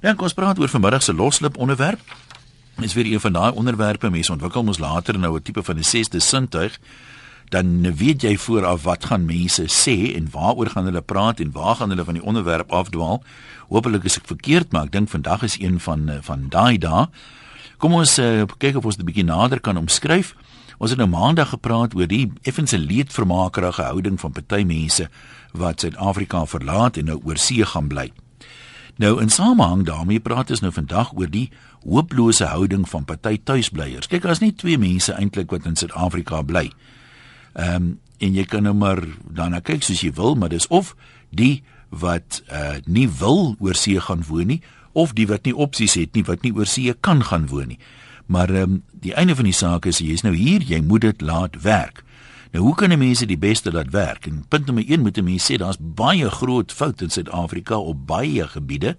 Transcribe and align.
Dan 0.00 0.16
kom 0.16 0.28
ons 0.28 0.36
praat 0.36 0.58
oor 0.58 0.68
vanmiddag 0.68 1.02
se 1.02 1.14
loslip 1.14 1.56
onderwerp. 1.56 2.00
Dis 2.76 2.94
weer 2.94 3.06
een 3.08 3.20
van 3.20 3.32
daai 3.32 3.52
onderwerpe 3.52 4.10
mense 4.10 4.32
ontwikkel 4.32 4.64
mos 4.64 4.78
later 4.78 5.18
nou 5.18 5.36
'n 5.36 5.42
tipe 5.42 5.62
van 5.62 5.78
'n 5.78 5.84
sesde 5.84 6.20
sintuig. 6.20 6.78
Dan 7.48 7.94
weet 7.96 8.22
jy 8.22 8.36
vooraf 8.36 8.82
wat 8.82 9.04
gaan 9.04 9.24
mense 9.24 9.62
sê 9.62 10.14
en 10.14 10.28
waaroor 10.30 10.70
gaan 10.70 10.84
hulle 10.84 11.00
praat 11.00 11.40
en 11.40 11.52
waar 11.52 11.76
gaan 11.76 11.88
hulle 11.88 12.04
van 12.04 12.14
die 12.14 12.22
onderwerp 12.22 12.72
afdwaal. 12.72 13.22
Hoopelik 13.68 14.04
is 14.04 14.16
ek 14.16 14.26
verkeerd, 14.26 14.72
maar 14.72 14.84
ek 14.84 14.92
dink 14.92 15.08
vandag 15.08 15.42
is 15.42 15.60
een 15.60 15.80
van 15.80 16.10
van 16.22 16.48
daai 16.48 16.78
dae. 16.78 17.06
Kom 17.76 17.94
ons 17.94 18.18
uh, 18.18 18.42
kyk 18.58 18.76
of 18.76 18.84
ons 18.84 18.96
dit 18.96 19.04
'n 19.04 19.06
bietjie 19.06 19.24
nader 19.24 19.60
kan 19.60 19.76
omskryf. 19.76 20.34
Ons 20.78 20.90
het 20.90 20.98
nou 20.98 21.08
maandag 21.08 21.48
gepraat 21.48 21.94
oor 21.94 22.06
die 22.06 22.32
effense 22.42 22.78
leedvermakerige 22.78 23.82
houding 23.82 24.20
van 24.20 24.32
party 24.32 24.62
mense 24.64 25.08
wat 25.52 25.80
Suid-Afrika 25.80 26.46
verlaat 26.46 26.96
en 26.96 27.04
nou 27.04 27.20
oor 27.24 27.36
see 27.36 27.64
gaan 27.64 27.88
bly. 27.88 28.12
Nou 28.96 29.20
in 29.20 29.28
samehang 29.28 29.84
daarmee 29.84 30.20
praat 30.24 30.50
ons 30.50 30.62
nou 30.64 30.72
vandag 30.72 31.12
oor 31.12 31.28
die 31.30 31.50
hooplose 31.84 32.44
houding 32.48 32.86
van 32.88 33.04
party 33.04 33.36
tuisblyers. 33.44 34.08
Kyk, 34.08 34.24
daar's 34.24 34.40
nie 34.40 34.54
twee 34.56 34.78
mense 34.80 35.12
eintlik 35.12 35.52
wat 35.52 35.68
in 35.68 35.76
Suid-Afrika 35.76 36.42
bly. 36.42 36.70
Ehm 37.54 37.74
um, 37.74 37.94
en 38.16 38.32
jy 38.32 38.46
kan 38.48 38.64
nou 38.64 38.72
maar 38.72 39.02
daarna 39.28 39.58
kyk 39.60 39.82
soos 39.84 40.00
jy 40.00 40.08
wil, 40.16 40.38
maar 40.40 40.48
dis 40.48 40.64
of 40.72 40.94
die 41.28 41.60
wat 41.92 42.40
uh 42.48 42.78
nie 42.86 43.04
wil 43.20 43.56
oor 43.60 43.76
see 43.76 44.00
gaan 44.00 44.24
woon 44.24 44.48
nie 44.48 44.62
of 44.96 45.12
die 45.12 45.26
wat 45.28 45.44
nie 45.44 45.52
opsies 45.52 45.98
het 46.00 46.16
nie 46.16 46.24
wat 46.24 46.40
nie 46.42 46.54
oor 46.56 46.64
see 46.66 46.94
kan 47.00 47.20
gaan 47.20 47.44
woon 47.52 47.74
nie. 47.74 47.78
Maar 48.26 48.50
ehm 48.50 48.62
um, 48.62 48.82
die 48.92 49.12
einde 49.14 49.36
van 49.36 49.44
die 49.44 49.52
saak 49.52 49.84
is 49.86 50.00
jy's 50.00 50.24
nou 50.24 50.32
hier, 50.34 50.64
jy 50.64 50.80
moet 50.80 51.04
dit 51.04 51.20
laat 51.20 51.60
werk. 51.62 52.05
Nou 52.50 52.64
hoe 52.64 52.74
kan 52.74 52.98
mense 52.98 53.26
die 53.26 53.38
beste 53.38 53.72
laat 53.72 53.90
werk? 53.90 54.26
En 54.26 54.44
punt 54.48 54.66
nommer 54.66 54.84
1 54.86 55.00
moet 55.00 55.22
mense 55.22 55.52
sê 55.52 55.56
daar's 55.58 55.78
baie 55.80 56.30
groot 56.30 56.72
foute 56.72 57.04
in 57.04 57.10
Suid-Afrika 57.10 57.78
op 57.78 58.06
baie 58.06 58.46
gebiede. 58.48 58.96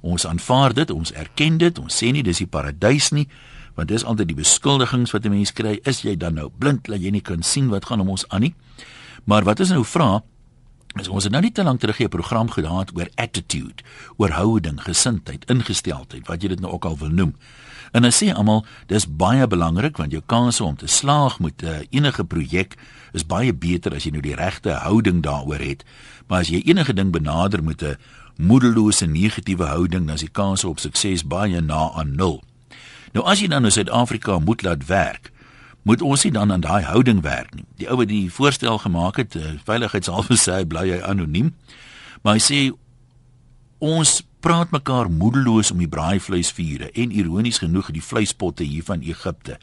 Ons 0.00 0.26
aanvaar 0.26 0.74
dit, 0.74 0.90
ons 0.90 1.12
erken 1.12 1.58
dit, 1.58 1.78
ons 1.78 2.02
sê 2.02 2.10
nie 2.12 2.22
dis 2.22 2.38
die 2.38 2.46
paradys 2.46 3.10
nie, 3.10 3.26
want 3.74 3.88
dis 3.88 4.04
altyd 4.04 4.30
die 4.30 4.38
beskuldigings 4.38 5.10
wat 5.14 5.24
'n 5.24 5.30
mens 5.30 5.52
kry, 5.52 5.80
is 5.84 6.02
jy 6.02 6.16
dan 6.16 6.34
nou 6.34 6.50
blind 6.58 6.86
dat 6.86 7.00
jy 7.00 7.10
nie 7.10 7.22
kan 7.22 7.42
sien 7.42 7.68
wat 7.68 7.84
gaan 7.84 8.00
om 8.00 8.08
ons 8.08 8.28
aan 8.28 8.40
nie? 8.40 8.54
Maar 9.24 9.44
wat 9.44 9.60
is 9.60 9.68
nou 9.68 9.84
vra? 9.84 10.22
Is 10.96 11.08
ons 11.08 11.24
het 11.24 11.32
nou 11.32 11.42
nie 11.42 11.52
te 11.52 11.62
lank 11.62 11.80
terug 11.80 12.00
'n 12.00 12.08
program 12.08 12.50
gehad 12.50 12.90
oor 12.96 13.08
attitude, 13.14 13.82
oor 14.16 14.30
houding, 14.30 14.82
gesindheid, 14.82 15.44
ingesteldheid, 15.50 16.26
wat 16.26 16.42
jy 16.42 16.48
dit 16.48 16.60
nou 16.60 16.72
ook 16.72 16.84
al 16.84 16.98
wil 16.98 17.10
noem. 17.10 17.34
En 17.92 18.02
hulle 18.02 18.14
sê 18.14 18.32
almal 18.34 18.64
dis 18.86 19.06
baie 19.06 19.46
belangrik 19.46 19.96
want 19.96 20.12
jou 20.12 20.22
kanse 20.26 20.64
om 20.64 20.76
te 20.76 20.86
slaag 20.86 21.38
met 21.40 21.62
uh, 21.62 21.80
enige 21.90 22.24
projek 22.24 22.76
is 23.12 23.26
baie 23.26 23.52
beter 23.54 23.94
as 23.94 24.04
jy 24.04 24.12
nou 24.12 24.22
die 24.22 24.36
regte 24.36 24.76
houding 24.84 25.22
daaroor 25.24 25.62
het. 25.62 25.84
Maar 26.28 26.44
as 26.44 26.52
jy 26.52 26.62
enige 26.64 26.92
ding 26.92 27.12
benader 27.12 27.64
met 27.64 27.82
'n 27.82 27.96
moedelose 28.36 29.06
negatiewe 29.06 29.64
houding, 29.64 30.06
dan 30.06 30.14
is 30.14 30.20
die 30.20 30.32
kanse 30.32 30.68
op 30.68 30.78
sukses 30.78 31.26
baie 31.26 31.60
na 31.60 31.90
aan 31.94 32.14
nul. 32.14 32.42
Nou 33.12 33.26
as 33.26 33.40
jy 33.40 33.48
dan 33.48 33.64
in 33.64 33.72
Suid-Afrika 33.72 34.38
moet 34.38 34.62
laat 34.62 34.86
werk, 34.86 35.32
moet 35.82 36.02
ons 36.02 36.24
nie 36.24 36.32
dan 36.32 36.52
aan 36.52 36.60
daai 36.60 36.82
houding 36.84 37.22
werk 37.22 37.54
nie. 37.54 37.64
Die 37.76 37.88
ou 37.88 37.96
wat 37.96 38.08
die 38.08 38.30
voorstel 38.32 38.78
gemaak 38.78 39.16
het, 39.16 39.34
uh, 39.34 39.56
veiligheidshalwe 39.64 40.36
sê 40.44 40.60
hy 40.60 40.64
bly 40.64 40.90
hy 40.90 41.00
anoniem. 41.02 41.54
Maar 42.22 42.38
hy 42.38 42.42
sê 42.44 42.60
ons 43.78 44.22
praat 44.40 44.70
mekaar 44.70 45.10
moedeloos 45.10 45.72
om 45.74 45.82
die 45.82 45.90
braaivleisvure 45.90 46.90
en 46.92 47.14
ironies 47.14 47.58
genoeg 47.62 47.90
die 47.94 48.04
vleispotte 48.04 48.64
hier 48.64 48.84
van 48.86 49.02
Egipte. 49.02 49.58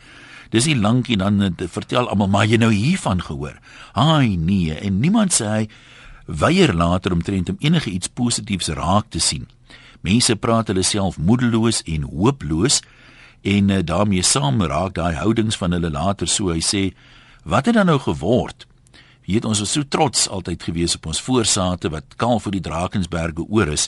Dis 0.51 0.67
nie 0.69 0.77
lankie 0.77 1.17
dan 1.17 1.41
te 1.57 1.67
vertel 1.71 2.09
almal 2.09 2.31
maar 2.31 2.47
jy 2.49 2.59
nou 2.61 2.71
hiervan 2.73 3.23
gehoor. 3.23 3.57
Haai 3.95 4.35
nee 4.37 4.75
en 4.75 4.99
niemand 4.99 5.33
sê 5.35 5.51
hy 5.51 5.63
weier 6.25 6.73
later 6.73 7.13
omtrent 7.13 7.49
om 7.49 7.59
enige 7.59 7.89
iets 7.89 8.09
positiefs 8.09 8.71
raak 8.75 9.09
te 9.09 9.19
sien. 9.19 9.47
Mense 10.01 10.35
praat 10.35 10.69
hulle 10.69 10.83
self 10.83 11.17
moedeloos 11.17 11.81
en 11.89 12.05
hooploos 12.09 12.81
en 13.45 13.69
uh, 13.69 13.81
daarmee 13.81 14.25
saam 14.25 14.61
raak 14.61 14.95
daai 14.97 15.15
houdings 15.15 15.57
van 15.57 15.73
hulle 15.77 15.91
later 15.93 16.29
so 16.29 16.53
hy 16.53 16.61
sê 16.61 16.89
wat 17.45 17.69
het 17.69 17.77
dan 17.77 17.89
nou 17.89 17.99
geword? 18.01 18.65
Jy 19.25 19.37
weet 19.37 19.45
ons 19.49 19.61
was 19.61 19.71
so 19.73 19.85
trots 19.89 20.27
altyd 20.29 20.63
gewees 20.65 20.95
op 20.97 21.07
ons 21.09 21.21
voorsate 21.25 21.89
wat 21.93 22.17
kaal 22.21 22.41
vir 22.41 22.57
die 22.57 22.65
Drakensberge 22.65 23.45
oor 23.49 23.71
is. 23.73 23.87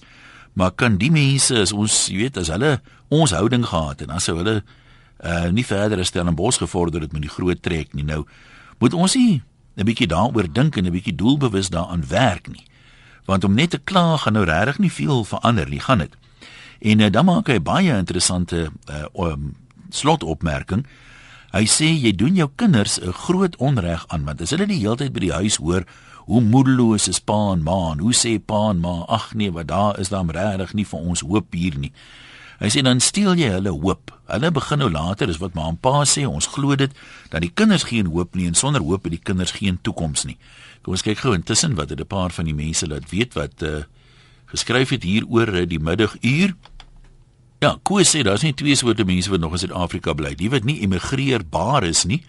Maar 0.57 0.73
kan 0.73 0.97
die 0.97 1.11
mense 1.13 1.53
as 1.61 1.71
ons, 1.75 2.07
jy 2.09 2.23
weet, 2.25 2.37
as 2.41 2.49
hulle 2.49 2.79
ons 3.13 3.33
houding 3.35 3.65
gehad 3.69 4.01
en 4.01 4.15
dan 4.15 4.23
sou 4.23 4.39
hulle 4.39 4.61
uh 5.17 5.49
nie 5.49 5.65
verder 5.65 6.01
as 6.01 6.11
Stellenbosch 6.11 6.59
gevorder 6.61 7.01
het 7.01 7.13
met 7.13 7.23
die 7.25 7.31
groot 7.33 7.61
trek 7.61 7.93
nie. 7.97 8.05
Nou 8.05 8.23
moet 8.81 8.93
ons 8.93 9.15
nie 9.15 9.41
'n 9.77 9.85
bietjie 9.85 10.07
daaroor 10.07 10.49
dink 10.53 10.77
en 10.77 10.85
'n 10.85 10.91
bietjie 10.91 11.15
doelbewus 11.15 11.69
daaraan 11.69 12.07
werk 12.07 12.47
nie. 12.47 12.65
Want 13.25 13.43
om 13.43 13.53
net 13.53 13.69
te 13.69 13.77
kla 13.77 14.17
gaan 14.17 14.33
nou 14.33 14.45
regtig 14.45 14.77
nie 14.77 14.91
veel 14.91 15.23
verander 15.23 15.69
nie, 15.69 15.79
gaan 15.79 15.97
dit. 15.97 16.13
En 16.79 16.99
uh, 16.99 17.09
dan 17.11 17.25
maak 17.25 17.47
hy 17.47 17.59
baie 17.59 17.97
interessante 17.97 18.71
uh 18.89 19.05
um, 19.13 19.55
slotopmerking. 19.89 20.85
Hy 21.51 21.65
sê 21.65 21.85
jy 21.85 22.15
doen 22.15 22.35
jou 22.35 22.49
kinders 22.55 22.99
'n 22.99 23.11
groot 23.11 23.55
onreg 23.55 24.05
aan 24.07 24.25
want 24.25 24.41
as 24.41 24.49
hulle 24.49 24.65
die 24.65 24.79
hele 24.79 24.95
tyd 24.95 25.13
by 25.13 25.19
die 25.19 25.33
huis 25.33 25.55
hoor 25.55 25.85
hoe 26.27 26.41
moedeloos 26.43 27.07
is 27.07 27.19
pa 27.23 27.37
en 27.53 27.63
ma 27.63 27.93
en 27.93 28.01
hoe 28.03 28.13
sê 28.15 28.35
pa 28.39 28.69
en 28.73 28.81
ma 28.83 29.05
ag 29.07 29.29
nee 29.39 29.51
wat 29.55 29.69
daar 29.71 29.99
is 29.99 30.11
dan 30.11 30.29
regtig 30.35 30.73
nie 30.75 30.85
vir 30.85 30.99
ons 30.99 31.23
hoop 31.23 31.55
hier 31.55 31.77
nie. 31.79 31.93
Hy 32.59 32.71
sê 32.73 32.81
dan 32.83 32.99
steel 32.99 33.37
jy 33.37 33.51
hulle 33.53 33.71
hoop. 33.71 34.11
Hulle 34.27 34.49
begin 34.51 34.81
nou 34.81 34.89
later 34.91 35.31
is 35.31 35.39
wat 35.39 35.55
ma 35.55 35.69
en 35.71 35.77
pa 35.79 36.01
sê 36.09 36.25
ons 36.27 36.49
glo 36.51 36.75
dit 36.75 36.91
dat 37.31 37.45
die 37.45 37.53
kinders 37.53 37.87
geen 37.87 38.11
hoop 38.11 38.35
nie 38.35 38.49
en 38.49 38.59
sonder 38.59 38.83
hoop 38.83 39.07
het 39.07 39.15
die 39.15 39.23
kinders 39.23 39.55
geen 39.55 39.79
toekoms 39.87 40.25
nie. 40.27 40.35
Kom 40.83 40.97
ons 40.97 41.05
kyk 41.05 41.21
gou 41.23 41.35
intussen 41.37 41.77
wat 41.79 41.93
het 41.95 42.01
'n 42.01 42.11
paar 42.11 42.35
van 42.35 42.45
die 42.45 42.57
mense 42.57 42.87
laat 42.87 43.07
weet 43.09 43.33
wat 43.33 43.63
uh, 43.63 43.87
geskryf 44.51 44.89
het 44.89 45.03
hier 45.03 45.23
oor 45.27 45.47
eh, 45.47 45.67
die 45.67 45.79
middaguur. 45.79 46.55
Ja, 47.59 47.77
Koos 47.83 48.15
sê 48.15 48.21
daar's 48.23 48.43
nie 48.43 48.53
twee 48.53 48.75
soorte 48.75 49.05
mense 49.05 49.29
wat 49.29 49.39
nog 49.39 49.51
in 49.51 49.57
Suid-Afrika 49.57 50.13
bly. 50.13 50.35
Die 50.35 50.49
wat 50.49 50.63
nie 50.63 50.79
immigreerbaar 50.79 51.83
is 51.83 52.03
nie, 52.05 52.23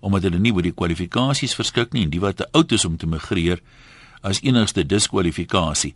omdat 0.00 0.22
hulle 0.22 0.38
nie 0.38 0.52
oor 0.52 0.62
die 0.62 0.74
kwalifikasies 0.74 1.54
verskik 1.54 1.92
nie 1.92 2.04
en 2.04 2.10
die 2.10 2.20
wat 2.20 2.36
te 2.36 2.48
oud 2.52 2.72
is 2.72 2.84
om 2.84 2.96
te 2.96 3.06
migreer 3.06 3.60
as 4.22 4.42
enigste 4.42 4.84
diskwalifikasie. 4.86 5.94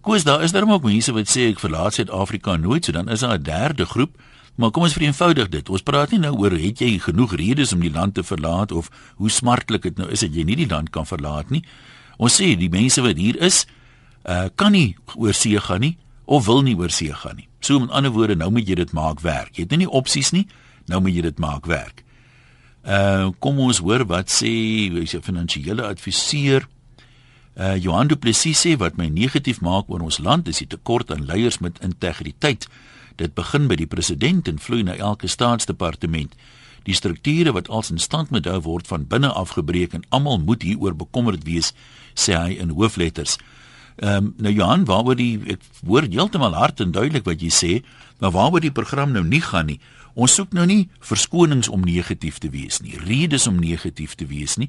Koos 0.00 0.24
daar 0.24 0.42
is 0.42 0.52
daar 0.52 0.68
ook 0.68 0.84
mense 0.84 1.12
wat 1.12 1.28
sê 1.28 1.50
ek 1.50 1.60
verlaat 1.60 1.94
Suid-Afrika 1.94 2.56
nooit, 2.56 2.84
so 2.84 2.92
dan 2.92 3.08
is 3.08 3.20
daar 3.20 3.38
'n 3.38 3.42
derde 3.42 3.86
groep. 3.86 4.16
Maar 4.54 4.70
kom 4.70 4.82
ons 4.82 4.92
vereenvoudig 4.92 5.48
dit. 5.48 5.68
Ons 5.68 5.82
praat 5.82 6.10
nie 6.10 6.18
nou 6.18 6.34
oor 6.36 6.52
het 6.52 6.78
jy 6.78 6.98
genoeg 6.98 7.34
redes 7.34 7.72
om 7.72 7.80
die 7.80 7.92
land 7.92 8.14
te 8.14 8.22
verlaat 8.22 8.72
of 8.72 8.90
hoe 9.16 9.30
smartlik 9.30 9.82
dit 9.82 9.96
nou 9.96 10.10
is 10.10 10.20
dat 10.20 10.34
jy 10.34 10.44
nie 10.44 10.56
die 10.56 10.68
land 10.68 10.90
kan 10.90 11.06
verlaat 11.06 11.50
nie. 11.50 11.64
Ons 12.18 12.40
sê 12.40 12.56
die 12.58 12.68
mense 12.68 13.00
wat 13.00 13.16
hier 13.16 13.38
is, 13.40 13.66
uh 14.28 14.48
kan 14.54 14.72
nie 14.72 14.96
oor 15.16 15.32
see 15.32 15.60
gaan 15.60 15.80
nie 15.80 15.96
of 16.24 16.44
wil 16.46 16.62
nie 16.62 16.76
oor 16.76 16.90
see 16.90 17.12
gaan 17.12 17.36
nie. 17.36 17.48
So 17.60 17.80
met 17.80 17.90
ander 17.90 18.12
woorde, 18.12 18.36
nou 18.36 18.50
moet 18.50 18.68
jy 18.68 18.74
dit 18.74 18.92
maak 18.92 19.20
werk. 19.20 19.56
Jy 19.56 19.62
het 19.62 19.78
nie 19.78 19.88
opsies 19.88 20.30
nie, 20.32 20.46
nou 20.86 21.00
moet 21.00 21.14
jy 21.14 21.22
dit 21.22 21.38
maak 21.38 21.66
werk. 21.66 22.04
Uh 22.80 23.28
kom 23.38 23.58
ons 23.60 23.82
hoor 23.84 24.06
wat 24.08 24.32
sê 24.32 24.88
wie 24.88 25.06
se 25.06 25.20
finansiële 25.20 25.84
adviseur 25.84 26.64
uh 27.60 27.76
Johan 27.76 28.08
Du 28.08 28.16
Plessis 28.16 28.62
sê 28.64 28.76
wat 28.80 28.96
my 28.96 29.10
negatief 29.12 29.60
maak 29.60 29.90
oor 29.92 30.00
ons 30.00 30.18
land 30.18 30.48
is 30.48 30.62
die 30.62 30.70
tekort 30.70 31.10
aan 31.10 31.26
leiers 31.28 31.60
met 31.60 31.76
integriteit. 31.84 32.68
Dit 33.16 33.34
begin 33.34 33.68
by 33.68 33.76
die 33.76 33.90
president 33.90 34.48
en 34.48 34.58
vloei 34.58 34.82
na 34.82 34.96
elke 34.96 35.28
staatsdepartement. 35.28 36.32
Die 36.88 36.96
strukture 36.96 37.52
wat 37.52 37.68
als 37.68 37.90
in 37.90 38.00
stand 38.00 38.30
moet 38.30 38.48
hou 38.48 38.60
word 38.64 38.88
van 38.88 39.04
binne 39.04 39.28
afgebreek 39.28 39.92
en 39.92 40.06
almal 40.08 40.40
moet 40.40 40.62
hieroor 40.64 40.96
bekommerd 40.96 41.44
wees, 41.44 41.74
sê 42.14 42.32
hy 42.38 42.56
in 42.56 42.72
hoofletters. 42.72 43.36
Ehm 44.00 44.30
um, 44.30 44.34
nou 44.40 44.52
Johan, 44.52 44.86
waaroor 44.88 45.18
die 45.18 45.36
ek 45.52 45.64
hoor 45.84 46.06
heeltemal 46.08 46.56
hard 46.56 46.80
en 46.80 46.94
duidelik 46.96 47.26
wat 47.28 47.42
jy 47.44 47.50
sê, 47.52 47.72
maar 48.20 48.32
waaroor 48.32 48.64
die 48.64 48.72
program 48.72 49.12
nou 49.12 49.24
nie 49.24 49.42
gaan 49.44 49.68
nie. 49.68 49.80
Ons 50.20 50.36
soek 50.36 50.52
nou 50.52 50.66
nie 50.68 50.90
verskonings 51.00 51.70
om 51.72 51.84
negatief 51.86 52.38
te 52.42 52.50
wees 52.52 52.82
nie, 52.84 52.98
redes 53.06 53.46
om 53.48 53.56
negatief 53.60 54.16
te 54.20 54.28
wees 54.28 54.58
nie. 54.60 54.68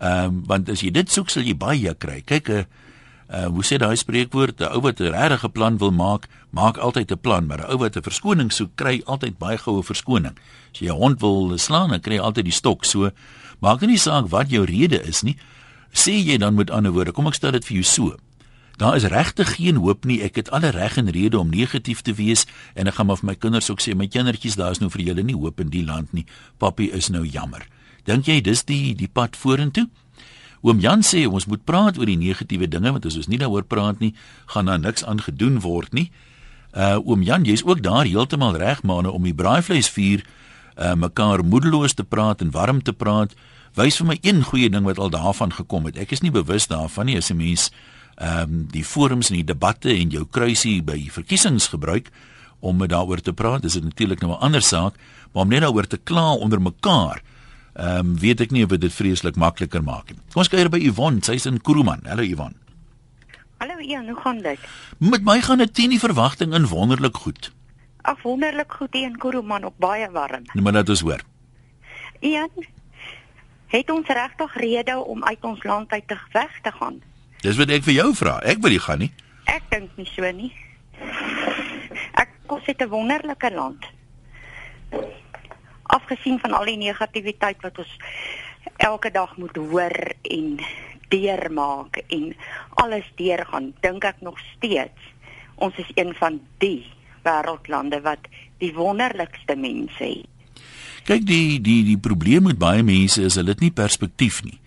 Ehm 0.00 0.24
um, 0.24 0.42
want 0.48 0.70
as 0.72 0.82
jy 0.84 0.90
dit 0.92 1.10
soek, 1.12 1.30
sal 1.32 1.44
jy 1.44 1.56
baie 1.56 1.92
kry. 1.94 2.22
Kyk 2.24 2.48
'n 2.48 2.64
uh, 2.64 2.64
uh, 3.28 3.46
hoe 3.52 3.64
sê 3.64 3.78
daai 3.80 3.96
spreekwoord, 3.96 4.60
'n 4.60 4.72
ou 4.76 4.80
wat 4.80 5.00
'n 5.00 5.12
regte 5.12 5.48
plan 5.48 5.78
wil 5.78 5.90
maak, 5.90 6.28
maak 6.50 6.76
altyd 6.78 7.12
'n 7.12 7.20
plan, 7.20 7.46
maar 7.46 7.60
'n 7.60 7.70
ou 7.72 7.78
wat 7.78 7.96
'n 7.96 8.02
verskoning 8.02 8.52
soek, 8.52 8.70
kry 8.74 9.02
altyd 9.04 9.38
baie 9.38 9.58
goue 9.58 9.82
verskoning. 9.82 10.36
As 10.72 10.80
jy 10.80 10.88
'n 10.88 11.00
hond 11.00 11.20
wil 11.20 11.58
slaan, 11.58 11.90
dan 11.90 12.00
kry 12.00 12.14
jy 12.14 12.20
altyd 12.22 12.44
die 12.44 12.52
stok. 12.52 12.84
So 12.84 13.10
maak 13.60 13.80
nie 13.80 13.98
saak 13.98 14.28
wat 14.28 14.50
jou 14.50 14.64
rede 14.64 15.02
is 15.02 15.22
nie. 15.22 15.36
Sê 15.92 16.12
jy 16.12 16.38
dan 16.38 16.54
met 16.54 16.70
ander 16.70 16.92
woorde, 16.92 17.12
kom 17.12 17.26
ek 17.26 17.34
stel 17.34 17.52
dit 17.52 17.64
vir 17.64 17.74
jou 17.74 17.84
so. 17.84 18.16
Daar 18.76 18.96
is 18.96 19.04
regtig 19.04 19.54
geen 19.54 19.76
hoop 19.76 20.04
nie. 20.04 20.20
Ek 20.22 20.36
het 20.36 20.50
alle 20.50 20.68
reg 20.68 20.96
en 21.00 21.10
rede 21.10 21.38
om 21.38 21.48
negatief 21.48 22.02
te 22.04 22.12
wees 22.14 22.44
en 22.74 22.86
ek 22.86 22.98
gaan 22.98 23.06
maar 23.08 23.16
vir 23.16 23.30
my 23.30 23.34
kinders 23.34 23.70
ook 23.72 23.80
sê, 23.80 23.94
my 23.96 24.06
kindertjies, 24.06 24.58
daar 24.60 24.76
is 24.76 24.82
nou 24.82 24.90
vir 24.92 25.06
julle 25.06 25.24
nie 25.24 25.36
hoop 25.36 25.60
in 25.60 25.72
die 25.72 25.84
land 25.84 26.12
nie. 26.12 26.26
Papi 26.60 26.90
is 26.92 27.08
nou 27.08 27.24
jammer. 27.24 27.64
Dink 28.04 28.28
jy 28.28 28.42
dis 28.44 28.66
die 28.68 28.92
die 28.94 29.08
pad 29.08 29.36
vorentoe? 29.36 29.88
Oom 30.66 30.80
Jan 30.80 31.02
sê 31.06 31.24
ons 31.26 31.46
moet 31.48 31.64
praat 31.64 31.98
oor 31.98 32.08
die 32.08 32.18
negatiewe 32.20 32.68
dinge 32.68 32.92
want 32.92 33.06
as 33.08 33.16
ons 33.16 33.28
nie 33.32 33.40
daaroor 33.40 33.64
praat 33.64 34.00
nie, 34.02 34.12
gaan 34.52 34.68
daar 34.68 34.80
niks 34.82 35.04
aan 35.04 35.20
gedoen 35.24 35.60
word 35.64 35.96
nie. 35.96 36.10
Uh 36.76 37.00
oom 37.00 37.22
Jan, 37.24 37.48
jy's 37.48 37.64
ook 37.64 37.80
daar 37.82 38.04
heeltemal 38.04 38.56
reg 38.60 38.82
maar 38.82 39.08
om 39.08 39.24
die 39.24 39.34
braaivleisvuur 39.34 40.24
uh 40.76 40.94
mekaar 40.94 41.44
moedeloos 41.44 41.96
te 41.96 42.04
praat 42.04 42.44
en 42.44 42.52
warm 42.52 42.82
te 42.82 42.92
praat. 42.92 43.32
Wys 43.76 43.96
vir 44.00 44.06
my 44.12 44.18
een 44.20 44.42
goeie 44.44 44.68
ding 44.72 44.84
wat 44.84 44.98
al 44.98 45.10
daarvan 45.10 45.52
gekom 45.52 45.88
het. 45.88 45.96
Ek 45.96 46.12
is 46.12 46.20
nie 46.24 46.32
bewus 46.32 46.68
daarvan 46.68 47.06
nie 47.06 47.16
as 47.16 47.30
'n 47.30 47.36
mens 47.36 47.70
ehm 48.16 48.42
um, 48.42 48.66
die 48.72 48.84
forums 48.84 49.28
en 49.28 49.36
die 49.36 49.44
debatte 49.44 49.92
en 49.92 50.10
jou 50.10 50.24
kruisie 50.30 50.82
by 50.82 50.96
verkiesings 51.12 51.68
gebruik 51.68 52.10
om 52.60 52.76
met 52.76 52.90
daaroor 52.90 53.20
te 53.20 53.32
praat. 53.32 53.62
Dis 53.62 53.76
natuurlik 53.80 54.20
nou 54.20 54.32
'n 54.32 54.40
ander 54.40 54.62
saak, 54.62 54.94
maar 55.32 55.42
om 55.42 55.48
net 55.48 55.60
daaroor 55.60 55.86
te 55.86 55.96
kla 55.96 56.32
onder 56.32 56.60
mekaar. 56.62 57.22
Ehm 57.74 57.98
um, 57.98 58.18
weet 58.18 58.40
ek 58.40 58.50
nie 58.50 58.64
of 58.64 58.70
dit 58.70 58.92
vreeslik 58.92 59.36
makliker 59.36 59.82
maak 59.82 60.08
nie. 60.08 60.18
Kom 60.32 60.40
ons 60.40 60.48
kuier 60.48 60.68
by 60.68 60.78
Yvonne, 60.78 61.20
sy's 61.22 61.46
in 61.46 61.60
Kuruman. 61.60 62.00
Hallo 62.04 62.22
Yvonne. 62.22 62.56
Hallo 63.58 63.78
Ian, 63.78 64.08
hoe 64.08 64.20
gaan 64.20 64.40
dit? 64.42 64.58
Met 64.98 65.24
my 65.24 65.40
gaan 65.40 65.58
dit 65.58 65.74
teen 65.74 65.90
die 65.90 66.00
verwagting 66.00 66.54
in 66.54 66.66
wonderlik 66.66 67.16
goed. 67.16 67.52
Ag 68.02 68.22
wonderlik 68.22 68.72
goed 68.72 68.92
hier 68.92 69.08
in 69.08 69.18
Kuruman 69.18 69.64
op 69.64 69.74
baie 69.76 70.10
warm. 70.10 70.42
Nee, 70.52 70.62
maar 70.62 70.72
dit 70.72 70.88
is 70.88 71.00
hoor. 71.00 71.20
Ian, 72.20 72.50
het 73.66 73.90
ons 73.90 74.06
regtig 74.06 74.54
rede 74.54 74.96
om 74.96 75.24
uit 75.24 75.44
ons 75.44 75.64
land 75.64 75.90
uit 75.90 76.08
te 76.08 76.18
weg 76.32 76.60
te 76.62 76.72
gaan? 76.72 77.02
Dis 77.46 77.58
wat 77.60 77.70
ek 77.70 77.84
vir 77.86 77.94
jou 78.00 78.08
vra. 78.18 78.40
Ek 78.42 78.58
wil 78.58 78.72
nie 78.74 78.82
gaan 78.82 78.98
nie. 79.04 79.12
Ek 79.46 79.62
dink 79.70 79.92
nie 79.94 80.08
so 80.10 80.26
nie. 80.34 80.50
Ek 82.18 82.32
kos 82.50 82.64
dit 82.66 82.80
'n 82.82 82.90
wonderlike 82.90 83.50
land. 83.54 83.86
Afgesien 85.86 86.40
van 86.42 86.52
al 86.58 86.64
die 86.64 86.76
negativiteit 86.76 87.62
wat 87.62 87.78
ons 87.78 87.92
elke 88.82 89.10
dag 89.10 89.36
moet 89.36 89.56
hoor 89.56 89.96
en 90.22 90.58
deurmaak 91.08 92.02
en 92.10 92.34
alles 92.82 93.06
deurgaan, 93.14 93.74
dink 93.80 94.04
ek 94.04 94.20
nog 94.20 94.38
steeds 94.56 95.14
ons 95.54 95.76
is 95.76 95.90
een 95.94 96.14
van 96.14 96.40
die 96.58 96.84
wêreldlande 97.22 98.02
wat 98.02 98.26
die 98.58 98.74
wonderlikste 98.74 99.56
mense 99.56 100.04
het. 100.04 100.26
Kyk 101.06 101.26
die 101.26 101.60
die 101.60 101.84
die 101.84 101.98
probleem 101.98 102.42
met 102.42 102.58
baie 102.58 102.82
mense 102.82 103.22
is 103.22 103.38
hulle 103.38 103.54
het 103.54 103.60
nie 103.60 103.70
perspektief 103.70 104.42
nie. 104.42 104.58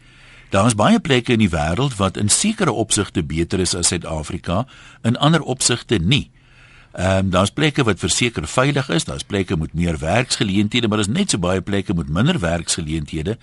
Daar 0.49 0.65
is 0.65 0.73
baie 0.73 0.99
plekke 0.99 1.35
in 1.35 1.43
die 1.43 1.51
wêreld 1.53 1.99
wat 1.99 2.17
in 2.17 2.29
sekere 2.33 2.71
opsigte 2.71 3.21
beter 3.23 3.61
is 3.61 3.75
as 3.77 3.91
Suid-Afrika, 3.91 4.63
in 5.05 5.17
ander 5.17 5.43
opsigte 5.45 5.99
nie. 6.01 6.31
Ehm 6.97 7.25
um, 7.25 7.29
daar's 7.29 7.53
plekke 7.53 7.83
wat 7.85 7.99
verseker 8.01 8.47
veilig 8.47 8.89
is, 8.89 9.05
daar's 9.05 9.23
plekke 9.23 9.57
met 9.57 9.73
meer 9.73 9.99
werksgeleenthede, 10.01 10.87
maar 10.87 10.97
daar's 10.97 11.11
net 11.13 11.29
so 11.29 11.37
baie 11.37 11.61
plekke 11.61 11.93
met 11.93 12.09
minder 12.09 12.39
werksgeleenthede 12.39 13.37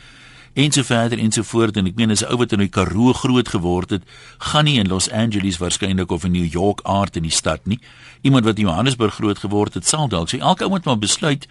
en 0.52 0.72
so 0.72 0.82
verder 0.82 1.18
en 1.18 1.32
so 1.32 1.42
voort 1.42 1.76
en 1.76 1.86
ek 1.86 1.94
meen 1.94 2.10
as 2.10 2.24
'n 2.24 2.32
ou 2.32 2.38
wat 2.42 2.52
in 2.52 2.58
die 2.58 2.68
Karoo 2.68 3.12
groot 3.12 3.48
geword 3.48 3.90
het, 3.90 4.02
gaan 4.38 4.64
nie 4.64 4.78
in 4.78 4.88
Los 4.88 5.10
Angeles 5.10 5.58
waarskynlik 5.58 6.10
of 6.10 6.24
in 6.24 6.32
New 6.32 6.52
York 6.52 6.80
aard 6.82 7.16
in 7.16 7.22
die 7.22 7.30
stad 7.30 7.66
nie. 7.66 7.78
Iemand 8.22 8.44
wat 8.44 8.58
in 8.58 8.66
Johannesburg 8.66 9.14
groot 9.14 9.38
geword 9.38 9.74
het, 9.74 9.86
sal 9.86 10.08
dalk 10.08 10.28
sê 10.28 10.38
elke 10.38 10.64
ou 10.64 10.70
moet 10.70 10.84
maar 10.84 10.98
besluit 10.98 11.46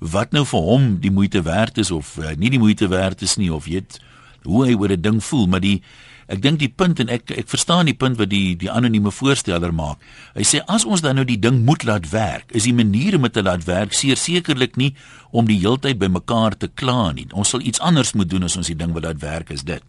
wat 0.00 0.32
nou 0.32 0.46
vir 0.46 0.60
hom 0.60 0.98
die 1.00 1.10
moeite 1.10 1.42
werd 1.42 1.78
is 1.78 1.90
of 1.90 2.16
uh, 2.16 2.32
nie 2.36 2.50
die 2.50 2.58
moeite 2.58 2.88
werd 2.88 3.22
is 3.22 3.36
nie 3.36 3.52
of 3.52 3.64
weet 3.64 4.00
hoe 4.44 4.66
hy 4.66 4.74
oor 4.74 4.92
'n 4.92 5.00
ding 5.00 5.24
voel, 5.24 5.46
maar 5.46 5.60
die 5.60 5.82
Ek 6.24 6.40
dink 6.40 6.60
die 6.62 6.70
punt 6.72 7.00
en 7.02 7.10
ek 7.12 7.28
ek 7.36 7.50
verstaan 7.52 7.84
die 7.84 7.96
punt 7.96 8.16
wat 8.16 8.30
die 8.32 8.56
die 8.56 8.70
anonieme 8.72 9.12
voorsteller 9.12 9.74
maak. 9.76 10.00
Hy 10.34 10.44
sê 10.48 10.62
as 10.72 10.86
ons 10.88 11.02
dan 11.04 11.18
nou 11.20 11.24
die 11.28 11.40
ding 11.40 11.64
moet 11.68 11.84
laat 11.84 12.08
werk, 12.14 12.54
is 12.56 12.64
die 12.64 12.76
maniere 12.76 13.20
om 13.20 13.28
dit 13.28 13.36
te 13.36 13.44
laat 13.44 13.66
werk 13.68 13.92
seker 13.92 14.16
sekerlik 14.16 14.78
nie 14.80 14.94
om 15.32 15.46
die 15.46 15.60
heeltyd 15.60 16.00
by 16.00 16.08
mekaar 16.08 16.56
te 16.56 16.68
kla 16.68 17.12
nie. 17.12 17.28
Ons 17.32 17.52
sal 17.52 17.60
iets 17.60 17.80
anders 17.80 18.14
moet 18.14 18.30
doen 18.30 18.48
as 18.48 18.56
ons 18.56 18.72
die 18.72 18.78
ding 18.78 18.96
wil 18.96 19.04
laat 19.04 19.20
werk 19.20 19.52
is 19.52 19.66
dit. 19.68 19.84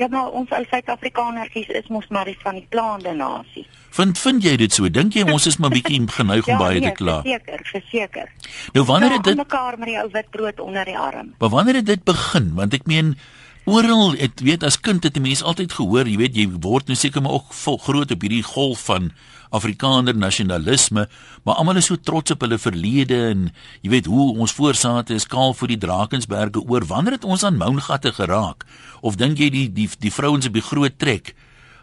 Ja, 0.00 0.08
maar 0.10 0.32
ons 0.34 0.50
ou 0.50 0.64
Suid-Afrikaners 0.66 1.54
is 1.54 1.88
mos 1.92 2.08
maar 2.10 2.28
iets 2.28 2.42
van 2.42 2.58
die 2.58 2.66
plaande 2.68 3.12
nasie. 3.14 3.64
Vind 3.92 4.18
vind 4.18 4.44
jy 4.44 4.56
dit 4.56 4.72
so? 4.72 4.88
Dink 4.88 5.14
jy 5.14 5.24
ons 5.30 5.46
is 5.46 5.58
maar 5.60 5.72
bietjie 5.72 6.00
geneig 6.18 6.48
om 6.48 6.56
ja, 6.56 6.58
baie 6.60 6.80
nee, 6.80 6.90
te 6.90 6.96
kla? 7.00 7.20
Seker, 7.24 7.68
verseker. 7.70 8.32
Nou 8.76 8.84
wanneer 8.88 9.16
het 9.16 9.30
dit 9.30 9.40
mekaar 9.40 9.78
met 9.78 9.92
die 9.92 10.00
ou 10.00 10.08
wit 10.12 10.28
brood 10.34 10.60
onder 10.60 10.84
die 10.88 10.98
arm? 10.98 11.32
Maar 11.38 11.54
wanneer 11.54 11.80
het 11.80 11.86
dit 11.94 12.04
begin? 12.04 12.52
Want 12.58 12.74
ek 12.76 12.88
meen 12.90 13.14
Oral, 13.62 14.16
ek 14.18 14.40
weet 14.42 14.64
as 14.66 14.74
kind 14.82 15.04
het 15.06 15.14
'n 15.16 15.22
mens 15.22 15.42
altyd 15.42 15.72
gehoor, 15.72 16.08
jy 16.08 16.16
weet 16.16 16.34
jy 16.34 16.46
word 16.50 16.88
nou 16.88 16.96
seker 16.96 17.22
maar 17.22 17.32
ook 17.32 17.52
vol 17.54 17.78
groot 17.78 18.10
op 18.10 18.20
hierdie 18.20 18.42
golf 18.42 18.84
van 18.90 19.12
Afrikaner 19.50 20.16
nasionalisme, 20.16 21.06
maar 21.44 21.54
almal 21.54 21.76
is 21.76 21.86
so 21.86 21.96
trots 21.96 22.32
op 22.32 22.40
hulle 22.40 22.58
verlede 22.58 23.30
en 23.30 23.52
jy 23.82 23.90
weet 23.90 24.06
hoe 24.06 24.38
ons 24.38 24.52
voorsate 24.52 25.14
is 25.14 25.26
kaal 25.26 25.54
vir 25.54 25.68
die 25.68 25.78
Drakensberge 25.78 26.58
oor 26.58 26.84
wanneer 26.84 27.12
het 27.12 27.24
ons 27.24 27.44
aan 27.44 27.56
Moungatte 27.56 28.12
geraak? 28.12 28.66
Of 29.00 29.16
dink 29.16 29.38
jy 29.38 29.50
die 29.50 29.68
die 29.72 29.88
die 29.98 30.12
vrouens 30.12 30.46
op 30.46 30.54
die 30.54 30.62
groot 30.62 30.98
trek 30.98 31.34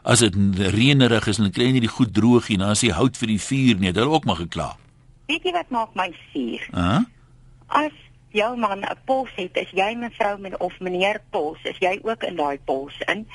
as 0.04 0.20
dit 0.20 0.36
reënerig 0.58 1.28
is 1.28 1.38
en 1.38 1.44
hulle 1.48 1.56
kry 1.56 1.72
nie 1.72 1.80
die 1.86 1.96
goed 1.96 2.14
droog 2.14 2.50
nie, 2.50 2.58
dan 2.58 2.76
as 2.76 2.84
jy 2.84 2.92
hout 2.92 3.16
vir 3.16 3.28
die 3.28 3.40
vuur 3.40 3.80
nie, 3.80 3.94
hulle 3.94 4.10
ook 4.10 4.26
maar 4.26 4.36
gekla. 4.36 4.76
Weet 5.28 5.44
jy 5.44 5.52
wat 5.54 5.70
maak 5.70 5.96
my 5.96 6.12
suur? 6.34 6.68
Uh 6.74 6.80
-huh. 6.80 7.04
As 7.68 7.92
jou 8.32 8.58
man 8.58 8.80
'n 8.80 8.98
pos 9.06 9.30
het, 9.36 9.58
is 9.58 9.72
jy 9.72 9.96
mevrou 9.96 10.38
men 10.38 10.60
of 10.60 10.80
meneer 10.80 11.22
pos, 11.30 11.58
is 11.64 11.78
jy 11.80 12.00
ook 12.04 12.24
in 12.24 12.36
daai 12.36 12.60
pos 12.66 12.94
in? 13.06 13.28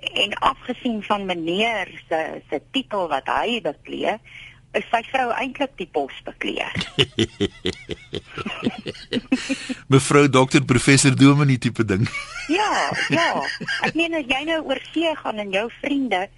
En 0.00 0.34
afgesien 0.34 1.02
van 1.02 1.24
meneer 1.24 2.02
se 2.08 2.42
se 2.50 2.62
titel 2.70 3.08
wat 3.08 3.26
hy 3.26 3.60
beklee, 3.60 4.18
is 4.72 4.86
sy 4.90 5.00
vrou 5.10 5.30
eintlik 5.34 5.72
die 5.80 5.88
pos 5.90 6.14
beklee. 6.26 6.66
mevrou 9.92 10.28
dokter 10.30 10.64
professor 10.64 11.16
Dominee 11.16 11.58
tipe 11.58 11.84
ding. 11.84 12.06
ja, 12.60 12.90
ja. 13.10 13.30
Ek 13.86 13.94
meen 13.98 14.14
as 14.14 14.28
jy 14.30 14.44
nou 14.46 14.62
oor 14.70 14.80
see 14.92 15.10
gaan 15.22 15.42
en 15.42 15.50
jou 15.54 15.66
vriende 15.80 16.28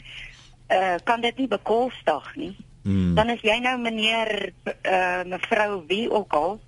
uh 0.73 0.97
kan 1.05 1.21
dit 1.21 1.37
nie 1.43 1.51
bekostig 1.51 2.37
nie. 2.41 2.55
Hmm. 2.83 3.15
Dan 3.15 3.31
is 3.37 3.45
jy 3.45 3.59
nou 3.61 3.77
meneer 3.83 4.53
uh 4.65 5.23
mevrou 5.29 5.85
wie 5.91 6.11
ook 6.11 6.33
al 6.33 6.61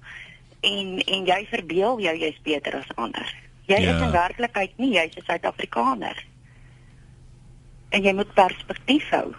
en 0.70 0.98
en 1.04 1.26
jy 1.30 1.40
verbeel 1.50 2.00
jou 2.06 2.14
jy's 2.24 2.40
beter 2.46 2.80
as 2.80 2.90
ander. 2.96 3.30
Jy 3.70 3.80
ja. 3.80 3.94
is 3.94 4.02
in 4.02 4.12
werklikheid 4.12 4.76
nie, 4.76 4.92
jy's 4.96 5.16
'n 5.16 5.24
Suid-Afrikaner. 5.28 6.24
En 7.90 8.02
jy 8.02 8.12
moet 8.12 8.34
perspektief 8.34 9.08
hou. 9.10 9.34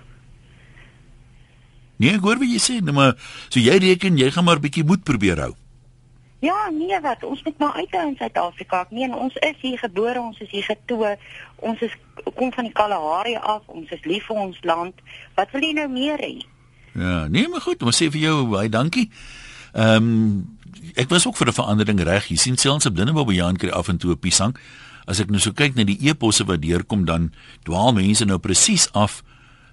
Nee, 1.98 2.16
ek 2.16 2.26
hoor 2.26 2.40
wat 2.40 2.50
jy 2.50 2.60
sê, 2.60 2.80
nou 2.84 2.96
maar 2.96 3.14
so 3.50 3.60
jy 3.60 3.78
reken 3.78 4.18
jy 4.18 4.32
gaan 4.32 4.44
maar 4.44 4.60
bietjie 4.60 4.84
moed 4.84 5.04
probeer 5.04 5.40
hou. 5.40 5.54
Ja, 6.44 6.70
nee 6.70 7.00
wat, 7.02 7.24
ons 7.24 7.44
moet 7.44 7.58
maar 7.58 7.74
uit 7.74 7.94
in 7.94 8.16
Suid-Afrika. 8.20 8.82
Ek 8.86 8.92
meen 8.92 9.14
ons 9.16 9.36
is 9.36 9.62
hier 9.62 9.78
gebore, 9.82 10.20
ons 10.20 10.40
is 10.44 10.52
hier 10.52 10.66
getoe. 10.68 11.16
Ons 11.56 11.82
is 11.82 11.94
kom 12.36 12.52
van 12.54 12.68
die 12.68 12.76
Kalahari 12.76 13.36
af, 13.36 13.64
ons 13.72 13.90
is 13.96 14.04
lief 14.06 14.28
vir 14.30 14.42
ons 14.44 14.60
land. 14.68 15.00
Wat 15.40 15.52
wil 15.56 15.64
jy 15.66 15.72
nou 15.80 15.88
meer 15.90 16.22
hê? 16.22 16.36
Ja, 16.96 17.26
nee, 17.28 17.48
maar 17.48 17.64
goed, 17.64 17.84
ons 17.84 17.98
sê 17.98 18.12
vir 18.12 18.28
jou 18.28 18.36
baie 18.52 18.70
dankie. 18.70 19.10
Ehm 19.76 20.12
um, 20.12 20.55
ek 20.96 21.10
was 21.10 21.28
ook 21.28 21.38
vir 21.38 21.48
'n 21.48 21.54
verandering 21.54 22.00
reg. 22.04 22.28
Jy 22.28 22.36
sien 22.36 22.58
selfs 22.58 22.86
op 22.86 22.94
Blinnebobejaan 22.94 23.58
kry 23.58 23.70
af 23.70 23.88
en 23.88 23.98
toe 23.98 24.12
'n 24.12 24.20
piesang. 24.20 24.56
As 25.06 25.20
ek 25.20 25.30
nou 25.30 25.40
so 25.40 25.52
kyk 25.52 25.76
na 25.76 25.84
die 25.84 26.00
eposse 26.02 26.46
wat 26.46 26.62
deurkom 26.62 27.06
dan 27.06 27.32
dwaal 27.64 27.94
mense 27.94 28.26
nou 28.26 28.38
presies 28.38 28.92
af 28.92 29.24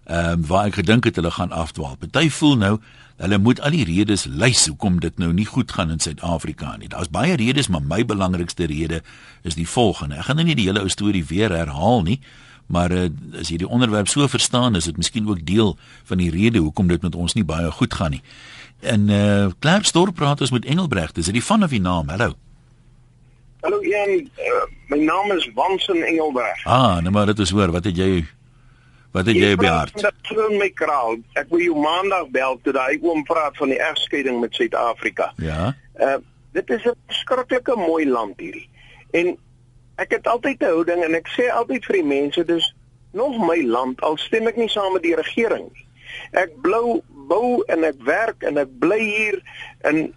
ehm 0.04 0.32
um, 0.32 0.46
waar 0.46 0.66
ek 0.66 0.75
gedink 0.75 1.04
het 1.04 1.16
hulle 1.16 1.31
gaan 1.31 1.52
afdwaal. 1.52 1.96
Party 1.96 2.31
voel 2.31 2.56
nou 2.56 2.81
hulle 3.16 3.38
moet 3.38 3.60
al 3.60 3.70
die 3.70 3.84
redes 3.84 4.25
lys 4.25 4.66
hoekom 4.66 5.00
dit 5.00 5.19
nou 5.19 5.32
nie 5.32 5.46
goed 5.46 5.72
gaan 5.72 5.91
in 5.91 6.00
Suid-Afrika 6.00 6.76
nie. 6.76 6.88
Daar's 6.88 7.10
baie 7.10 7.36
redes, 7.36 7.69
maar 7.69 7.82
my 7.82 8.05
belangrikste 8.05 8.67
rede 8.67 9.03
is 9.43 9.55
die 9.55 9.69
volgende. 9.69 10.17
Ek 10.17 10.24
gaan 10.24 10.36
nou 10.36 10.46
nie 10.46 10.56
die 10.58 10.67
hele 10.67 10.82
ou 10.82 10.88
storie 10.88 11.24
weer 11.24 11.55
herhaal 11.55 12.03
nie. 12.03 12.20
Maar 12.72 12.93
uh, 12.93 13.08
as 13.38 13.50
jy 13.53 13.60
die 13.62 13.69
onderwerp 13.69 14.08
so 14.08 14.26
verstaan, 14.29 14.76
is 14.79 14.88
dit 14.88 14.96
miskien 14.96 15.29
ook 15.29 15.44
deel 15.46 15.76
van 16.08 16.19
die 16.19 16.31
rede 16.31 16.58
hoekom 16.58 16.88
dit 16.88 17.03
met 17.03 17.15
ons 17.15 17.34
nie 17.34 17.44
baie 17.44 17.70
goed 17.70 17.94
gaan 17.94 18.17
nie. 18.17 18.22
En 18.82 19.08
eh 19.08 19.43
uh, 19.43 19.51
Klerksdorp 19.58 20.15
praat 20.15 20.41
ons 20.41 20.51
met 20.51 20.65
Engelbreg. 20.65 21.12
Dis 21.12 21.27
die 21.27 21.44
van 21.44 21.62
of 21.62 21.70
die 21.70 21.81
naam. 21.81 22.08
Hallo. 22.08 22.34
Hallo 23.60 23.82
Jan, 23.82 24.08
uh, 24.10 24.62
my 24.89 24.98
naam 24.98 25.31
is 25.32 25.51
Wansen 25.55 26.03
Engelbreg. 26.03 26.65
Ah, 26.65 26.98
nou 26.98 27.10
maar 27.10 27.27
dit 27.27 27.39
is 27.39 27.51
hoor, 27.51 27.70
wat 27.70 27.84
het 27.84 27.96
jy 27.96 28.27
wat 29.12 29.27
het 29.27 29.36
jy 29.36 29.55
behaart? 29.56 30.03
Ek 30.03 30.32
wil 30.34 30.56
my 30.58 30.70
kraal. 30.74 31.20
Ek 31.39 31.46
wil 31.53 31.62
jou 31.62 31.77
maandag 31.79 32.27
bel 32.34 32.58
toe 32.62 32.72
daai 32.72 32.98
oom 33.05 33.22
praat 33.29 33.56
van 33.56 33.70
die 33.70 33.79
egskeiding 33.79 34.41
met 34.41 34.55
Suid-Afrika. 34.55 35.32
Ja. 35.36 35.77
Uh 35.94 36.19
dit 36.53 36.70
is 36.70 36.84
'n 36.84 36.96
skrikkelike 37.08 37.77
mooi 37.77 38.08
land 38.08 38.41
hierdie. 38.41 38.69
En 39.10 39.36
ek 39.96 40.10
het 40.10 40.27
altyd 40.27 40.60
'n 40.60 40.74
houding 40.74 41.05
en 41.05 41.15
ek 41.15 41.29
sê 41.39 41.53
altyd 41.53 41.84
vir 41.84 41.94
die 41.94 42.05
mense, 42.05 42.44
dis 42.44 42.74
nog 43.12 43.39
my 43.39 43.62
land 43.62 44.01
al 44.01 44.17
stem 44.17 44.46
ek 44.46 44.56
nie 44.56 44.69
saam 44.69 44.93
met 44.93 45.03
die 45.03 45.15
regering 45.17 45.70
nie. 45.72 45.86
Ek 46.32 46.51
blou 46.62 47.03
bou 47.29 47.62
en 47.67 47.84
ek 47.84 48.02
werk 48.06 48.43
en 48.43 48.58
ek 48.58 48.69
bly 48.79 49.00
hier 49.00 49.43
en 49.81 50.14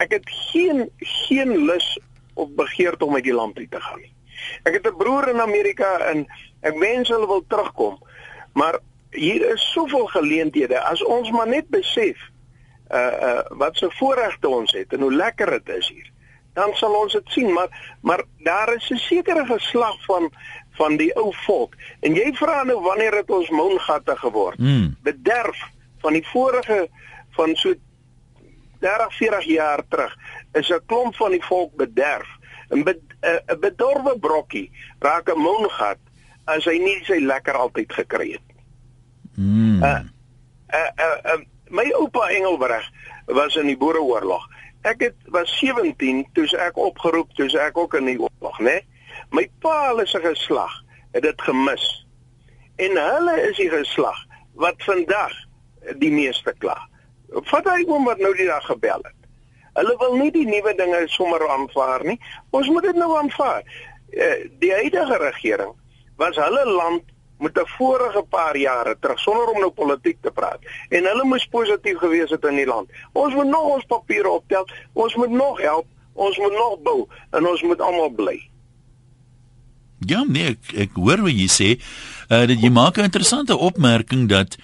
ek 0.00 0.12
het 0.18 0.30
geen 0.52 0.88
geen 0.98 1.56
lus 1.66 1.98
of 2.34 2.48
begeerte 2.56 3.04
om 3.04 3.14
uit 3.14 3.24
die 3.24 3.36
land 3.36 3.58
uit 3.58 3.70
te 3.70 3.80
gaan 3.80 4.00
nie. 4.00 4.12
Ek 4.62 4.72
het 4.74 4.86
'n 4.86 4.96
broer 4.96 5.28
in 5.28 5.40
Amerika 5.40 5.98
en 5.98 6.26
ek 6.60 6.78
wens 6.78 7.08
hulle 7.08 7.26
wil 7.26 7.44
terugkom. 7.48 7.98
Maar 8.52 8.78
hier 9.10 9.52
is 9.52 9.72
soveel 9.72 10.06
geleenthede 10.06 10.80
as 10.80 11.04
ons 11.04 11.30
maar 11.30 11.48
net 11.48 11.68
besef 11.68 12.16
uh 12.92 13.12
uh 13.28 13.42
wat 13.48 13.76
se 13.76 13.90
voorregte 13.90 14.48
ons 14.48 14.72
het 14.72 14.92
en 14.92 15.00
hoe 15.00 15.14
lekker 15.14 15.50
dit 15.50 15.68
is 15.76 15.88
hier. 15.88 16.10
Dan 16.52 16.74
sal 16.74 16.92
ons 16.92 17.12
dit 17.12 17.28
sien, 17.28 17.52
maar 17.52 17.96
maar 18.00 18.24
daar 18.38 18.74
is 18.74 18.90
'n 18.90 18.96
sekere 18.96 19.46
geslag 19.46 20.04
van 20.04 20.32
van 20.70 20.96
die 20.96 21.16
ou 21.16 21.32
volk. 21.46 21.74
En 22.00 22.14
jy 22.14 22.32
vra 22.34 22.62
nou 22.62 22.80
wanneer 22.80 23.14
het 23.14 23.30
ons 23.30 23.50
moongatte 23.50 24.16
geword? 24.16 24.58
Mm. 24.58 24.96
Bederf 25.02 25.68
van 26.02 26.12
die 26.18 26.26
vorige 26.26 26.88
van 27.38 27.56
so 27.56 27.74
30 28.82 29.16
40 29.16 29.44
jaar 29.44 29.82
terug 29.88 30.16
is 30.52 30.68
'n 30.68 30.82
klomp 30.86 31.14
van 31.16 31.30
die 31.30 31.44
volk 31.44 31.76
bederf. 31.76 32.28
'n 32.72 32.82
be, 32.82 33.00
'n 33.20 33.60
bedorwe 33.60 34.18
brokkie 34.18 34.70
raak 34.98 35.28
'n 35.28 35.38
moongat 35.38 35.98
as 36.44 36.64
hy 36.64 36.78
nie 36.78 36.98
sy 37.04 37.20
lekker 37.20 37.54
altyd 37.54 37.92
gekry 37.92 38.32
het 38.32 38.46
nie. 38.48 38.64
Mm. 39.36 39.82
Uh, 39.82 40.00
uh, 40.74 40.90
uh, 40.96 41.18
uh, 41.32 41.40
my 41.70 41.86
oupa 41.96 42.28
Engelbreg 42.28 42.88
was 43.26 43.56
in 43.56 43.66
die 43.66 43.76
Boereoorlog. 43.76 44.48
Ek 44.82 45.00
het 45.00 45.16
was 45.30 45.52
17 45.58 46.26
toe 46.34 46.46
ek 46.58 46.76
opgeroep, 46.76 47.30
toe 47.38 47.48
ek 47.60 47.78
ook 47.78 47.94
in 47.94 48.10
die 48.10 48.18
oorlog, 48.18 48.58
né? 48.60 48.80
My 49.30 49.46
pa 49.62 49.88
hulle 49.88 50.06
se 50.06 50.20
geslag 50.20 50.72
het 51.12 51.22
dit 51.22 51.42
gemis. 51.42 51.84
En 52.76 52.96
hulle 52.98 53.36
is 53.48 53.56
die 53.56 53.70
geslag 53.70 54.18
wat 54.58 54.82
vandag 54.84 55.32
die 55.98 56.12
meeste 56.12 56.54
kla. 56.58 56.76
Vat 57.48 57.64
hy 57.64 57.84
oom 57.88 58.04
wat 58.04 58.18
nou 58.18 58.34
die 58.36 58.46
dag 58.46 58.64
gebel 58.66 59.00
het. 59.02 59.18
Hulle 59.78 59.94
wil 59.98 60.18
nie 60.20 60.32
die 60.34 60.46
nuwe 60.46 60.74
dinge 60.76 61.00
sommer 61.08 61.42
aanvaar 61.48 62.04
nie. 62.04 62.18
Ons 62.50 62.68
moet 62.68 62.90
dit 62.90 62.98
nou 63.00 63.16
aanvaar. 63.16 63.62
Eh, 64.12 64.48
die 64.60 64.72
huidige 64.72 65.16
regering 65.22 65.72
was 66.20 66.36
hulle 66.36 66.64
land 66.68 67.02
met 67.42 67.56
'n 67.58 67.66
vorige 67.78 68.22
paar 68.28 68.56
jare 68.56 68.96
terug 69.00 69.18
sonder 69.18 69.46
om 69.46 69.60
nou 69.60 69.70
politiek 69.70 70.18
te 70.20 70.30
praat. 70.30 70.60
En 70.88 71.04
hulle 71.04 71.24
moes 71.24 71.46
positief 71.46 71.98
gewees 71.98 72.30
het 72.30 72.44
in 72.44 72.56
die 72.56 72.66
land. 72.66 72.90
Ons 73.12 73.34
moet 73.34 73.46
nog 73.46 73.62
ons 73.62 73.84
papiere 73.84 74.28
optel. 74.28 74.68
Ons 74.92 75.14
moet 75.14 75.30
nog 75.30 75.60
help. 75.60 75.86
Ons 76.12 76.38
moet 76.38 76.52
nog 76.52 76.82
bou 76.82 77.08
en 77.30 77.46
ons 77.46 77.62
moet 77.62 77.80
almal 77.80 78.10
bly. 78.10 78.50
Ja, 79.98 80.24
nee, 80.28 80.56
ek, 80.56 80.72
ek 80.74 80.90
hoor 80.98 81.22
wat 81.22 81.36
jy 81.38 81.48
sê. 81.48 81.68
Uh 82.28 82.46
dat 82.46 82.60
jy 82.60 82.70
maak 82.70 82.96
'n 82.96 83.08
interessante 83.08 83.56
opmerking 83.56 84.28
dat 84.28 84.56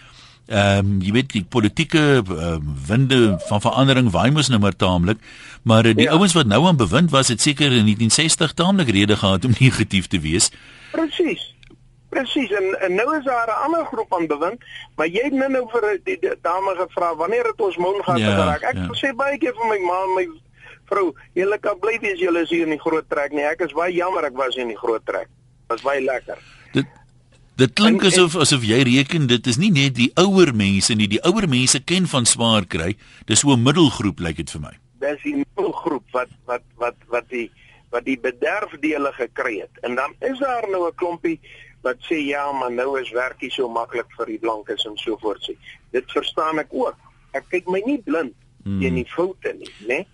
ehm 0.48 0.78
um, 0.78 0.92
jy 1.04 1.12
weet 1.12 1.32
die 1.32 1.44
politieke 1.44 2.22
uh, 2.24 2.54
winde 2.88 3.36
van 3.48 3.60
verandering 3.60 4.08
waai 4.10 4.30
mos 4.32 4.48
nou 4.48 4.60
maar 4.60 4.76
taamlik, 4.76 5.20
maar 5.62 5.84
uh, 5.84 5.92
die 5.94 6.08
ja. 6.08 6.16
ouens 6.16 6.32
wat 6.32 6.48
nou 6.48 6.62
aan 6.66 6.80
bewind 6.80 7.10
was, 7.12 7.28
het 7.28 7.40
seker 7.44 7.68
in 7.68 7.84
1960 7.84 8.54
taamlik 8.56 8.88
rede 8.88 9.16
gehad 9.16 9.44
om 9.44 9.52
negatief 9.60 10.06
te 10.06 10.20
wees. 10.24 10.50
Presies. 10.92 11.44
Presies 12.08 12.52
en, 12.56 12.80
en 12.80 12.94
nou 12.94 13.06
is 13.18 13.24
daar 13.24 13.52
'n 13.52 13.62
ander 13.66 13.84
groep 13.84 14.14
aan 14.14 14.26
bewind, 14.26 14.64
maar 14.96 15.06
jy 15.06 15.28
het 15.28 15.36
nou 15.36 15.50
nou 15.50 15.64
vir 15.72 16.00
die, 16.04 16.16
die 16.20 16.34
dame 16.42 16.74
gevra 16.80 17.14
wanneer 17.16 17.44
het 17.52 17.60
ons 17.60 17.76
moun 17.76 18.00
gaan 18.04 18.18
ja, 18.18 18.32
geraak. 18.32 18.62
Ek 18.62 18.76
ja. 18.76 18.88
sê 18.96 19.12
baie 19.12 19.38
keer 19.38 19.52
vir 19.52 19.68
my 19.68 19.78
ma 19.84 19.98
en 20.04 20.14
my 20.16 20.26
vrou, 20.88 21.12
julle 21.36 21.58
kan 21.58 21.78
bly 21.78 21.98
wees 22.00 22.20
julle 22.20 22.42
is 22.46 22.50
hier 22.50 22.64
in 22.64 22.72
die 22.76 22.80
groot 22.80 23.08
trek 23.12 23.36
nie. 23.36 23.44
Ek 23.44 23.60
is 23.60 23.76
baie 23.76 23.92
jammer 23.92 24.24
ek 24.24 24.36
was 24.36 24.56
in 24.56 24.72
die 24.72 24.80
groot 24.80 25.04
trek. 25.04 25.28
Was 25.68 25.84
baie 25.84 26.00
lekker. 26.00 26.40
Dit 26.72 26.86
dit 27.58 27.72
klink 27.74 28.04
en, 28.04 28.08
asof 28.08 28.36
asof 28.38 28.64
jy 28.66 28.80
reken 28.86 29.26
dit 29.30 29.46
is 29.50 29.58
nie 29.58 29.70
net 29.74 29.96
die 29.98 30.10
ouer 30.20 30.52
mense 30.54 30.94
nie. 30.94 31.08
Die 31.10 31.22
ouer 31.26 31.48
mense 31.50 31.80
ken 31.82 32.06
van 32.10 32.26
swaar 32.26 32.66
kry. 32.70 32.94
Dis 33.26 33.42
so 33.42 33.52
'n 33.52 33.62
middelgroep 33.62 34.20
lyk 34.20 34.36
dit 34.36 34.50
vir 34.50 34.60
my. 34.60 34.74
Dis 35.00 35.22
die 35.22 35.36
middelgroep 35.42 36.04
wat 36.12 36.30
wat 36.46 36.62
wat 36.78 36.96
wat 37.08 37.28
die 37.28 37.50
wat 37.90 38.04
die 38.04 38.18
bederfdele 38.18 39.12
gekry 39.12 39.60
het. 39.60 39.74
En 39.82 39.94
dan 39.94 40.14
is 40.20 40.38
daar 40.38 40.68
nou 40.70 40.88
'n 40.88 40.94
klompie 40.94 41.40
wat 41.82 41.98
sê 42.10 42.18
ja, 42.26 42.52
maar 42.52 42.72
nou 42.72 43.00
is 43.00 43.10
werkie 43.10 43.50
so 43.50 43.68
maklik 43.68 44.10
vir 44.16 44.26
die 44.26 44.38
blankes 44.38 44.84
en 44.84 44.96
so 44.96 45.16
voort 45.16 45.42
sê. 45.42 45.54
Dit 45.90 46.04
verstaan 46.12 46.58
ek 46.58 46.68
ook. 46.70 46.96
Ek 47.32 47.44
kyk 47.48 47.66
my 47.66 47.82
nie 47.86 48.02
blind 48.02 48.34
hmm. 48.64 48.80
teen 48.80 48.94
die 48.94 49.08
foute 49.08 49.52
nie, 49.54 49.72
né? 49.86 50.06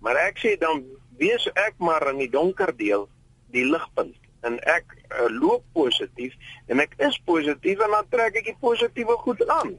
Maar 0.00 0.16
ek 0.28 0.38
sê 0.38 0.58
dan 0.58 0.84
wees 1.18 1.48
ek 1.54 1.74
maar 1.78 2.10
in 2.12 2.18
die 2.18 2.30
donker 2.30 2.76
deel 2.76 3.08
die 3.54 3.64
ligpunt 3.64 4.16
en 4.46 4.58
ek 4.72 4.96
uh, 4.96 5.26
loop 5.40 5.64
positief 5.76 6.34
en 6.72 6.82
ek 6.84 6.94
is 7.08 7.18
positief 7.28 7.82
en 7.84 7.96
dan 7.96 8.10
trek 8.12 8.38
ek 8.40 8.50
die 8.52 8.58
positiewe 8.60 9.16
goed 9.24 9.42
aan. 9.60 9.74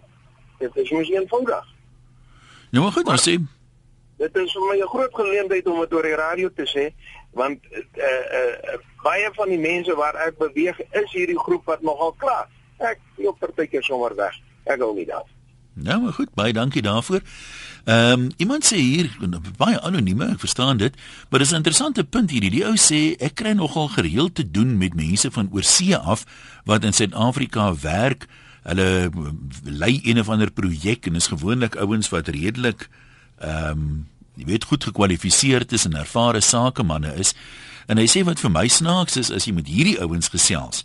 Dit 0.62 0.76
is 0.84 0.92
mos 0.96 1.12
eenvoudig. 1.14 1.70
Nou 2.72 2.84
maar 2.84 2.96
goed, 2.98 3.14
ons 3.14 3.30
sê 3.30 3.38
Dit 4.18 4.38
is 4.42 4.52
vir 4.52 4.64
my 4.66 4.78
'n 4.82 4.90
groot 4.90 5.14
geleentheid 5.14 5.68
om 5.70 5.80
dit 5.80 5.94
oor 5.94 6.04
die 6.04 6.18
radio 6.18 6.50
te 6.50 6.66
sê 6.66 6.90
want 7.38 7.62
eh 7.72 8.10
uh, 8.10 8.74
uh, 8.74 8.80
baie 9.04 9.30
van 9.34 9.50
die 9.50 9.62
mense 9.62 9.96
waar 9.96 10.16
ek 10.28 10.38
beweeg 10.38 10.80
is 10.92 11.12
hierdie 11.12 11.40
groep 11.40 11.66
wat 11.66 11.82
nogal 11.82 12.14
klaar. 12.18 12.48
Ek 12.78 13.00
loop 13.18 13.40
partykeer 13.40 13.84
sommer 13.84 14.16
weg. 14.16 14.34
Ek 14.66 14.80
gou 14.80 14.94
nie 14.96 15.06
daar. 15.06 15.37
Nou 15.84 16.02
maar 16.02 16.14
goed, 16.14 16.34
baie 16.34 16.54
dankie 16.54 16.82
daarvoor. 16.82 17.22
Ehm 17.84 18.12
um, 18.12 18.30
iemand 18.38 18.66
sê 18.66 18.76
hier 18.76 19.10
baie 19.58 19.80
anonieme, 19.82 20.26
ek 20.34 20.40
verstaan 20.40 20.78
dit, 20.78 20.96
maar 21.30 21.40
dis 21.40 21.52
'n 21.52 21.62
interessante 21.62 22.04
punt 22.04 22.30
hierdie. 22.30 22.50
Die 22.50 22.66
ou 22.66 22.76
sê 22.76 23.16
ek 23.20 23.36
kry 23.36 23.52
nogal 23.52 23.88
gereeld 23.88 24.36
te 24.36 24.52
doen 24.52 24.78
met 24.78 24.96
mense 24.96 25.32
van 25.32 25.50
oorsee 25.52 25.98
af 25.98 26.26
wat 26.66 26.84
in 26.84 26.94
Suid-Afrika 26.94 27.76
werk. 27.82 28.28
Hulle 28.64 29.10
lei 29.64 30.00
een 30.04 30.20
of 30.20 30.30
ander 30.30 30.52
projek 30.52 31.06
en 31.06 31.16
is 31.16 31.28
gewoonlik 31.28 31.76
ouens 31.76 32.10
wat 32.10 32.28
redelik 32.28 32.90
ehm 33.40 33.72
um, 33.72 34.08
jy 34.38 34.46
weet 34.46 34.64
goed 34.64 34.84
gekwalifiseerd 34.84 35.72
is 35.72 35.86
en 35.86 35.96
ervare 35.96 36.42
sakemanne 36.42 37.16
is. 37.16 37.34
En 37.88 37.98
hy 37.98 38.06
sê 38.06 38.24
wat 38.24 38.40
vir 38.40 38.52
my 38.52 38.68
snaaks 38.68 39.18
is 39.18 39.32
as 39.32 39.46
jy 39.46 39.54
met 39.54 39.68
hierdie 39.68 40.00
ouens 40.02 40.30
gesels, 40.30 40.84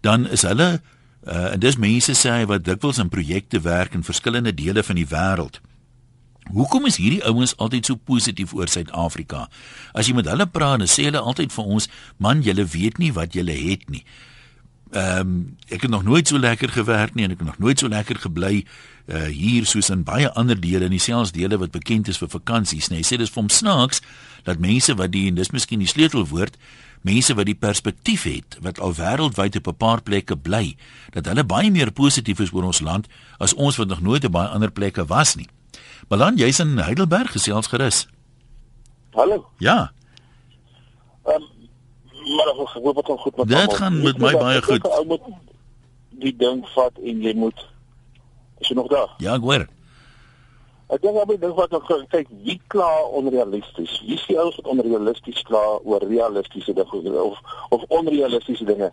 dan 0.00 0.28
is 0.28 0.42
hulle 0.42 0.80
uh, 1.26 1.52
en 1.52 1.60
dis 1.60 1.76
mense 1.76 2.14
sê 2.18 2.30
hy 2.30 2.48
wat 2.50 2.64
dikwels 2.64 2.98
in 3.02 3.12
projekte 3.12 3.60
werk 3.64 3.94
in 3.94 4.06
verskillende 4.06 4.54
dele 4.54 4.82
van 4.82 5.00
die 5.00 5.08
wêreld. 5.08 5.60
Hoekom 6.52 6.84
is 6.86 6.98
hierdie 7.00 7.24
ouens 7.24 7.54
altyd 7.56 7.88
so 7.88 7.96
positief 7.96 8.52
oor 8.52 8.68
Suid-Afrika? 8.68 9.46
As 9.96 10.08
jy 10.08 10.14
met 10.18 10.28
hulle 10.28 10.46
praat, 10.46 10.82
dan 10.82 10.90
sê 10.90 11.06
hulle 11.08 11.22
altyd 11.22 11.52
vir 11.54 11.70
ons, 11.76 11.88
man, 12.20 12.44
julle 12.44 12.66
weet 12.68 13.00
nie 13.00 13.12
wat 13.16 13.32
julle 13.32 13.56
het 13.56 13.88
nie. 13.88 14.04
Ehm 14.94 15.20
um, 15.20 15.38
ek 15.72 15.88
het 15.88 15.90
nog 15.90 16.04
nooit 16.04 16.28
so 16.28 16.38
lekker 16.38 16.68
gewerk 16.70 17.14
nie 17.14 17.24
en 17.24 17.32
ek 17.34 17.40
het 17.40 17.48
nog 17.48 17.58
nooit 17.58 17.78
so 17.78 17.88
lekker 17.88 18.20
gebly 18.20 18.62
uh 19.10 19.26
hier 19.26 19.66
soos 19.66 19.90
in 19.90 20.04
baie 20.04 20.30
ander 20.32 20.60
dele 20.60 20.86
in 20.86 20.94
dieselfde 20.94 21.38
dele 21.38 21.58
wat 21.58 21.72
bekend 21.74 22.08
is 22.08 22.20
vir 22.20 22.28
vakansies, 22.28 22.88
nee. 22.88 23.02
Hy 23.02 23.08
sê 23.08 23.18
dis 23.18 23.32
vir 23.32 23.42
hom 23.42 23.50
snaaks 23.50 24.00
dat 24.46 24.62
mense 24.62 24.94
wat 24.94 25.12
die 25.12 25.26
en 25.28 25.40
dis 25.40 25.50
miskien 25.50 25.82
die 25.82 25.90
sleutelwoord, 25.90 26.56
mense 27.04 27.34
wat 27.36 27.48
die 27.48 27.58
perspektief 27.58 28.24
het 28.28 28.56
wat 28.64 28.80
al 28.80 28.94
wêreldwyd 28.96 29.58
op 29.60 29.68
'n 29.68 29.76
paar 29.76 30.02
plekke 30.02 30.36
bly, 30.36 30.76
dat 31.12 31.26
hulle 31.26 31.44
baie 31.44 31.70
meer 31.70 31.92
positief 31.92 32.40
is 32.40 32.52
oor 32.52 32.64
ons 32.64 32.80
land 32.80 33.06
as 33.38 33.54
ons 33.54 33.76
wat 33.76 33.88
nog 33.88 34.00
nooit 34.00 34.24
op 34.24 34.32
baie 34.32 34.48
ander 34.48 34.70
plekke 34.70 35.04
was 35.04 35.34
nie. 35.36 35.48
Balan, 36.08 36.36
jy's 36.36 36.58
in 36.58 36.78
Heidelberg 36.78 37.30
gesels 37.32 37.66
gerus. 37.66 38.06
Hallo. 39.12 39.46
Ja. 39.58 39.92
Ehm 41.24 41.42
um, 41.42 41.52
maar 42.36 42.48
ek 42.48 42.56
hoop 42.56 42.94
dit 42.94 43.06
gaan 43.06 43.18
goed 43.18 43.36
met. 43.36 43.48
Dit 43.48 43.74
gaan 43.74 44.02
met 44.02 44.18
my 44.18 44.32
baie 44.32 44.62
goed. 44.62 44.88
Ou 44.88 45.06
moet 45.06 45.20
die 46.10 46.36
ding 46.36 46.68
vat 46.74 46.98
en 46.98 47.20
jy 47.20 47.34
moet 47.34 47.66
is 48.58 48.68
jy 48.68 48.74
nog 48.74 48.88
daar? 48.88 49.10
Ja, 49.18 49.34
ek 49.34 49.40
hoor. 49.44 49.66
Ek 50.94 51.02
dink 51.02 51.16
albei 51.18 51.34
dink 51.42 51.56
wat 51.58 51.72
ek 51.74 51.88
kyk 52.12 52.28
wie 52.46 52.60
kla 52.70 52.86
onrealisties. 53.18 53.96
Wie 54.06 54.18
die 54.28 54.36
ouens 54.38 54.60
wat 54.60 54.68
onrealisties 54.70 55.42
kla 55.48 55.62
oor 55.82 56.04
realistiese 56.06 56.74
dinge 56.76 57.22
of 57.22 57.40
of 57.74 57.82
onrealistiese 57.88 58.64
dinge? 58.68 58.92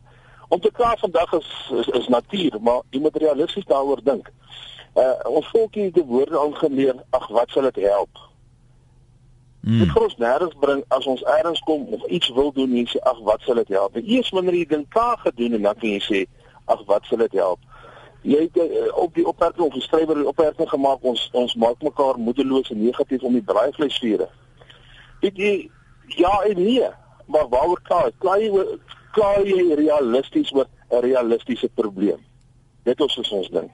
Om 0.50 0.60
te 0.60 0.72
kla 0.74 0.96
vandag 0.98 1.34
is 1.38 1.51
is, 1.77 1.91
is 2.00 2.08
natuur, 2.08 2.58
maar 2.62 2.81
jy 2.89 3.03
moet 3.03 3.22
realisties 3.22 3.70
daaroor 3.70 4.01
dink. 4.03 4.31
Uh 4.98 5.13
ons 5.29 5.53
volkie 5.53 5.84
het 5.91 6.00
die 6.00 6.08
woorde 6.08 6.39
aangeleer, 6.39 6.98
ag 7.10 7.27
wat 7.38 7.53
sal 7.53 7.70
dit 7.70 7.84
help? 7.86 8.25
Mm. 9.62 9.79
Dit 9.84 9.93
gaan 9.93 10.08
ons 10.10 10.17
nêrens 10.17 10.58
bring 10.60 10.81
as 10.88 11.05
ons 11.05 11.22
eers 11.38 11.60
kom 11.70 11.86
of 11.93 12.05
iets 12.10 12.34
wil 12.34 12.50
doen 12.51 12.74
en 12.81 12.88
sê 12.89 13.03
ag 13.13 13.20
wat 13.29 13.46
sal 13.46 13.62
dit 13.62 13.75
help? 13.77 14.01
Eers 14.01 14.34
wanneer 14.34 14.58
jy 14.58 14.65
ding 14.74 14.88
klaar 14.89 15.22
gedoen 15.22 15.60
en 15.60 15.70
dan 15.70 15.77
kan 15.77 15.93
jy 15.93 16.01
sê 16.08 16.24
ag 16.65 16.81
wat 16.89 17.05
sal 17.05 17.22
dit 17.22 17.38
help? 17.38 17.62
Jy 18.22 18.40
het 18.46 18.58
uh, 18.62 18.98
op 19.01 19.16
die 19.16 19.25
opmerking 19.25 19.66
of 19.66 19.74
die 19.74 19.82
skrywer 19.82 20.16
die 20.16 20.28
opmerking 20.28 20.70
gemaak 20.70 21.04
ons 21.04 21.30
ons 21.34 21.56
maak 21.56 21.82
mekaar 21.82 22.20
moedeloos 22.22 22.70
en 22.70 22.84
negatief 22.84 23.24
om 23.25 23.34
die 23.34 23.46
braaivleisvure. 23.46 24.28
Dit 25.25 25.38
jy 25.38 25.54
ja 26.18 26.34
en 26.46 26.62
nee, 26.62 26.90
maar 27.25 27.50
waaroor 27.50 27.82
klaar? 27.88 28.12
Klaar 28.18 28.42
jy 28.42 28.66
klaar 29.16 29.46
jy 29.46 29.74
realisties 29.75 30.54
oor 30.54 30.68
'n 30.92 31.01
realistiese 31.01 31.70
probleem? 31.74 32.20
Dit 32.84 33.00
is 33.00 33.32
ons 33.32 33.50
ding. 33.50 33.72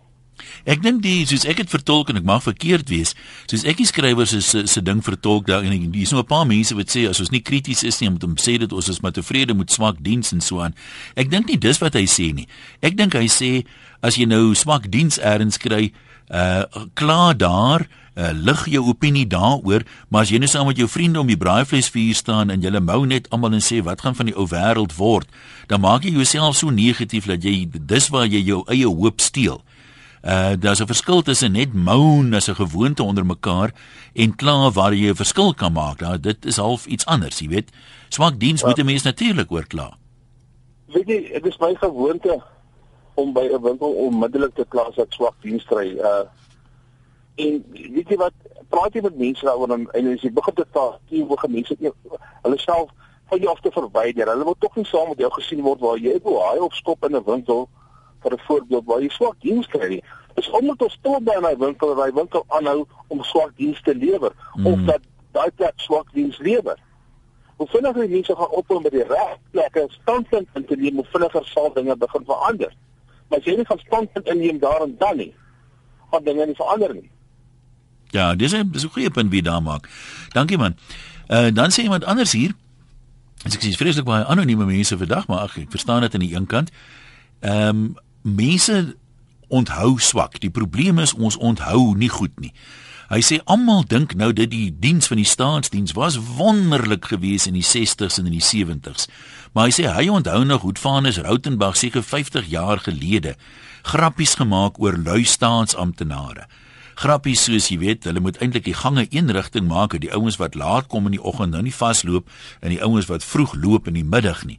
Ek 0.66 0.82
dink 0.84 1.02
die 1.04 1.26
soos 1.26 1.46
ek 1.46 1.62
dit 1.62 1.70
vertolk 1.70 2.10
en 2.10 2.20
ek 2.22 2.28
mag 2.28 2.44
verkeerd 2.44 2.90
wees, 2.90 3.14
soos 3.50 3.66
ek 3.68 3.78
die 3.82 3.88
skrywer 3.90 4.28
se 4.30 4.42
se, 4.42 4.66
se 4.68 4.82
ding 4.82 5.04
vertolk 5.06 5.48
daar 5.48 5.66
en 5.66 5.92
dis 5.92 6.12
nou 6.12 6.22
'n 6.22 6.28
paar 6.28 6.46
mense 6.48 6.76
wat 6.76 6.90
sê 6.90 7.08
as 7.10 7.20
ons 7.20 7.32
nie 7.32 7.42
krities 7.42 7.84
is 7.84 8.00
nie, 8.02 8.10
moet 8.10 8.24
hom 8.24 8.36
sê 8.36 8.58
dit 8.58 8.74
ons 8.74 8.90
is 8.90 9.02
maar 9.02 9.12
tevrede 9.12 9.54
met 9.54 9.72
swak 9.72 9.98
diens 10.02 10.32
en 10.32 10.42
so 10.42 10.62
aan. 10.62 10.76
Ek 11.16 11.30
dink 11.30 11.48
nie 11.48 11.58
dis 11.58 11.80
wat 11.80 11.94
hy 11.94 12.06
sê 12.06 12.34
nie. 12.34 12.48
Ek 12.82 12.96
dink 12.96 13.14
hy 13.14 13.28
sê 13.28 13.66
as 14.02 14.16
jy 14.16 14.26
nou 14.26 14.54
swak 14.56 14.90
diens 14.90 15.18
eers 15.18 15.58
kry, 15.58 15.92
uh 16.30 16.64
klaar 16.94 17.38
daar 17.38 17.88
Uh, 18.18 18.32
lig 18.34 18.64
jou 18.66 18.82
opinie 18.90 19.28
daaroor, 19.30 19.84
maar 20.10 20.24
as 20.26 20.32
jy 20.34 20.40
net 20.42 20.50
saam 20.50 20.66
met 20.66 20.80
jou 20.82 20.88
vriende 20.90 21.20
om 21.22 21.28
die 21.30 21.38
braaivleisvuur 21.38 22.16
staan 22.18 22.50
en 22.50 22.64
julle 22.66 22.80
mou 22.82 23.04
net 23.06 23.28
almal 23.30 23.54
en 23.54 23.62
sê 23.62 23.78
wat 23.86 24.02
gaan 24.02 24.18
van 24.18 24.32
die 24.32 24.34
ou 24.34 24.48
wêreld 24.50 24.96
word, 24.98 25.30
dan 25.70 25.84
maak 25.84 26.02
jy 26.02 26.16
jouself 26.16 26.58
so 26.58 26.74
negatief 26.74 27.28
dat 27.30 27.46
jy 27.46 27.68
dis 27.70 28.10
waar 28.10 28.26
jy 28.26 28.42
jou 28.42 28.64
eie 28.74 28.90
hoop 28.90 29.22
steel. 29.22 29.62
Uh 30.28 30.54
daar's 30.60 30.82
'n 30.82 30.92
verskil 30.92 31.22
tussen 31.22 31.52
net 31.52 31.74
moan 31.74 32.34
as 32.34 32.48
'n 32.50 32.56
gewoonte 32.56 33.04
onder 33.04 33.26
mekaar 33.26 33.72
en 34.14 34.36
kla 34.36 34.72
waar 34.72 34.94
jy 34.94 35.10
'n 35.10 35.16
verskil 35.16 35.54
kan 35.54 35.74
maak. 35.74 36.00
Nou 36.00 36.20
dit 36.20 36.46
is 36.46 36.58
half 36.58 36.86
iets 36.86 37.06
anders, 37.06 37.40
jy 37.40 37.48
weet. 37.48 37.70
Swak 38.10 38.40
diens 38.40 38.64
moet 38.64 38.78
'n 38.78 38.86
mens 38.86 39.04
natuurlik 39.04 39.52
oor 39.52 39.68
kla. 39.68 39.98
Weet 40.86 41.08
jy, 41.08 41.30
dit 41.34 41.46
is 41.46 41.58
my 41.58 41.76
gewoonte 41.76 42.44
om 43.14 43.34
by 43.34 43.48
'n 43.48 43.62
winkel 43.62 43.92
onmiddellik 43.92 44.56
te 44.56 44.66
kla 44.68 44.82
as 44.82 44.98
ek 44.98 45.14
swak 45.14 45.36
diens 45.42 45.64
kry. 45.64 45.96
Uh 45.98 46.26
en 47.36 47.64
weet 47.72 48.10
jy 48.10 48.16
wat, 48.18 48.34
praat 48.68 48.94
jy 48.94 49.02
met 49.02 49.18
mense 49.18 49.46
daaroor 49.46 49.72
en, 49.72 49.88
en 49.92 50.14
as 50.14 50.22
jy 50.22 50.32
begin 50.32 50.54
te 50.54 50.66
praat, 50.72 51.00
jy 51.08 51.26
begin 51.26 51.52
mense 51.52 51.76
hulle 52.42 52.58
self 52.58 52.90
van 53.30 53.40
jou 53.40 53.52
af 53.52 53.60
te 53.60 53.72
verwyder. 53.72 54.28
Hulle 54.28 54.44
wil 54.44 54.56
tog 54.60 54.76
nie 54.76 54.86
saam 54.86 55.08
met 55.08 55.20
jou 55.20 55.32
gesien 55.32 55.62
word 55.62 55.80
waar 55.80 55.98
jy 55.98 56.20
bo 56.24 56.40
haai 56.42 56.60
op 56.60 56.74
skop 56.74 57.06
in 57.06 57.16
'n 57.16 57.24
winkel 57.24 57.70
vir 58.28 58.38
'n 58.38 58.46
voorbeeld 58.48 58.86
waar 58.86 59.02
jy 59.02 59.10
swak 59.10 59.36
diens 59.40 59.68
kry 59.68 59.88
nie. 59.88 60.04
Dis 60.36 60.50
omdat 60.50 60.82
ons 60.82 60.94
stil 60.94 61.20
by 61.22 61.36
'n 61.40 61.60
winkel 61.60 61.92
en 61.92 62.04
hy 62.04 62.12
winkel 62.14 62.44
aanhou 62.48 62.86
om 63.08 63.24
swak 63.24 63.52
diens 63.56 63.82
te 63.82 63.96
lewer 63.96 64.32
mm. 64.56 64.66
of 64.66 64.80
dat 64.86 65.02
daai 65.32 65.52
plek 65.52 65.74
swak 65.76 66.14
diens 66.14 66.38
lewer. 66.38 66.78
Hoe 67.58 67.68
vinniger 67.68 68.02
die 68.02 68.16
mense 68.16 68.36
gaan 68.36 68.50
ophou 68.50 68.82
met 68.82 68.92
die 68.92 69.04
regplekke 69.04 69.86
standpunt 69.90 70.48
in 70.54 70.66
te 70.66 70.76
neem, 70.76 70.96
hoe 70.96 71.08
vinniger 71.12 71.46
sal 71.46 71.74
dinge 71.74 71.96
begin 71.96 72.26
verander. 72.26 72.74
Maar 73.30 73.40
as 73.40 73.46
jy 73.46 73.56
nie 73.56 73.66
van 73.66 73.80
standpunt 73.80 74.28
inneem 74.28 74.60
daar 74.60 74.82
en 74.82 74.96
dan 75.00 75.18
nie, 75.18 75.34
gaan 76.12 76.24
dinge 76.24 76.46
nie 76.46 76.56
verander 76.56 76.94
nie. 76.94 77.10
Ja, 78.12 78.36
dis 78.36 78.54
'n 78.54 78.72
dis 78.72 78.84
'n 78.84 78.90
goeie 78.90 79.10
punt 79.10 79.32
wie 79.32 79.42
daar 79.42 79.62
maak. 79.62 79.90
Dankie 80.30 80.58
man. 80.58 80.78
Uh 81.28 81.50
dan 81.54 81.72
sê 81.72 81.84
iemand 81.84 82.06
anders 82.06 82.32
hier. 82.32 82.54
Ek 83.46 83.62
sê 83.62 83.72
vreeslik 83.72 84.06
baie 84.06 84.24
anonieme 84.26 84.66
mense 84.66 84.98
vandag, 84.98 85.28
maar 85.28 85.40
ag 85.40 85.58
ek 85.58 85.72
verstaan 85.72 86.02
dit 86.02 86.14
aan 86.14 86.26
die 86.26 86.36
een 86.36 86.46
kant. 86.46 86.72
Ehm 87.40 87.70
um, 87.70 87.96
mense 88.28 88.96
onthou 89.48 89.96
swak. 90.00 90.40
Die 90.44 90.52
probleem 90.52 91.00
is 91.00 91.14
ons 91.14 91.38
onthou 91.38 91.96
nie 91.98 92.12
goed 92.12 92.36
nie. 92.40 92.54
Hy 93.08 93.22
sê 93.24 93.40
almal 93.48 93.86
dink 93.88 94.18
nou 94.20 94.34
dat 94.36 94.52
die 94.52 94.68
diens 94.68 95.08
van 95.08 95.22
die 95.22 95.28
staatsdiens 95.28 95.96
was 95.96 96.20
wonderlik 96.36 97.08
geweest 97.08 97.48
in 97.48 97.56
die 97.56 97.64
60s 97.64 98.20
en 98.20 98.28
in 98.28 98.36
die 98.36 98.44
70s. 98.44 99.08
Maar 99.56 99.70
hy 99.70 99.76
sê 99.78 99.88
hy 99.88 100.10
onthou 100.12 100.44
nog 100.44 100.68
hoe 100.68 100.76
Vanus 100.76 101.22
Rautenbach 101.24 101.80
seker 101.80 102.04
50 102.04 102.52
jaar 102.52 102.84
gelede 102.84 103.38
grappies 103.88 104.36
gemaak 104.36 104.82
oor 104.84 105.00
lui 105.00 105.24
staatsamptenare 105.24 106.50
grappies 106.98 107.44
soos 107.46 107.70
jy 107.70 107.78
weet, 107.82 108.08
hulle 108.10 108.22
moet 108.24 108.40
eintlik 108.42 108.66
die 108.66 108.76
gange 108.78 109.06
een 109.14 109.30
rigting 109.36 109.68
maak, 109.70 109.94
die 110.02 110.12
ouens 110.16 110.40
wat 110.42 110.58
laat 110.58 110.90
kom 110.90 111.06
in 111.10 111.18
die 111.18 111.22
oggend 111.22 111.54
nou 111.54 111.62
nie 111.66 111.74
vasloop 111.74 112.30
en 112.62 112.74
die 112.74 112.82
ouens 112.82 113.10
wat 113.12 113.26
vroeg 113.26 113.54
loop 113.62 113.90
in 113.92 114.00
die 114.00 114.06
middag 114.08 114.44
nie. 114.50 114.58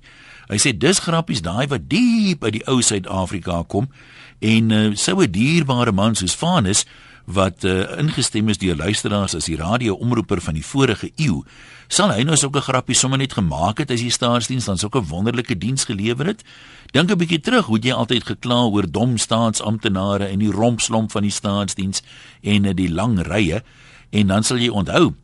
Hy 0.49 0.57
sê 0.57 0.73
dis 0.73 1.01
grappies 1.05 1.43
daai 1.45 1.67
wat 1.69 1.91
diep 1.93 2.45
uit 2.45 2.53
die 2.57 2.65
ou 2.67 2.81
Suid-Afrika 2.81 3.63
kom 3.69 3.91
en 4.41 4.71
uh, 4.71 4.95
sou 4.97 5.21
'n 5.21 5.31
dierbare 5.31 5.93
man 5.93 6.15
soos 6.15 6.37
Vanus 6.37 6.87
wat 7.29 7.65
uh, 7.65 7.85
ingestem 8.01 8.49
is 8.49 8.57
deur 8.59 8.77
luisteraars 8.77 9.35
as 9.37 9.45
die 9.51 9.59
radio-omroeper 9.61 10.41
van 10.41 10.57
die 10.57 10.65
vorige 10.65 11.11
eeu, 11.21 11.43
sal 11.93 12.09
hy 12.09 12.23
nou 12.25 12.37
sulke 12.41 12.63
grappies 12.65 13.03
sommer 13.05 13.21
net 13.21 13.37
gemaak 13.37 13.83
het 13.83 13.93
as 13.93 14.01
die 14.01 14.13
staatsdiens 14.13 14.65
dan 14.65 14.81
sulke 14.81 15.03
wonderlike 15.05 15.59
diens 15.61 15.85
gelewer 15.85 16.33
het? 16.33 16.45
Dink 16.93 17.11
'n 17.11 17.19
bietjie 17.21 17.41
terug 17.41 17.67
hoe 17.67 17.79
jy 17.79 17.93
altyd 17.93 18.25
gekla 18.25 18.65
oor 18.73 18.89
dom 18.91 19.19
staatsamptenare 19.19 20.33
en 20.33 20.39
die 20.39 20.53
rompslomp 20.53 21.13
van 21.13 21.23
die 21.23 21.31
staatsdiens 21.31 22.03
en 22.41 22.65
uh, 22.65 22.73
die 22.73 22.89
lang 22.89 23.21
rye 23.21 23.63
en 24.11 24.27
dan 24.27 24.43
sal 24.43 24.57
jy 24.57 24.69
onthou 24.69 25.15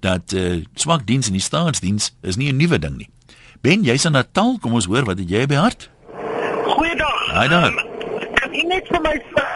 dat 0.00 0.32
uh, 0.32 0.64
swak 0.74 1.06
diens 1.06 1.26
in 1.26 1.36
die 1.36 1.44
staatsdiens 1.44 2.12
is 2.22 2.36
nie 2.36 2.48
'n 2.48 2.56
nuwe 2.56 2.78
ding 2.78 2.96
nie. 2.96 3.08
Ben, 3.60 3.82
jy's 3.84 4.06
in 4.08 4.12
Natal, 4.16 4.54
kom 4.60 4.72
ons 4.78 4.86
hoor 4.88 5.04
wat 5.04 5.18
het 5.20 5.28
jy 5.28 5.42
by 5.44 5.58
hart? 5.60 5.90
Goeiedag. 6.64 7.24
Haai 7.36 7.48
daar. 7.52 7.74
Kan 8.38 8.54
jy 8.56 8.62
net 8.70 8.86
vir 8.88 9.02
my 9.04 9.12
sê 9.20 9.48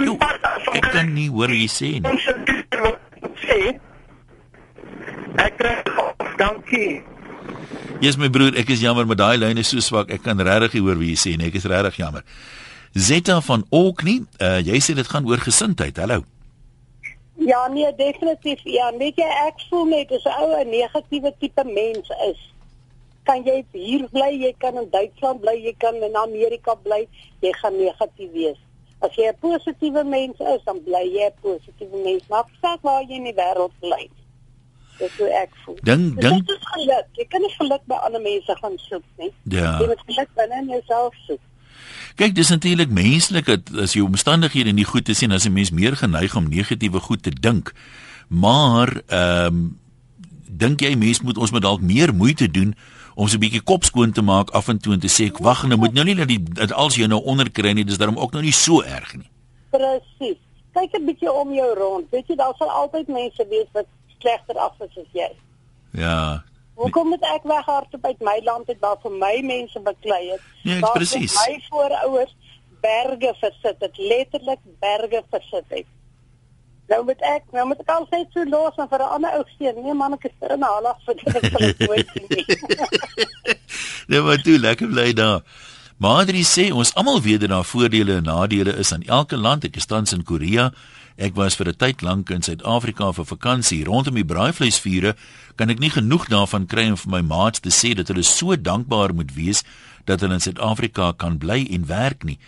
Jo, 0.00 0.14
ek 0.72 0.86
kan 0.94 1.10
nie 1.12 1.26
hoor 1.28 1.52
jy 1.52 1.66
sê 1.68 1.90
nie. 2.00 2.14
Sê. 3.42 3.58
Ek 5.36 5.58
kry 5.58 5.74
dankie. 6.40 7.00
Jesus 8.00 8.16
my 8.22 8.30
broer, 8.32 8.56
ek 8.56 8.72
is 8.72 8.80
jammer, 8.80 9.04
maar 9.04 9.18
daai 9.20 9.36
lyn 9.36 9.60
is 9.60 9.68
so 9.68 9.84
swak. 9.84 10.08
Ek 10.14 10.24
kan 10.24 10.40
regtig 10.40 10.78
nie 10.78 10.84
hoor 10.86 10.96
wat 10.96 11.10
jy 11.10 11.18
sê 11.20 11.34
nie. 11.36 11.50
Ek 11.50 11.58
is 11.60 11.68
regtig 11.68 11.98
jammer. 12.00 12.24
Zeta 12.96 13.36
van 13.44 13.66
Oknie, 13.68 14.22
uh, 14.40 14.62
jy 14.64 14.80
sê 14.80 14.96
dit 14.96 15.10
gaan 15.12 15.28
oor 15.28 15.42
gesindheid. 15.44 16.00
Hallo. 16.00 16.22
Ja, 17.36 17.66
nee, 17.68 17.92
definitief. 17.98 18.64
Ja, 18.64 18.88
weet 18.96 19.20
jy 19.20 19.28
ek 19.44 19.60
voel 19.68 19.92
net 19.92 20.08
as 20.16 20.24
'n 20.24 20.40
ou 20.40 20.56
'n 20.56 20.72
negatiewe 20.72 21.34
tipe 21.36 21.64
mens 21.68 22.08
is. 22.30 22.40
Kan 23.28 23.44
jy 23.44 23.64
hier 23.72 24.08
bly, 24.12 24.30
jy 24.40 24.54
kan 24.58 24.78
in 24.80 24.88
Duitsland 24.90 25.40
bly, 25.40 25.56
jy 25.60 25.74
kan 25.78 25.94
in 25.94 26.16
Amerika 26.16 26.74
bly, 26.74 27.06
jy 27.40 27.52
gaan 27.60 27.76
negatief 27.76 28.32
wees. 28.32 28.60
As 29.00 29.14
jy 29.16 29.28
'n 29.28 29.36
positiewe 29.40 30.04
mens 30.04 30.38
is, 30.38 30.64
dan 30.64 30.82
bly 30.84 31.04
jy 31.04 31.28
'n 31.28 31.36
positiewe 31.42 32.02
mens, 32.04 32.24
maar 32.28 32.44
saak 32.62 32.80
waar 32.82 33.02
jy 33.02 33.16
in 33.16 33.24
die 33.24 33.34
wêreld 33.34 33.72
bly. 33.80 34.08
Dis 34.98 35.16
hoe 35.16 35.30
ek 35.32 35.52
voel. 35.64 35.78
Dink 35.82 36.20
dink 36.20 36.46
dit 36.46 36.56
is 36.56 36.66
geluk. 36.74 37.06
Jy 37.16 37.26
kan 37.32 37.40
nie 37.40 37.54
geluk 37.56 37.84
by 37.88 37.94
ander 37.94 38.20
mense 38.20 38.56
gaan 38.60 38.76
soek 38.76 39.04
nie. 39.18 39.32
Ja. 39.42 39.78
Jy 39.80 39.86
moet 39.86 40.02
geluk 40.06 40.34
binne 40.36 40.60
in 40.60 40.68
jouself 40.68 41.14
soek. 41.26 41.40
Kyk, 42.20 42.34
dis 42.34 42.52
natuurlik 42.52 42.90
menslik 42.92 43.46
dat 43.48 43.70
as 43.80 43.94
jy 43.96 44.04
omstandighede 44.04 44.74
nie 44.76 44.84
goed 44.84 45.08
is 45.08 45.20
nie, 45.20 45.32
as 45.32 45.46
'n 45.48 45.52
mens 45.52 45.70
meer 45.70 45.96
geneig 45.96 46.36
om 46.36 46.48
negatiewe 46.48 47.00
goed 47.00 47.22
te 47.22 47.30
dink. 47.30 47.72
Maar 48.28 49.02
ehm 49.06 49.46
um, 49.46 49.78
dink 50.50 50.80
jy 50.80 50.94
mens 50.96 51.22
moet 51.22 51.38
ons 51.38 51.50
moet 51.50 51.62
dalk 51.62 51.80
meer 51.80 52.14
moeite 52.14 52.50
doen 52.50 52.74
om 53.20 53.28
so 53.28 53.36
'n 53.36 53.42
bietjie 53.44 53.62
kop 53.70 53.84
skoon 53.84 54.12
te 54.16 54.22
maak 54.22 54.50
af 54.50 54.68
en 54.68 54.78
toe 54.78 54.92
en 54.94 55.00
te 55.00 55.08
sê 55.16 55.26
ek 55.28 55.38
wag 55.44 55.66
nou 55.68 55.78
moet 55.78 55.92
nou 55.92 56.04
nie 56.04 56.14
dat 56.16 56.28
die 56.28 56.42
dat 56.60 56.72
als 56.72 56.96
jy 56.96 57.06
nou 57.06 57.20
onder 57.32 57.50
kry 57.50 57.72
nie 57.72 57.84
dis 57.84 57.98
daarom 58.00 58.18
ook 58.18 58.32
nou 58.32 58.42
nie 58.42 58.52
so 58.52 58.82
erg 58.82 59.14
nie. 59.16 59.28
Presies. 59.70 60.40
Kyk 60.72 60.92
'n 60.96 61.04
bietjie 61.06 61.32
om 61.32 61.52
jou 61.52 61.70
rond. 61.74 62.06
Weet 62.10 62.28
jy 62.28 62.36
daar 62.36 62.54
sal 62.58 62.70
altyd 62.70 63.08
mense 63.08 63.46
wees 63.48 63.68
wat 63.72 63.86
slegter 64.18 64.56
af 64.56 64.80
is 64.80 64.96
as 64.98 65.10
jy. 65.12 65.30
Ja. 65.92 66.42
Hoekom 66.74 67.08
moet 67.08 67.22
ek 67.22 67.42
weghardop 67.42 68.04
uit 68.04 68.20
my 68.20 68.40
land 68.44 68.66
het 68.66 68.78
waar 68.80 68.96
vir 69.02 69.10
my 69.10 69.40
mense 69.42 69.80
beklei 69.80 70.30
het? 70.30 70.40
Nee, 70.64 70.80
Waar 70.80 70.92
presies. 70.92 71.34
My 71.46 71.60
voorouers 71.68 72.34
berge 72.80 73.34
versit 73.40 73.76
het, 73.78 73.98
letterlik 73.98 74.58
berge 74.80 75.22
versit 75.30 75.64
het. 75.68 75.86
Nou 76.90 77.04
moet 77.06 77.20
ek, 77.22 77.44
nou 77.54 77.64
moet 77.70 77.82
ek 77.84 77.90
al 77.94 78.06
net 78.10 78.32
so 78.34 78.44
los 78.50 78.78
en 78.82 78.88
vir 78.90 79.02
'n 79.04 79.12
ander 79.16 79.34
ou 79.38 79.44
steen. 79.54 79.76
Nee 79.82 79.94
man, 79.94 80.14
ek 80.18 80.24
is 80.26 80.48
in 80.50 80.62
halig 80.62 80.98
vir 81.06 81.14
dit 81.20 81.36
ek 81.38 81.44
sal 81.52 81.62
nooit 81.86 82.08
sien 82.14 82.26
nie. 82.30 82.46
Nee, 84.10 84.20
maar 84.20 84.42
toe 84.42 84.58
lekker 84.58 84.88
bly 84.90 85.12
daar. 85.14 85.42
Madri 86.02 86.42
sê 86.42 86.72
ons 86.72 86.94
almal 86.94 87.20
weet 87.22 87.40
dat 87.40 87.52
daar 87.52 87.64
voordele 87.64 88.16
en 88.16 88.26
nadele 88.26 88.72
is 88.82 88.92
aan 88.92 89.02
elke 89.06 89.36
land. 89.36 89.64
Ek 89.64 89.76
is 89.76 89.86
tans 89.86 90.12
in 90.12 90.24
Korea. 90.24 90.72
Ek 91.16 91.36
was 91.36 91.54
vir 91.54 91.68
'n 91.68 91.76
tyd 91.76 92.02
lank 92.02 92.30
in 92.30 92.42
Suid-Afrika 92.42 93.12
vir 93.12 93.24
vakansie. 93.24 93.84
Rondom 93.84 94.14
die 94.14 94.24
braaivleisvure 94.24 95.14
kan 95.56 95.70
ek 95.70 95.78
nie 95.78 95.90
genoeg 95.90 96.26
daarvan 96.26 96.66
kry 96.66 96.88
om 96.90 96.96
vir 96.96 97.10
my 97.10 97.20
maats 97.20 97.60
te 97.60 97.70
sê 97.70 97.94
dat 97.94 98.08
hulle 98.08 98.22
so 98.22 98.56
dankbaar 98.56 99.14
moet 99.14 99.34
wees 99.34 99.62
dat 100.06 100.20
hulle 100.20 100.34
in 100.34 100.40
Suid-Afrika 100.40 101.12
kan 101.12 101.38
bly 101.38 101.68
en 101.70 101.86
werk 101.86 102.24
nie. 102.24 102.38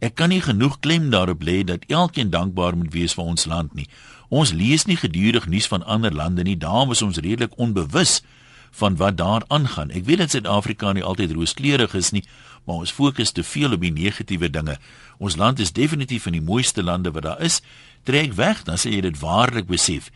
Ek 0.00 0.14
kan 0.16 0.32
nie 0.32 0.40
genoeg 0.40 0.78
klem 0.80 1.10
daarop 1.12 1.42
lê 1.44 1.60
dat 1.64 1.84
elkeen 1.92 2.30
dankbaar 2.32 2.76
moet 2.76 2.92
wees 2.92 3.12
vir 3.12 3.24
ons 3.24 3.44
land 3.44 3.74
nie. 3.76 3.88
Ons 4.32 4.52
lees 4.56 4.86
nie 4.88 4.96
gedurig 4.96 5.46
nuus 5.46 5.66
van 5.68 5.84
ander 5.84 6.14
lande 6.14 6.42
nie. 6.42 6.56
Daarom 6.56 6.94
is 6.94 7.02
ons 7.02 7.20
redelik 7.20 7.52
onbewus 7.60 8.22
van 8.80 8.96
wat 8.96 9.18
daar 9.18 9.44
aangaan. 9.48 9.90
Ek 9.90 10.06
weet 10.06 10.22
dat 10.22 10.32
Suid-Afrika 10.32 10.92
nie 10.92 11.04
altyd 11.04 11.34
rooskleurig 11.36 11.94
is 11.98 12.12
nie, 12.16 12.24
maar 12.64 12.80
ons 12.84 12.94
fokus 12.94 13.34
te 13.36 13.44
veel 13.44 13.76
op 13.76 13.84
die 13.84 13.92
negatiewe 13.92 14.48
dinge. 14.50 14.78
Ons 15.18 15.36
land 15.36 15.60
is 15.60 15.74
definitief 15.76 16.24
van 16.28 16.38
die 16.38 16.44
mooiste 16.44 16.82
lande 16.82 17.12
wat 17.12 17.26
daar 17.26 17.42
is. 17.44 17.60
Trek 18.08 18.32
weg, 18.38 18.64
dan 18.64 18.78
sal 18.78 18.94
jy 18.94 19.02
dit 19.04 19.20
waarlik 19.20 19.68
besef. 19.68 20.08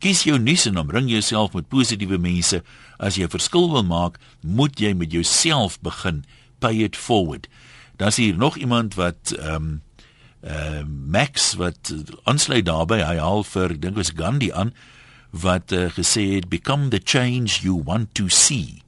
Kies 0.00 0.24
jou 0.24 0.38
nuus 0.40 0.66
en 0.66 0.80
omring 0.80 1.08
jouself 1.08 1.54
met 1.56 1.68
positiewe 1.68 2.18
mense. 2.18 2.62
As 2.98 3.16
jy 3.16 3.24
'n 3.24 3.36
verskil 3.36 3.70
wil 3.72 3.84
maak, 3.84 4.18
moet 4.42 4.80
jy 4.80 4.92
met 4.92 5.12
jouself 5.12 5.80
begin. 5.80 6.24
Pay 6.58 6.82
it 6.84 6.96
forward. 6.96 7.48
Dan 8.00 8.08
is 8.08 8.16
hier 8.16 8.36
nog 8.36 8.56
iemand 8.56 8.94
wat 8.94 9.36
ehm 9.36 9.54
um, 9.54 9.82
uh 10.44 10.80
Max 11.06 11.52
wat 11.60 11.92
aansluit 12.24 12.64
daarbey 12.64 13.02
hy 13.04 13.18
haal 13.20 13.42
vir 13.44 13.74
dink 13.76 13.98
was 14.00 14.12
Gandhi 14.16 14.48
aan 14.56 14.70
wat 15.30 15.72
uh, 15.72 15.90
gesê 15.92 16.22
het 16.34 16.48
become 16.48 16.88
the 16.88 17.00
change 17.04 17.60
you 17.60 17.82
want 17.84 18.14
to 18.14 18.28
see. 18.28 18.80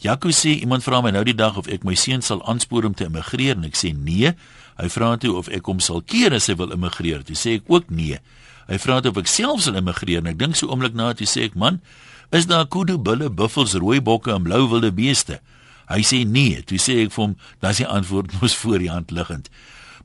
Jaco 0.00 0.32
sê 0.32 0.54
iemand 0.62 0.84
vra 0.86 1.02
my 1.04 1.12
nou 1.12 1.24
die 1.28 1.36
dag 1.36 1.58
of 1.60 1.68
ek 1.68 1.84
my 1.84 1.92
seun 1.94 2.24
sal 2.24 2.40
aanspoor 2.48 2.88
om 2.88 2.96
te 2.96 3.04
immigreer 3.04 3.58
en 3.58 3.68
ek 3.68 3.76
sê 3.76 3.92
nee. 3.92 4.32
Hy 4.80 4.88
vra 4.96 5.10
toe 5.20 5.34
of 5.36 5.52
ek 5.52 5.68
hom 5.68 5.80
sal 5.84 6.00
keer 6.00 6.32
as 6.32 6.48
hy 6.48 6.56
wil 6.56 6.72
immigreer. 6.72 7.20
Toe 7.20 7.36
sê 7.36 7.58
ek 7.60 7.68
ook 7.68 7.92
nee. 7.92 8.16
Hy 8.70 8.78
vra 8.80 9.02
toe 9.04 9.12
of 9.12 9.20
ek 9.20 9.28
self 9.28 9.60
sal 9.66 9.76
immigreer 9.76 10.24
en 10.24 10.32
ek 10.32 10.40
dink 10.40 10.56
so 10.56 10.72
oomblik 10.72 10.96
na 10.96 11.12
toe 11.12 11.28
sê 11.28 11.44
ek 11.50 11.56
man, 11.56 11.82
is 12.32 12.48
daar 12.48 12.64
kudu 12.64 12.96
bulle, 12.96 13.28
buffels, 13.28 13.76
rooi 13.76 14.00
bokke 14.00 14.32
en 14.32 14.48
blou 14.48 14.64
wilde 14.72 14.94
beeste? 14.96 15.42
Hy 15.88 16.02
sê 16.02 16.24
nee. 16.26 16.62
Toe 16.62 16.78
sê 16.78 17.00
ek 17.04 17.14
vir 17.14 17.24
hom, 17.24 17.36
dis 17.62 17.82
die 17.82 17.88
antwoord 17.88 18.34
mos 18.40 18.56
voor 18.62 18.78
die 18.82 18.92
hand 18.92 19.10
liggend. 19.10 19.50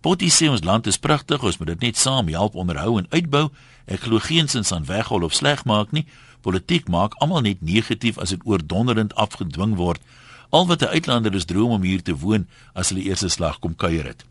Potty 0.02 0.32
sê 0.34 0.50
ons 0.50 0.64
land 0.66 0.88
is 0.90 0.98
pragtig, 0.98 1.44
ons 1.46 1.60
moet 1.62 1.76
dit 1.76 1.88
net 1.90 1.98
saam 1.98 2.30
help 2.34 2.56
onderhou 2.58 2.98
en 2.98 3.10
uitbou. 3.14 3.50
Ek 3.86 4.08
glo 4.08 4.22
geensins 4.24 4.72
aan 4.74 4.88
weghol 4.90 5.26
of 5.28 5.38
sleg 5.38 5.66
maak 5.70 5.94
nie. 5.94 6.08
Politiek 6.42 6.90
maak 6.90 7.14
almal 7.22 7.46
net 7.46 7.62
negatief 7.62 8.18
as 8.18 8.34
dit 8.34 8.42
oordonderend 8.50 9.14
afgedwing 9.14 9.76
word. 9.78 10.02
Al 10.50 10.68
wat 10.68 10.82
'n 10.82 10.94
uitlander 10.98 11.36
is 11.36 11.46
droom 11.46 11.72
om 11.72 11.82
hier 11.82 12.02
te 12.02 12.18
woon 12.18 12.48
as 12.74 12.90
hulle 12.90 13.04
eerste 13.04 13.30
slag 13.30 13.60
kom 13.60 13.76
kuier 13.76 14.06
het. 14.06 14.26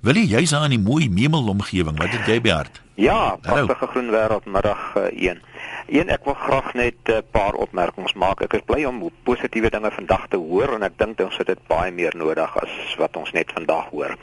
Wil 0.00 0.16
jy 0.16 0.26
jy's 0.36 0.52
aan 0.52 0.70
die 0.70 0.78
mooi 0.78 1.08
memel 1.10 1.48
omgewing, 1.48 1.98
wat 1.98 2.12
het 2.14 2.26
jy 2.26 2.40
by 2.40 2.50
hart? 2.50 2.80
Ja, 2.94 3.36
pragtige 3.42 3.86
groen 3.86 4.10
wêreld 4.10 4.44
middag 4.44 4.94
1. 5.12 5.40
Een 5.86 6.08
ek 6.10 6.24
wil 6.24 6.34
graag 6.34 6.74
net 6.74 6.94
'n 7.04 7.22
paar 7.30 7.54
opmerkings 7.54 8.12
maak. 8.12 8.40
Ek 8.40 8.52
is 8.52 8.66
bly 8.66 8.84
om 8.84 9.10
positiewe 9.22 9.70
dinge 9.70 9.90
vandag 9.90 10.26
te 10.28 10.36
hoor 10.36 10.74
en 10.74 10.82
ek 10.82 10.98
dink 10.98 11.20
ons 11.20 11.36
het 11.36 11.46
dit 11.46 11.66
baie 11.66 11.92
meer 11.92 12.16
nodig 12.16 12.56
as 12.62 12.94
wat 12.98 13.16
ons 13.16 13.32
net 13.32 13.52
vandag 13.52 13.86
hoor. 13.90 14.16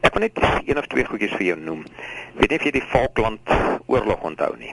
Ek 0.00 0.14
wil 0.14 0.20
net 0.20 0.38
een 0.66 0.78
of 0.78 0.86
twee 0.86 1.04
goedjies 1.04 1.36
vir 1.36 1.46
jou 1.46 1.58
noem. 1.58 1.84
Weet 2.34 2.50
nie 2.50 2.58
of 2.58 2.64
jy 2.64 2.70
die 2.70 2.88
Falkland 2.90 3.40
oorlog 3.86 4.22
onthou 4.22 4.56
nie. 4.56 4.72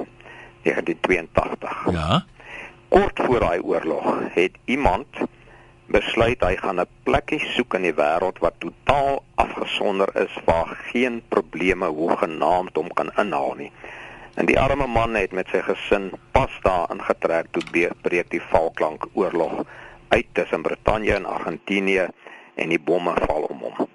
1982. 0.64 1.86
Ja. 1.92 2.26
Kort 2.90 3.20
voor 3.26 3.40
daai 3.40 3.60
oorlog 3.60 4.20
het 4.34 4.58
iemand 4.66 5.08
besluit 5.86 6.42
hy 6.42 6.56
gaan 6.56 6.80
'n 6.80 6.90
plekkie 7.04 7.40
soek 7.40 7.74
in 7.74 7.82
die 7.82 7.94
wêreld 7.94 8.40
wat 8.40 8.60
totaal 8.60 9.24
afgesonder 9.36 10.10
is 10.16 10.34
waar 10.46 10.78
geen 10.92 11.22
probleme 11.28 11.86
hoegenaamd 11.86 12.76
hom 12.76 12.94
kan 12.94 13.12
inhaal 13.16 13.54
nie. 13.54 13.72
En 14.38 14.46
die 14.46 14.60
arme 14.60 14.86
man 14.88 15.16
het 15.18 15.34
met 15.34 15.50
sy 15.50 15.64
gesin 15.66 16.12
pas 16.32 16.54
daar 16.62 16.92
ingetrek 16.94 17.50
toe 17.52 17.90
breek 18.06 18.30
die 18.30 18.42
Falkland 18.42 19.06
oorlog 19.14 19.64
uit 20.14 20.28
tussen 20.38 20.62
Brittanje 20.62 21.16
en 21.18 21.26
Argentinië 21.26 22.08
en 22.56 22.70
die 22.70 22.80
bomme 22.80 23.16
val 23.26 23.50
om 23.50 23.66
hom. 23.66 23.88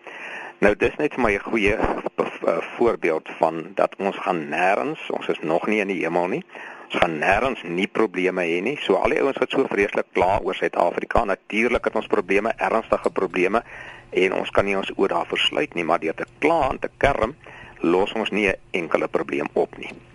Nou 0.58 0.74
dis 0.78 0.98
net 0.98 1.14
vir 1.14 1.22
my 1.22 1.32
'n 1.34 1.46
goeie 1.46 1.76
eh, 1.76 2.58
voorbeeld 2.76 3.30
van 3.38 3.72
dat 3.74 3.94
ons 3.98 4.16
gaan 4.16 4.48
nêrens, 4.50 5.10
ons 5.10 5.28
is 5.28 5.40
nog 5.40 5.66
nie 5.66 5.80
in 5.80 5.88
die 5.88 6.02
hemel 6.02 6.26
nie 6.26 6.44
gaan 6.92 7.18
nêrens 7.18 7.62
nie 7.64 7.88
probleme 7.88 8.44
hê 8.44 8.60
nie. 8.62 8.76
So 8.84 9.00
al 9.00 9.14
die 9.14 9.20
ouens 9.22 9.40
wat 9.40 9.50
so 9.54 9.64
vreeslik 9.70 10.12
kla 10.12 10.38
oor 10.44 10.54
Suid-Afrika, 10.54 11.24
natuurlik 11.24 11.88
het 11.88 11.96
ons 11.96 12.06
probleme, 12.06 12.52
ernstige 12.58 13.10
probleme 13.10 13.62
en 14.10 14.32
ons 14.36 14.50
kan 14.50 14.64
nie 14.68 14.76
ons 14.76 14.92
oor 14.96 15.08
daar 15.08 15.26
versluit 15.26 15.74
nie, 15.74 15.84
maar 15.84 16.00
deur 16.00 16.14
te 16.14 16.28
kla 16.44 16.68
en 16.70 16.78
te 16.78 16.90
kerm 16.98 17.36
los 17.80 18.12
ons 18.12 18.30
nie 18.30 18.48
'n 18.48 18.58
enkele 18.72 19.08
probleem 19.08 19.48
op 19.54 19.78
nie. 19.78 20.11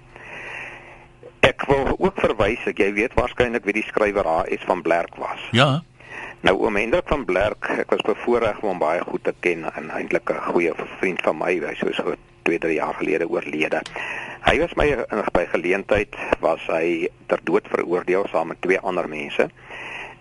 Ek 1.47 1.63
wil 1.69 1.93
ook 1.95 2.17
verwys 2.19 2.65
ek 2.67 2.81
jy 2.83 2.89
weet 2.97 3.13
waarskynlik 3.15 3.63
wie 3.63 3.77
die 3.77 3.85
skrywer 3.87 4.27
H.S. 4.27 4.65
van 4.67 4.81
Blerk 4.83 5.15
was. 5.15 5.39
Ja. 5.55 5.77
Nou 6.43 6.57
oom 6.65 6.75
Hendrik 6.75 7.07
van 7.07 7.23
Blerk, 7.29 7.69
ek 7.79 7.93
was 7.93 8.03
bevoorreg 8.03 8.59
om 8.59 8.73
hom 8.73 8.81
baie 8.81 9.05
goed 9.07 9.23
te 9.23 9.31
ken 9.45 9.63
en 9.69 9.87
eintlik 9.95 10.27
'n 10.33 10.43
goeie 10.51 10.73
vriend 10.99 11.21
van 11.23 11.37
my, 11.39 11.53
hy 11.63 11.75
sou 11.79 11.93
so 11.93 12.15
2, 12.43 12.59
3 12.59 12.73
jaar 12.73 12.93
gelede 12.99 13.29
oorlede. 13.29 13.79
Hy 14.43 14.57
was 14.59 14.75
my 14.75 14.87
in 14.91 15.23
by 15.31 15.45
geleentheid 15.53 16.19
was 16.43 16.67
hy 16.67 17.07
ter 17.27 17.39
dood 17.43 17.67
veroordeel 17.71 18.27
saam 18.27 18.47
met 18.47 18.61
twee 18.61 18.79
ander 18.79 19.07
mense. 19.07 19.49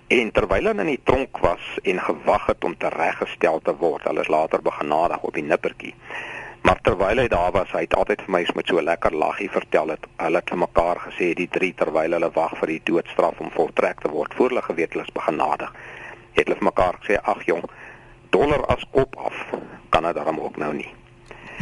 En 0.07 0.31
terwyl 0.31 0.71
hy 0.71 0.79
in 0.79 0.93
die 0.95 1.03
tronk 1.03 1.39
was 1.43 1.65
en 1.83 1.99
gewag 2.01 2.47
het 2.47 2.65
om 2.65 2.77
tereggestel 2.79 3.61
te 3.67 3.75
word, 3.75 4.07
hulle 4.07 4.23
is 4.23 4.31
later 4.31 4.62
begenadig 4.62 5.23
op 5.23 5.35
die 5.35 5.43
nippertjie. 5.43 5.95
Maar 6.67 6.81
terwyl 6.83 7.21
hy 7.23 7.29
daar 7.31 7.53
was, 7.55 7.71
hy 7.71 7.85
het 7.85 7.95
altyd 7.95 8.25
vir 8.27 8.33
my 8.35 8.41
met 8.59 8.67
so 8.67 8.79
'n 8.81 8.85
lekker 8.85 9.15
laggie 9.15 9.51
vertel 9.51 9.89
het. 9.89 10.07
Hulle 10.19 10.39
het 10.43 10.49
vir 10.51 10.59
mekaar 10.59 10.99
gesê 10.99 11.27
die 11.39 11.49
drie 11.49 11.75
terwyl 11.75 12.13
hulle 12.17 12.31
wag 12.31 12.57
vir 12.59 12.67
die 12.67 12.81
doodstraf 12.85 13.39
om 13.41 13.51
voltrek 13.51 14.01
te 14.01 14.11
word, 14.11 14.35
voor 14.35 14.49
hulle 14.49 14.63
geweet 14.63 14.93
hulle 14.93 15.05
is 15.05 15.13
begenadig. 15.13 15.71
Het 16.33 16.45
hulle 16.47 16.59
vir 16.59 16.65
mekaar 16.65 16.99
gesê: 17.01 17.19
"Ag 17.23 17.45
jong, 17.47 17.63
dollar 18.31 18.67
as 18.67 18.85
kop 18.91 19.17
af 19.17 19.37
kan 19.89 20.03
dit 20.03 20.15
darm 20.15 20.41
ook 20.41 20.57
nou 20.57 20.73
nie." 20.75 20.95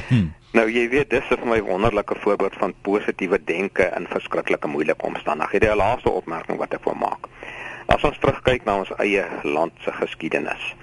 Hmm. 0.09 0.33
Nou 0.53 0.71
jy 0.71 0.89
weet 0.89 1.11
dis 1.11 1.25
vir 1.29 1.47
my 1.47 1.63
wonderlike 1.63 2.15
voorbeeld 2.15 2.55
van 2.55 2.75
positiewe 2.83 3.45
denke 3.45 3.93
in 3.97 4.07
verskriklike 4.07 4.69
moeilike 4.69 5.07
omstandighede. 5.07 5.67
Die 5.67 5.77
laaste 5.77 6.11
opmerking 6.11 6.59
wat 6.59 6.75
ek 6.75 6.85
wil 6.85 6.95
maak. 6.95 7.29
As 7.87 8.05
ons 8.05 8.19
terugkyk 8.19 8.65
na 8.65 8.77
ons 8.77 8.97
eie 8.97 9.27
land 9.43 9.73
se 9.81 9.93
geskiedenis 9.93 10.75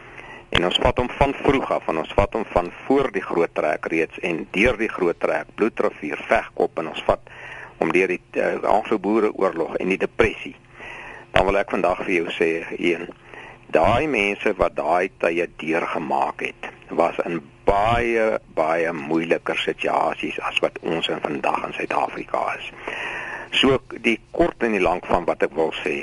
en 0.52 0.68
ons 0.68 0.80
vat 0.84 0.98
hom 1.00 1.10
van 1.18 1.34
vroeg 1.44 1.72
af, 1.72 1.88
ons 1.88 2.16
vat 2.18 2.34
hom 2.36 2.46
van 2.52 2.72
voor 2.86 3.12
die 3.16 3.24
groot 3.24 3.54
trek 3.56 3.88
reeds 3.94 4.20
en 4.28 4.44
deur 4.56 4.78
die 4.80 4.92
groot 4.92 5.20
trek, 5.20 5.50
bloedrivier, 5.56 6.20
vegkop 6.28 6.82
en 6.82 6.92
ons 6.92 7.04
vat 7.08 7.32
om 7.82 7.92
deur 7.96 8.12
die 8.12 8.22
uh, 8.38 8.58
Anglo-Boereoorlog 8.70 9.80
en 9.82 9.94
die 9.94 10.02
depressie. 10.02 10.56
Dan 11.32 11.48
wil 11.48 11.58
ek 11.62 11.72
vandag 11.74 12.04
vir 12.04 12.18
jou 12.20 12.36
sê, 12.36 12.52
een 12.78 13.08
daai 13.72 14.06
mense 14.12 14.52
wat 14.60 14.76
daai 14.76 15.10
tye 15.24 15.48
deurgemaak 15.62 16.44
het, 16.44 16.70
was 16.92 17.18
in 17.24 17.40
baie 17.66 18.40
baie 18.58 18.92
moeiliker 18.92 19.60
situasies 19.64 20.40
as 20.44 20.60
wat 20.64 20.80
ons 20.84 21.08
in 21.08 21.22
vandag 21.24 21.70
in 21.70 21.76
Suid-Afrika 21.78 22.44
is. 22.58 22.72
So 23.62 23.80
die 24.04 24.18
kort 24.36 24.64
en 24.66 24.76
die 24.76 24.84
lank 24.84 25.08
van 25.08 25.28
wat 25.30 25.44
ek 25.48 25.56
wil 25.56 25.72
sê 25.80 26.02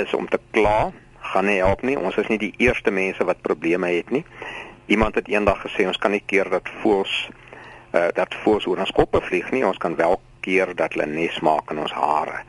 is 0.00 0.12
om 0.16 0.28
te 0.28 0.40
kla 0.52 0.90
gaan 1.20 1.46
nie 1.46 1.60
help 1.60 1.82
nie. 1.82 1.98
Ons 1.98 2.16
is 2.16 2.28
nie 2.28 2.38
die 2.38 2.54
eerste 2.58 2.90
mense 2.90 3.24
wat 3.24 3.42
probleme 3.42 3.90
het 3.92 4.10
nie. 4.10 4.24
Iemand 4.86 5.14
het 5.14 5.28
eendag 5.28 5.62
gesê 5.62 5.86
ons 5.86 5.98
kan 5.98 6.10
nie 6.10 6.22
keer 6.26 6.50
dat 6.50 6.68
voels 6.82 7.28
uh, 7.94 8.08
dat 8.14 8.34
voels 8.42 8.66
oor 8.66 8.80
ons 8.82 8.94
koppe 8.94 9.20
vlieg 9.20 9.50
nie. 9.54 9.64
Ons 9.66 9.78
kan 9.78 9.96
wel 9.96 10.18
keer 10.40 10.74
dat 10.74 10.94
hulle 10.94 11.06
nes 11.06 11.40
maak 11.46 11.70
in 11.70 11.82
ons 11.82 11.94
hare. 11.94 12.42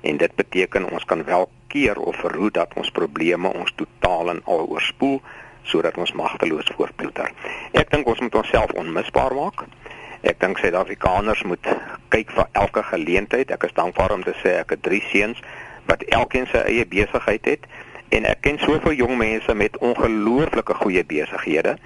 En 0.00 0.16
dit 0.16 0.34
beteken 0.36 0.90
ons 0.90 1.04
kan 1.04 1.24
wel 1.24 1.48
keer 1.68 1.98
of 1.98 2.16
verhoed 2.16 2.54
dat 2.54 2.74
ons 2.74 2.90
probleme 2.90 3.52
ons 3.52 3.72
totaal 3.76 4.34
en 4.34 4.42
al 4.44 4.66
oorspoel 4.66 5.20
sodat 5.62 5.98
ons 6.00 6.12
magteloos 6.16 6.70
voortploeter. 6.76 7.30
Ek 7.76 7.90
dink 7.92 8.08
ons 8.08 8.20
moet 8.20 8.34
onsself 8.34 8.72
onmisbaar 8.80 9.34
maak. 9.36 9.66
Ek 10.26 10.40
dink 10.40 10.58
Suid-Afrikaners 10.58 11.44
moet 11.48 11.68
kyk 12.12 12.32
vir 12.36 12.48
elke 12.58 12.82
geleentheid. 12.82 13.52
Ek 13.54 13.68
is 13.68 13.76
dankbaar 13.76 14.16
om 14.16 14.24
te 14.24 14.34
sê 14.40 14.56
ek 14.60 14.74
het 14.76 14.82
drie 14.82 15.02
seuns 15.12 15.38
wat 15.86 16.02
elkeen 16.08 16.48
sy 16.50 16.64
eie 16.70 16.86
besigheid 16.88 17.46
het 17.48 17.68
en 18.10 18.26
ek 18.26 18.40
ken 18.42 18.58
soveel 18.58 18.96
jong 18.98 19.16
mense 19.18 19.54
met 19.54 19.76
ongelooflike 19.78 20.74
goeie 20.82 21.04
besighede 21.06 21.76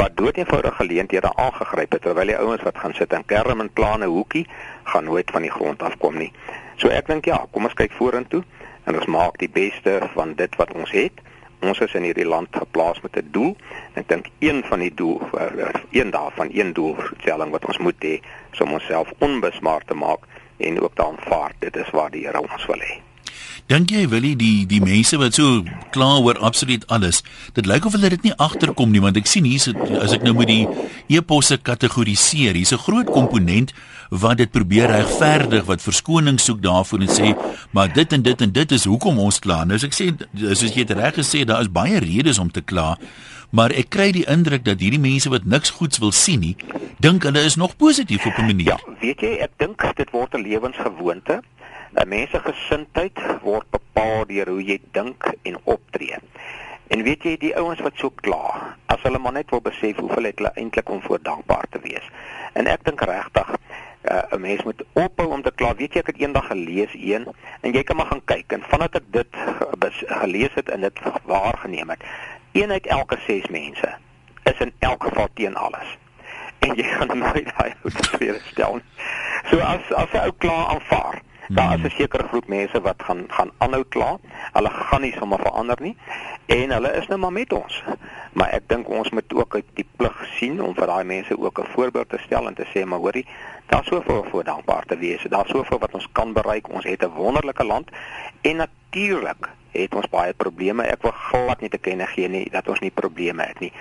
wat 0.00 0.16
doeteenvoudig 0.16 0.76
geleenthede 0.80 1.32
aangegryp 1.36 1.92
het 1.92 2.02
terwyl 2.02 2.32
die 2.32 2.38
ouens 2.38 2.64
wat 2.64 2.78
gaan 2.78 2.94
sit 2.96 3.12
en 3.12 3.24
kerm 3.28 3.60
en 3.60 3.72
planne 3.72 4.08
hoekie 4.08 4.46
gaan 4.92 5.04
nooit 5.04 5.30
van 5.30 5.44
die 5.44 5.52
grond 5.52 5.82
afkom 5.82 6.16
nie. 6.16 6.32
So 6.76 6.88
ek 6.88 7.10
dink 7.12 7.28
ja, 7.28 7.42
kom 7.52 7.68
ons 7.68 7.76
kyk 7.76 7.92
vorentoe 7.92 8.42
en 8.88 8.96
ons 8.96 9.10
maak 9.12 9.36
die 9.42 9.50
beste 9.52 9.98
van 10.14 10.32
dit 10.40 10.56
wat 10.56 10.72
ons 10.72 10.94
het 10.96 11.24
ons 11.60 11.80
is 11.82 11.94
in 11.98 12.06
hierdie 12.06 12.26
land 12.28 12.54
geplaas 12.54 13.00
met 13.02 13.16
'n 13.16 13.28
doel. 13.30 13.56
Ek 13.94 14.08
dink 14.08 14.26
een 14.38 14.62
van 14.64 14.78
die 14.78 14.94
doel 14.94 15.20
uh, 15.34 15.74
een 15.90 16.10
daarvan 16.10 16.48
een 16.52 16.72
doelstelling 16.72 17.50
wat 17.50 17.66
ons 17.66 17.78
moet 17.78 17.98
hê 18.04 18.20
is 18.52 18.60
om 18.60 18.72
onsself 18.72 19.12
onbesmaak 19.18 19.82
te 19.84 19.94
maak 19.94 20.20
en 20.56 20.80
ook 20.80 20.94
te 20.94 21.04
aanvaar 21.04 21.52
dit 21.58 21.76
is 21.76 21.90
waar 21.90 22.10
die 22.10 22.26
Here 22.26 22.40
ons 22.40 22.66
wil 22.66 22.78
hê. 22.78 23.07
Dink 23.68 23.90
jy 23.92 24.06
wil 24.08 24.24
die 24.24 24.64
die 24.64 24.80
mense 24.80 25.18
wat 25.20 25.36
so 25.36 25.60
kla 25.92 26.14
oor 26.24 26.38
absoluut 26.40 26.86
alles. 26.88 27.18
Dit 27.52 27.66
lyk 27.68 27.84
of 27.84 27.92
hulle 27.92 28.08
dit 28.14 28.22
nie 28.24 28.32
agterkom 28.40 28.94
nie 28.94 29.02
want 29.04 29.18
ek 29.20 29.28
sien 29.28 29.44
hier 29.44 29.60
as 30.00 30.14
ek 30.16 30.24
nou 30.24 30.32
met 30.38 30.48
die 30.48 30.64
eposse 31.12 31.58
kategoriseer, 31.60 32.56
hier's 32.56 32.72
'n 32.72 32.80
groot 32.80 33.12
komponent 33.12 33.74
wat 34.08 34.38
dit 34.38 34.50
probeer 34.50 34.88
regverdig 34.88 35.66
wat 35.68 35.84
verskoning 35.84 36.40
soek 36.40 36.62
daarvoor 36.64 37.00
en 37.04 37.12
sê 37.12 37.36
maar 37.72 37.92
dit 37.92 38.12
en 38.12 38.22
dit 38.22 38.40
en 38.40 38.52
dit 38.52 38.72
is 38.72 38.84
hoekom 38.84 39.18
ons 39.18 39.38
kla. 39.38 39.64
Nou 39.64 39.76
as 39.76 39.84
ek 39.84 39.92
sê 39.92 40.16
soos 40.54 40.72
jy 40.72 40.84
dit 40.84 40.96
reg 40.96 41.14
gesê 41.20 41.44
daar 41.44 41.60
is 41.60 41.68
baie 41.68 42.00
redes 42.00 42.38
om 42.38 42.50
te 42.50 42.62
kla. 42.62 42.96
Maar 43.50 43.72
ek 43.72 43.90
kry 43.90 44.12
die 44.12 44.24
indruk 44.28 44.64
dat 44.64 44.80
hierdie 44.80 45.00
mense 45.00 45.28
wat 45.28 45.44
niks 45.44 45.70
goeds 45.76 45.98
wil 45.98 46.12
sien 46.12 46.40
nie, 46.40 46.56
dink 47.00 47.22
hulle 47.22 47.44
is 47.44 47.56
nog 47.56 47.76
positief 47.76 48.26
op 48.26 48.38
'n 48.38 48.46
manier. 48.46 48.80
Ja, 48.80 48.96
weet 49.00 49.20
jy, 49.20 49.38
ek 49.40 49.52
dink 49.58 49.96
dit 49.96 50.10
word 50.10 50.34
'n 50.34 50.42
lewensgewoonte. 50.42 51.42
'n 51.94 52.08
Mens 52.08 52.30
se 52.30 52.40
gesindheid 52.40 53.18
word 53.42 53.70
bepaal 53.70 54.26
deur 54.26 54.48
hoe 54.48 54.62
jy 54.62 54.78
dink 54.92 55.32
en 55.42 55.56
optree. 55.64 56.16
En 56.88 57.02
weet 57.02 57.22
jy 57.22 57.36
die 57.36 57.56
ouens 57.56 57.80
wat 57.80 57.96
so 57.96 58.10
kla, 58.10 58.76
as 58.86 59.02
hulle 59.02 59.18
maar 59.18 59.32
net 59.32 59.50
wil 59.50 59.60
besef 59.60 59.96
hoeveel 59.96 60.30
het 60.30 60.38
hulle 60.40 60.52
eintlik 60.54 60.88
om 60.88 61.02
voor 61.02 61.22
dankbaar 61.22 61.66
te 61.70 61.80
wees. 61.84 62.04
En 62.52 62.66
ek 62.66 62.84
dink 62.84 63.00
regtig 63.00 63.50
uh, 63.52 64.22
'n 64.32 64.40
mens 64.40 64.62
moet 64.62 64.84
ophou 64.92 65.28
om 65.28 65.42
te 65.42 65.52
kla. 65.54 65.74
Weet 65.74 65.92
jy 65.92 66.00
ek 66.00 66.12
het 66.12 66.20
eendag 66.20 66.46
gelees 66.46 66.94
een 66.94 67.28
en 67.60 67.72
jy 67.72 67.82
kan 67.82 67.96
maar 67.96 68.10
gaan 68.12 68.24
kyk 68.24 68.52
en 68.52 68.64
vandat 68.68 68.94
ek 68.94 69.06
dit 69.12 69.40
gelees 70.22 70.54
het 70.54 70.68
en 70.68 70.80
dit 70.80 71.00
waargeneem 71.24 71.90
het, 71.90 72.04
een 72.52 72.70
uit 72.70 72.86
elke 72.86 73.18
6 73.26 73.48
mense 73.48 73.94
is 74.44 74.60
in 74.60 74.72
elk 74.78 75.02
geval 75.02 75.28
teen 75.34 75.56
alles. 75.56 75.96
En 76.58 76.74
jy 76.74 76.82
gaan 76.84 77.18
nooit 77.18 77.48
daai 77.56 77.72
ou 77.82 77.90
tevrede 77.90 78.40
stel. 78.50 78.80
So 79.50 79.60
as 79.60 79.92
as 79.92 80.12
'n 80.12 80.24
ou 80.24 80.32
klaar 80.38 80.66
aanvaar 80.66 81.22
Daar 81.48 81.78
is 81.78 81.84
'n 81.84 81.96
sekere 81.96 82.28
groep 82.28 82.46
mense 82.46 82.80
wat 82.80 83.02
gaan 83.02 83.24
gaan 83.28 83.50
aanhou 83.58 83.84
kla. 83.88 84.18
Hulle 84.52 84.70
gaan 84.70 85.00
nie 85.00 85.12
sommer 85.12 85.38
verander 85.38 85.76
nie 85.80 85.96
en 86.46 86.70
hulle 86.70 86.92
is 86.92 87.06
nou 87.06 87.20
maar 87.20 87.32
met 87.32 87.52
ons. 87.52 87.82
Maar 88.32 88.48
ek 88.48 88.68
dink 88.68 88.88
ons 88.88 89.10
moet 89.10 89.34
ook 89.34 89.54
uit 89.54 89.64
die 89.74 89.86
plig 89.96 90.26
sien 90.36 90.62
om 90.62 90.74
vir 90.74 90.86
daai 90.86 91.04
mense 91.04 91.38
ook 91.38 91.58
'n 91.60 91.72
voorbeeld 91.74 92.08
te 92.08 92.18
stel 92.18 92.46
en 92.46 92.54
te 92.54 92.66
sê 92.74 92.84
maar 92.84 92.98
hoorie, 92.98 93.26
daar's 93.66 93.86
soveel 93.86 94.24
voor 94.30 94.44
dankbaar 94.44 94.84
te 94.84 94.96
wees. 94.96 95.22
Daar's 95.28 95.50
soveel 95.50 95.78
wat 95.78 95.94
ons 95.94 96.08
kan 96.12 96.32
bereik. 96.32 96.68
Ons 96.68 96.84
het 96.84 97.02
'n 97.02 97.14
wonderlike 97.16 97.64
land 97.64 97.90
en 98.40 98.56
natuurlik 98.56 99.48
het 99.70 99.94
ons 99.94 100.08
baie 100.08 100.32
probleme. 100.32 100.82
Ek 100.82 101.02
wil 101.02 101.12
glad 101.12 101.60
nie 101.60 101.70
te 101.70 101.78
kenne 101.78 102.06
gee 102.06 102.28
nie 102.28 102.50
dat 102.50 102.68
ons 102.68 102.80
nie 102.80 102.90
probleme 102.90 103.42
het 103.42 103.60
nie. 103.60 103.72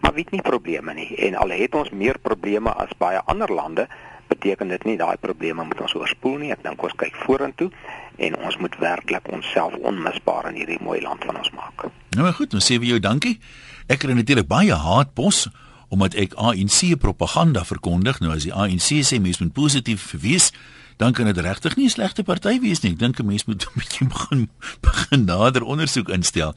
Maar 0.00 0.12
weet 0.12 0.30
nie 0.30 0.42
probleme 0.42 0.94
nie 0.94 1.16
en 1.16 1.34
al 1.34 1.50
het 1.50 1.74
ons 1.74 1.90
meer 1.90 2.18
probleme 2.18 2.70
as 2.70 2.96
baie 2.98 3.20
ander 3.24 3.52
lande 3.52 3.88
beteken 4.28 4.68
dit 4.68 4.84
nie 4.84 4.96
daai 4.96 5.16
probleme 5.16 5.64
moet 5.64 5.80
ons 5.80 5.94
oorspoel 5.94 6.38
nie. 6.38 6.52
Ek 6.52 6.62
dink 6.62 6.82
ons 6.82 6.96
kyk 6.96 7.14
vorentoe 7.26 7.70
en 8.18 8.36
ons 8.36 8.56
moet 8.62 8.78
werklik 8.80 9.28
onsself 9.32 9.74
onmisbaar 9.82 10.50
in 10.50 10.60
hierdie 10.60 10.80
mooi 10.80 11.00
land 11.04 11.24
van 11.24 11.36
ons 11.36 11.52
maak. 11.56 11.88
Nou 12.16 12.32
goed, 12.32 12.54
ons 12.54 12.64
sê 12.64 12.78
vir 12.80 12.94
jou 12.94 13.00
dankie. 13.00 13.38
Ek 13.88 14.00
kry 14.02 14.16
natuurlik 14.16 14.48
baie 14.48 14.74
haatpos 14.74 15.46
omdat 15.88 16.16
ek 16.18 16.34
ANC 16.34 16.96
propaganda 16.98 17.62
verkondig. 17.64 18.18
Nou 18.20 18.32
as 18.34 18.48
die 18.48 18.54
ANC 18.54 19.04
sê 19.06 19.20
mense 19.22 19.42
moet 19.44 19.54
positief 19.54 20.10
wees, 20.18 20.50
dan 20.96 21.12
kan 21.12 21.28
dit 21.28 21.38
regtig 21.44 21.76
nie 21.76 21.86
'n 21.86 21.90
slegte 21.90 22.24
party 22.24 22.58
wees 22.60 22.80
nie. 22.80 22.92
Ek 22.92 22.98
dink 22.98 23.20
'n 23.20 23.26
mens 23.26 23.44
moet 23.44 23.62
'n 23.66 23.78
bietjie 23.78 24.08
begin 24.08 24.48
begin 24.80 25.24
nader 25.24 25.62
ondersoek 25.62 26.08
instel. 26.08 26.54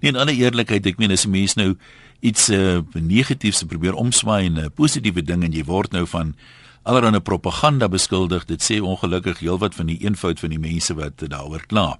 Nee, 0.00 0.10
in 0.10 0.16
alle 0.16 0.32
eerlikheid, 0.32 0.86
ek 0.86 0.98
meen 0.98 1.10
as 1.12 1.26
'n 1.26 1.30
mens 1.30 1.54
nou 1.54 1.76
iets 2.20 2.48
uh, 2.48 2.80
negatiefs 2.94 3.62
probeer 3.62 3.94
omswaai 3.94 4.44
in 4.44 4.58
'n 4.58 4.72
positiewe 4.72 5.22
ding 5.22 5.44
en 5.44 5.52
jy 5.52 5.64
word 5.64 5.92
nou 5.92 6.06
van 6.06 6.34
allerhande 6.82 7.20
propaganda 7.20 7.88
beskuldig. 7.88 8.44
Dit 8.44 8.62
sê 8.62 8.80
ongelukkig 8.80 9.38
heelwat 9.38 9.74
van 9.74 9.86
die 9.86 9.98
eenvoud 10.02 10.40
van 10.40 10.50
die 10.50 10.58
mense 10.62 10.94
wat 10.94 11.22
daaroor 11.22 11.66
kla. 11.66 11.98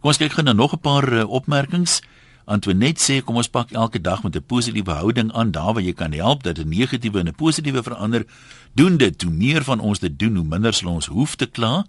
Kom 0.00 0.12
ons 0.12 0.20
kyk 0.20 0.32
gou 0.32 0.44
na 0.44 0.52
nog 0.52 0.72
'n 0.72 0.80
paar 0.80 1.12
uh, 1.12 1.28
opmerkings. 1.28 2.00
Antoinette 2.44 3.02
sê 3.02 3.22
kom 3.24 3.36
ons 3.36 3.48
pak 3.48 3.70
elke 3.70 4.00
dag 4.00 4.22
met 4.22 4.36
'n 4.36 4.42
positiewe 4.42 4.92
houding 4.92 5.32
aan 5.32 5.50
daar 5.50 5.72
waar 5.74 5.82
jy 5.82 5.92
kan 5.92 6.12
help 6.12 6.42
dat 6.42 6.58
'n 6.58 6.68
negatiewe 6.68 7.18
in 7.18 7.28
'n 7.28 7.34
positiewe 7.34 7.82
verander. 7.82 8.26
Doen 8.74 8.96
dit, 8.96 9.22
hoe 9.22 9.32
meer 9.32 9.64
van 9.64 9.80
ons 9.80 9.98
dit 9.98 10.18
doen, 10.18 10.36
hoe 10.36 10.44
minder 10.44 10.74
sal 10.74 10.90
ons 10.90 11.06
hoef 11.06 11.36
te 11.36 11.46
kla. 11.46 11.86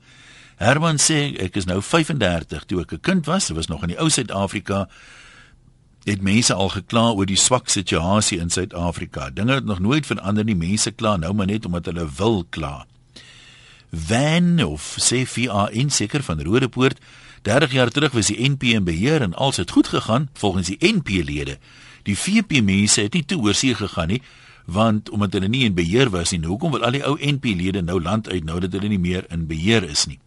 Herman 0.55 0.97
sê 0.97 1.33
ek 1.41 1.55
is 1.55 1.65
nou 1.65 1.81
35, 1.81 2.65
toe 2.65 2.81
ek 2.81 2.93
'n 2.93 2.99
kind 2.99 3.25
was, 3.25 3.47
dit 3.47 3.55
was 3.55 3.67
nog 3.67 3.81
in 3.81 3.87
die 3.87 3.99
ou 3.99 4.09
Suid-Afrika 4.09 4.89
het 6.03 6.21
mense 6.21 6.53
al 6.53 6.69
gekla 6.69 7.11
oor 7.11 7.25
die 7.29 7.37
swak 7.37 7.69
situasie 7.69 8.39
in 8.41 8.49
Suid-Afrika. 8.49 9.29
Dinge 9.29 9.53
het 9.53 9.65
nog 9.65 9.79
nooit 9.79 10.05
verander 10.05 10.43
nie. 10.43 10.55
Mense 10.55 10.91
kla 10.91 11.15
nou 11.17 11.33
maar 11.33 11.49
net 11.49 11.65
omdat 11.65 11.85
hulle 11.85 12.07
wil 12.17 12.43
kla. 12.49 12.85
Van 13.91 14.63
of 14.63 14.95
CFA 14.99 15.69
in 15.69 15.91
seker 15.91 16.23
van 16.23 16.41
Rodepoort 16.41 16.99
30 17.41 17.71
jaar 17.71 17.89
terug 17.89 18.11
was 18.11 18.29
die 18.29 18.49
NP 18.49 18.63
in 18.63 18.83
beheer 18.83 19.21
en 19.21 19.33
alles 19.33 19.57
het 19.57 19.71
goed 19.71 19.87
gegaan 19.87 20.29
volgens 20.33 20.67
die 20.67 20.77
NP-lede. 20.93 21.57
Die 22.03 22.17
VP 22.17 22.61
mense 22.61 23.01
het 23.01 23.13
nie 23.13 23.25
toe 23.25 23.41
oorsee 23.41 23.75
gegaan 23.75 24.07
nie 24.07 24.21
want 24.65 25.09
omdat 25.09 25.33
hulle 25.33 25.47
nie 25.47 25.63
in 25.65 25.73
beheer 25.73 26.09
was 26.09 26.31
nie. 26.31 26.39
Nou 26.39 26.53
hoekom 26.53 26.71
wil 26.71 26.85
al 26.85 26.95
die 26.95 27.03
ou 27.05 27.17
NP-lede 27.17 27.81
nou 27.81 28.01
land 28.01 28.29
uit 28.29 28.43
nou 28.43 28.59
dat 28.59 28.71
hulle 28.71 28.87
nie 28.87 29.01
meer 29.01 29.25
in 29.29 29.47
beheer 29.47 29.83
is 29.83 30.05
nie? 30.05 30.19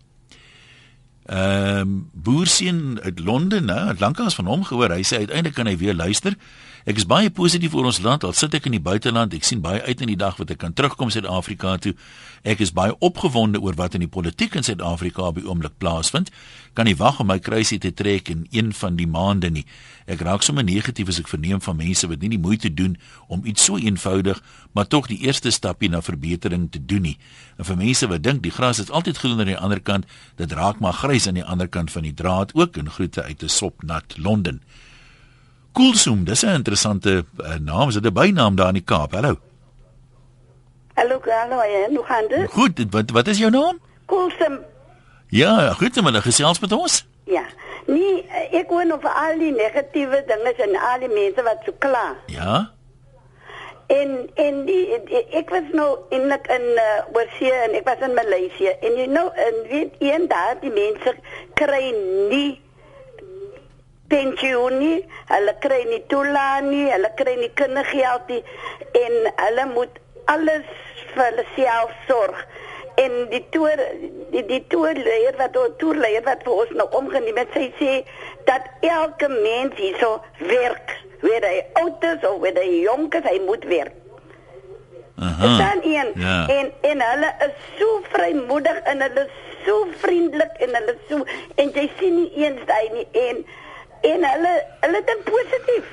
Ehm 1.25 1.81
um, 1.81 2.09
boerseun 2.13 2.99
uit 3.03 3.19
Londen, 3.19 3.65
nou, 3.65 3.89
het 3.89 4.01
lanklaas 4.01 4.35
van 4.35 4.47
hom 4.47 4.65
gehoor. 4.65 4.93
Hy 4.93 5.03
sê 5.03 5.25
uiteindelik 5.25 5.55
kan 5.55 5.67
hy 5.67 5.77
weer 5.81 5.95
luister. 5.95 6.37
Ek 6.85 6.99
is 7.01 7.07
baie 7.09 7.31
positief 7.33 7.73
oor 7.73 7.87
ons 7.89 8.03
land. 8.05 8.27
Al 8.29 8.35
sit 8.37 8.53
ek 8.59 8.67
in 8.69 8.75
die 8.77 8.83
buiteland, 8.85 9.33
ek 9.33 9.47
sien 9.49 9.63
baie 9.65 9.79
uit 9.87 10.03
na 10.03 10.09
die 10.11 10.19
dag 10.21 10.35
wat 10.37 10.51
ek 10.53 10.59
kan 10.61 10.75
terugkom 10.77 11.09
Suid-Afrika 11.09 11.79
toe. 11.81 11.95
Ek 12.45 12.61
is 12.61 12.75
baie 12.77 12.93
opgewonde 13.01 13.63
oor 13.65 13.79
wat 13.79 13.97
in 13.97 14.05
die 14.05 14.11
politiek 14.13 14.53
in 14.61 14.67
Suid-Afrika 14.67 15.25
op 15.31 15.41
die 15.41 15.47
oomblik 15.49 15.79
plaasvind. 15.81 16.29
Kan 16.77 16.85
nie 16.85 16.97
wag 17.01 17.23
om 17.25 17.31
my 17.33 17.39
kruisie 17.41 17.81
te 17.81 17.89
trek 17.97 18.29
in 18.29 18.45
een 18.53 18.75
van 18.77 19.01
die 19.01 19.09
maande 19.09 19.49
nie. 19.49 19.65
Ek 20.05 20.21
raak 20.29 20.45
sommer 20.45 20.69
negatief 20.69 21.09
as 21.09 21.23
ek 21.25 21.33
verneem 21.33 21.65
van 21.65 21.81
mense 21.81 22.05
wat 22.13 22.21
nie 22.21 22.35
die 22.37 22.43
moeite 22.45 22.69
doen 22.69 22.99
om 23.33 23.49
iets 23.49 23.65
so 23.65 23.81
eenvoudig, 23.81 24.45
maar 24.77 24.85
tog 24.85 25.09
die 25.09 25.23
eerste 25.25 25.57
stapie 25.57 25.89
na 25.89 26.05
verbetering 26.05 26.69
te 26.69 26.85
doen 26.85 27.09
nie. 27.09 27.17
En 27.57 27.65
vir 27.65 27.81
mense 27.81 28.13
wat 28.13 28.29
dink 28.29 28.45
die 28.45 28.53
gras 28.53 28.85
is 28.85 28.93
altyd 28.93 29.25
groener 29.25 29.49
aan 29.49 29.55
die 29.55 29.63
ander 29.71 29.81
kant, 29.81 30.05
dit 30.37 30.53
raak 30.53 30.85
maar 30.85 31.01
grys 31.01 31.33
aan 31.33 31.41
die 31.41 31.49
ander 31.49 31.71
kant 31.71 31.97
van 31.97 32.05
die 32.05 32.13
draad 32.13 32.53
ook 32.53 32.77
in 32.77 32.93
groete 32.93 33.25
uit 33.25 33.41
'n 33.41 33.49
sopnat 33.49 34.21
Londen. 34.21 34.61
Koolsoom, 35.75 36.25
dis 36.25 36.43
'n 36.43 36.55
interessante 36.61 37.25
uh, 37.41 37.55
naam, 37.59 37.89
is 37.89 37.95
dit 37.95 38.05
'n 38.07 38.13
bynaam 38.13 38.55
daar 38.57 38.69
in 38.69 38.79
die 38.79 38.85
Kaap? 38.85 39.13
Hallo. 39.13 39.35
Hallo, 40.95 41.21
hallo, 41.25 41.63
ja, 41.63 41.89
hoe 41.89 42.05
gaan 42.05 42.29
dit? 42.29 42.51
Goed, 42.51 42.87
wat 42.91 43.11
wat 43.11 43.27
is 43.27 43.39
jou 43.39 43.51
naam? 43.51 43.79
Koolsom. 44.07 44.59
Ja, 45.29 45.73
goed, 45.73 46.01
maar 46.03 46.13
gesels 46.13 46.61
met 46.61 46.73
ons. 46.73 47.07
Ja. 47.25 47.45
Nee, 47.87 48.25
ek 48.51 48.71
wou 48.71 48.85
nog 48.87 49.01
vir 49.01 49.11
al 49.11 49.39
die 49.39 49.53
negatiewe 49.53 50.23
dinge 50.27 50.55
en 50.57 50.77
al 50.79 51.03
die 51.03 51.11
mense 51.13 51.43
wat 51.43 51.67
so 51.67 51.73
kla. 51.79 52.17
Ja. 52.27 52.71
En 53.87 54.31
en 54.35 54.65
die, 54.65 55.03
die, 55.05 55.25
ek 55.37 55.51
was 55.51 55.67
nou 55.73 55.99
in 56.09 56.31
in 56.31 56.67
uh, 56.81 57.03
oorsee 57.13 57.53
en 57.67 57.75
ek 57.75 57.85
was 57.85 58.01
in 58.01 58.15
Maleisië 58.15 58.77
en 58.81 58.97
jy 58.97 59.07
nou 59.07 59.27
en 59.35 59.59
weet 59.69 59.99
een 59.99 60.29
daar 60.29 60.57
die 60.61 60.73
mense 60.73 61.17
kry 61.55 61.93
nie 62.31 62.64
pensioen 64.09 64.79
nie, 64.79 64.97
hulle 65.31 65.55
kry 65.65 65.81
nie 65.89 66.03
toelaat 66.13 66.65
nie, 66.69 66.85
hulle 66.93 67.11
kry 67.19 67.37
nie 67.41 67.51
kindergeld 67.59 68.29
nie 68.29 68.43
en 69.01 69.17
hulle 69.41 69.67
moet 69.73 69.99
alles 70.33 70.69
vir 71.15 71.25
hulle 71.29 71.45
self 71.57 71.95
sorg. 72.09 72.45
En 73.03 73.15
die 73.33 73.43
toer 73.51 73.81
die 74.31 74.45
die 74.47 74.61
toerleier 74.71 75.35
wat 75.41 75.57
toerleier 75.81 76.23
wat 76.29 76.45
vir 76.47 76.53
ons 76.63 76.75
nou 76.79 76.87
omgeneem 77.01 77.41
het, 77.43 77.51
sy 77.57 77.73
sê 77.81 77.95
dat 78.47 78.69
elke 78.87 79.29
mens 79.33 79.75
hierso 79.81 80.21
werk, 80.39 80.95
whether 81.25 81.49
hy 81.51 81.65
oud 81.83 82.05
is 82.13 82.23
of 82.29 82.39
whether 82.45 82.63
hy 82.63 82.85
jonk 82.85 83.17
is, 83.19 83.27
hy 83.27 83.41
moet 83.49 83.65
werk. 83.73 83.97
Aha. 85.19 85.51
Dan 85.59 85.81
een 85.83 86.09
Ja. 86.15 86.47
en 86.49 86.73
en 86.81 87.01
hulle 87.01 87.35
is 87.47 87.59
so 87.79 88.01
vrymoedig 88.13 88.79
en 88.85 89.01
hulle 89.03 89.21
is 89.27 89.67
so 89.67 89.87
vriendelik 90.03 90.57
en 90.59 90.75
hulle 90.75 90.95
so 91.09 91.21
en 91.55 91.71
jy 91.75 91.91
sien 91.99 92.17
nie 92.17 92.31
eens 92.45 92.61
daai 92.67 92.89
nie 92.93 93.07
en 93.29 93.45
en 94.13 94.25
hulle 94.31 94.55
hulle 94.85 95.01
dink 95.11 95.25
positief. 95.29 95.93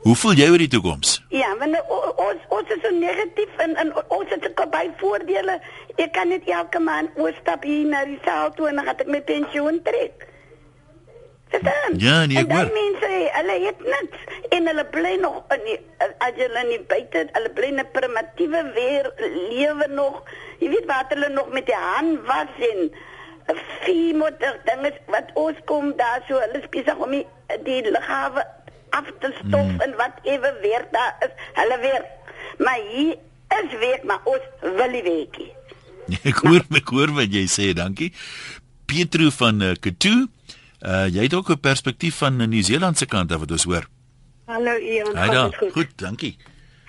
Hoe 0.00 0.14
voel 0.16 0.38
jy 0.40 0.46
oor 0.48 0.62
die 0.62 0.70
toekoms? 0.72 1.18
Ja, 1.28 1.50
want 1.60 1.76
ons 2.16 2.40
ons 2.56 2.70
is 2.76 2.80
so 2.82 2.90
negatief 2.96 3.58
en, 3.64 3.74
en 3.76 3.90
ons 4.08 4.30
het 4.32 4.46
ook 4.48 4.62
baie 4.72 4.90
voordele. 5.02 5.58
Ek 6.00 6.12
kan 6.16 6.28
net 6.32 6.48
elke 6.48 6.80
maand 6.80 7.10
oorstap 7.20 7.66
hier 7.68 7.86
na 7.90 8.04
die 8.08 8.18
saal 8.24 8.54
toe 8.56 8.68
en 8.70 8.80
dan 8.80 8.84
gaan 8.88 9.02
ek 9.04 9.10
my 9.12 9.20
pensioen 9.28 9.82
trek. 9.84 10.26
Verstaan? 11.50 11.98
Ja, 11.98 12.24
nee, 12.30 12.38
ek 12.38 12.46
En 12.46 12.48
daai 12.54 12.64
hoor. 12.64 12.72
mense, 12.78 13.08
hulle 13.36 13.56
het 13.66 13.80
niks 13.92 14.24
en 14.56 14.66
hulle 14.70 14.84
bly 14.94 15.14
nog 15.20 15.40
in 15.56 15.64
die 15.66 15.78
as 16.22 16.36
hulle 16.38 16.62
nie 16.68 16.80
buite, 16.92 17.24
hulle 17.36 17.50
bly 17.58 17.70
in 17.74 17.80
'n 17.82 17.88
primitiewe 17.92 18.60
weer 18.76 19.10
lewe 19.50 19.86
nog. 20.00 20.22
Jy 20.60 20.68
weet 20.70 20.86
wat 20.86 21.12
hulle 21.14 21.28
nog 21.34 21.48
met 21.52 21.66
die 21.66 21.74
hand 21.74 22.20
was 22.26 22.54
en 22.70 22.90
vier 23.84 24.16
motor 24.16 24.56
dinge 24.64 24.92
wat 25.10 25.30
ons 25.34 25.58
kom 25.66 25.92
daar 25.96 26.22
so 26.28 26.38
hulle 26.38 26.58
is 26.62 26.68
besig 26.70 26.96
om 26.96 27.10
die, 27.10 27.26
die 27.64 27.82
lughawe 27.90 28.44
af 28.90 29.06
te 29.20 29.30
stof 29.38 29.66
mm. 29.66 29.80
en 29.80 29.96
wat 29.96 30.18
ewe 30.22 30.50
weer 30.62 30.84
daar 30.90 31.16
is, 31.26 31.32
hulle 31.58 31.78
weer. 31.80 32.04
Maar 32.58 32.80
hier 32.90 33.16
is 33.60 33.78
werk, 33.78 34.04
maar 34.04 34.20
ons 34.24 34.46
wil 34.60 34.90
nie 34.90 35.02
werk 35.02 35.38
nie. 35.38 35.52
Ek 36.30 36.42
hoor 36.42 36.64
ek 36.74 36.90
hoor 36.90 37.12
wat 37.14 37.30
jy 37.30 37.46
sê, 37.46 37.70
dankie. 37.76 38.10
Pietro 38.90 39.30
van 39.30 39.62
uh, 39.62 39.74
Katu. 39.78 40.26
Uh 40.80 41.06
jy 41.12 41.28
het 41.28 41.34
ook 41.36 41.50
'n 41.52 41.60
perspektief 41.60 42.16
van 42.24 42.40
'n 42.42 42.48
Nieu-Seeland 42.48 42.98
se 42.98 43.06
kant 43.06 43.32
af 43.32 43.40
wat 43.44 43.50
ons 43.50 43.64
hoor. 43.64 43.86
Hallo 44.46 44.74
Ian. 44.76 45.14
Gaan 45.14 45.30
daar. 45.30 45.54
goed? 45.54 45.72
Goed, 45.72 45.92
dankie. 45.96 46.36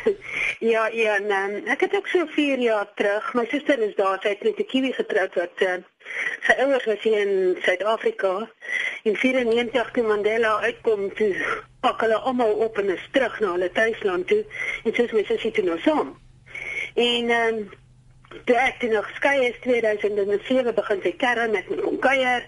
Ja, 0.61 0.89
Ian, 0.89 1.23
um, 1.23 1.67
ek 1.67 1.79
het 1.81 1.95
ook 1.95 2.07
so 2.07 2.25
4 2.25 2.59
jaar 2.59 2.87
terug, 2.95 3.33
my 3.33 3.45
suster 3.49 3.79
is 3.81 3.95
daar, 3.95 4.19
sy 4.21 4.29
het 4.29 4.43
met 4.43 4.59
'n 4.59 4.65
kiwi 4.69 4.91
getroud 4.93 5.33
wat 5.33 5.57
uh, 5.61 5.77
sy 6.45 6.55
ouers 6.63 6.85
was 6.85 7.03
hier 7.05 7.19
in 7.19 7.57
Suid-Afrika. 7.61 8.49
In 9.03 9.15
94 9.15 9.91
toe 9.91 10.03
Mandela 10.03 10.59
uitkom, 10.61 11.13
toe 11.17 11.35
pak 11.81 12.01
hulle 12.01 12.17
almal 12.29 12.53
op 12.65 12.77
en 12.77 12.89
is 12.93 13.07
terug 13.11 13.39
na 13.39 13.51
hulle 13.55 13.71
tuisland 13.71 14.27
toe 14.27 14.41
en 14.83 14.93
soos 14.93 15.13
my 15.17 15.23
sussie 15.29 15.51
toe 15.51 15.65
nou 15.65 15.79
saam. 15.85 16.15
En 16.95 17.29
ehm 17.29 17.61
um, 17.61 17.69
toe 18.45 18.55
ek 18.55 18.83
nog 18.87 19.09
skei 19.15 19.47
is 19.47 19.57
2007 19.63 20.73
begin 20.75 21.01
sy 21.03 21.11
kern 21.19 21.51
met 21.51 21.69
my 21.69 21.77
kom 21.81 21.97
kuier 21.99 22.45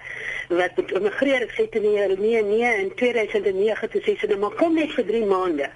wat 0.53 0.77
moet 0.79 0.93
immigreer 0.99 1.43
ek 1.43 1.55
sê 1.57 1.65
toe 1.71 1.81
nee 1.83 2.07
nee 2.15 2.43
nee 2.47 2.71
in 2.85 2.91
2009 2.99 3.89
toe 3.91 4.01
sê 4.05 4.15
sy 4.19 4.29
nou 4.31 4.39
maar 4.45 4.55
kom 4.59 4.77
net 4.79 4.93
vir 4.95 5.07
3 5.11 5.25
maande. 5.27 5.69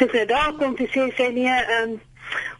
Toe 0.00 0.08
sy 0.12 0.24
daar 0.32 0.56
kom 0.58 0.74
toe 0.78 0.88
sê 0.90 1.08
sy 1.18 1.30
nee 1.36 1.56
ehm 1.62 1.96
um, 1.96 1.98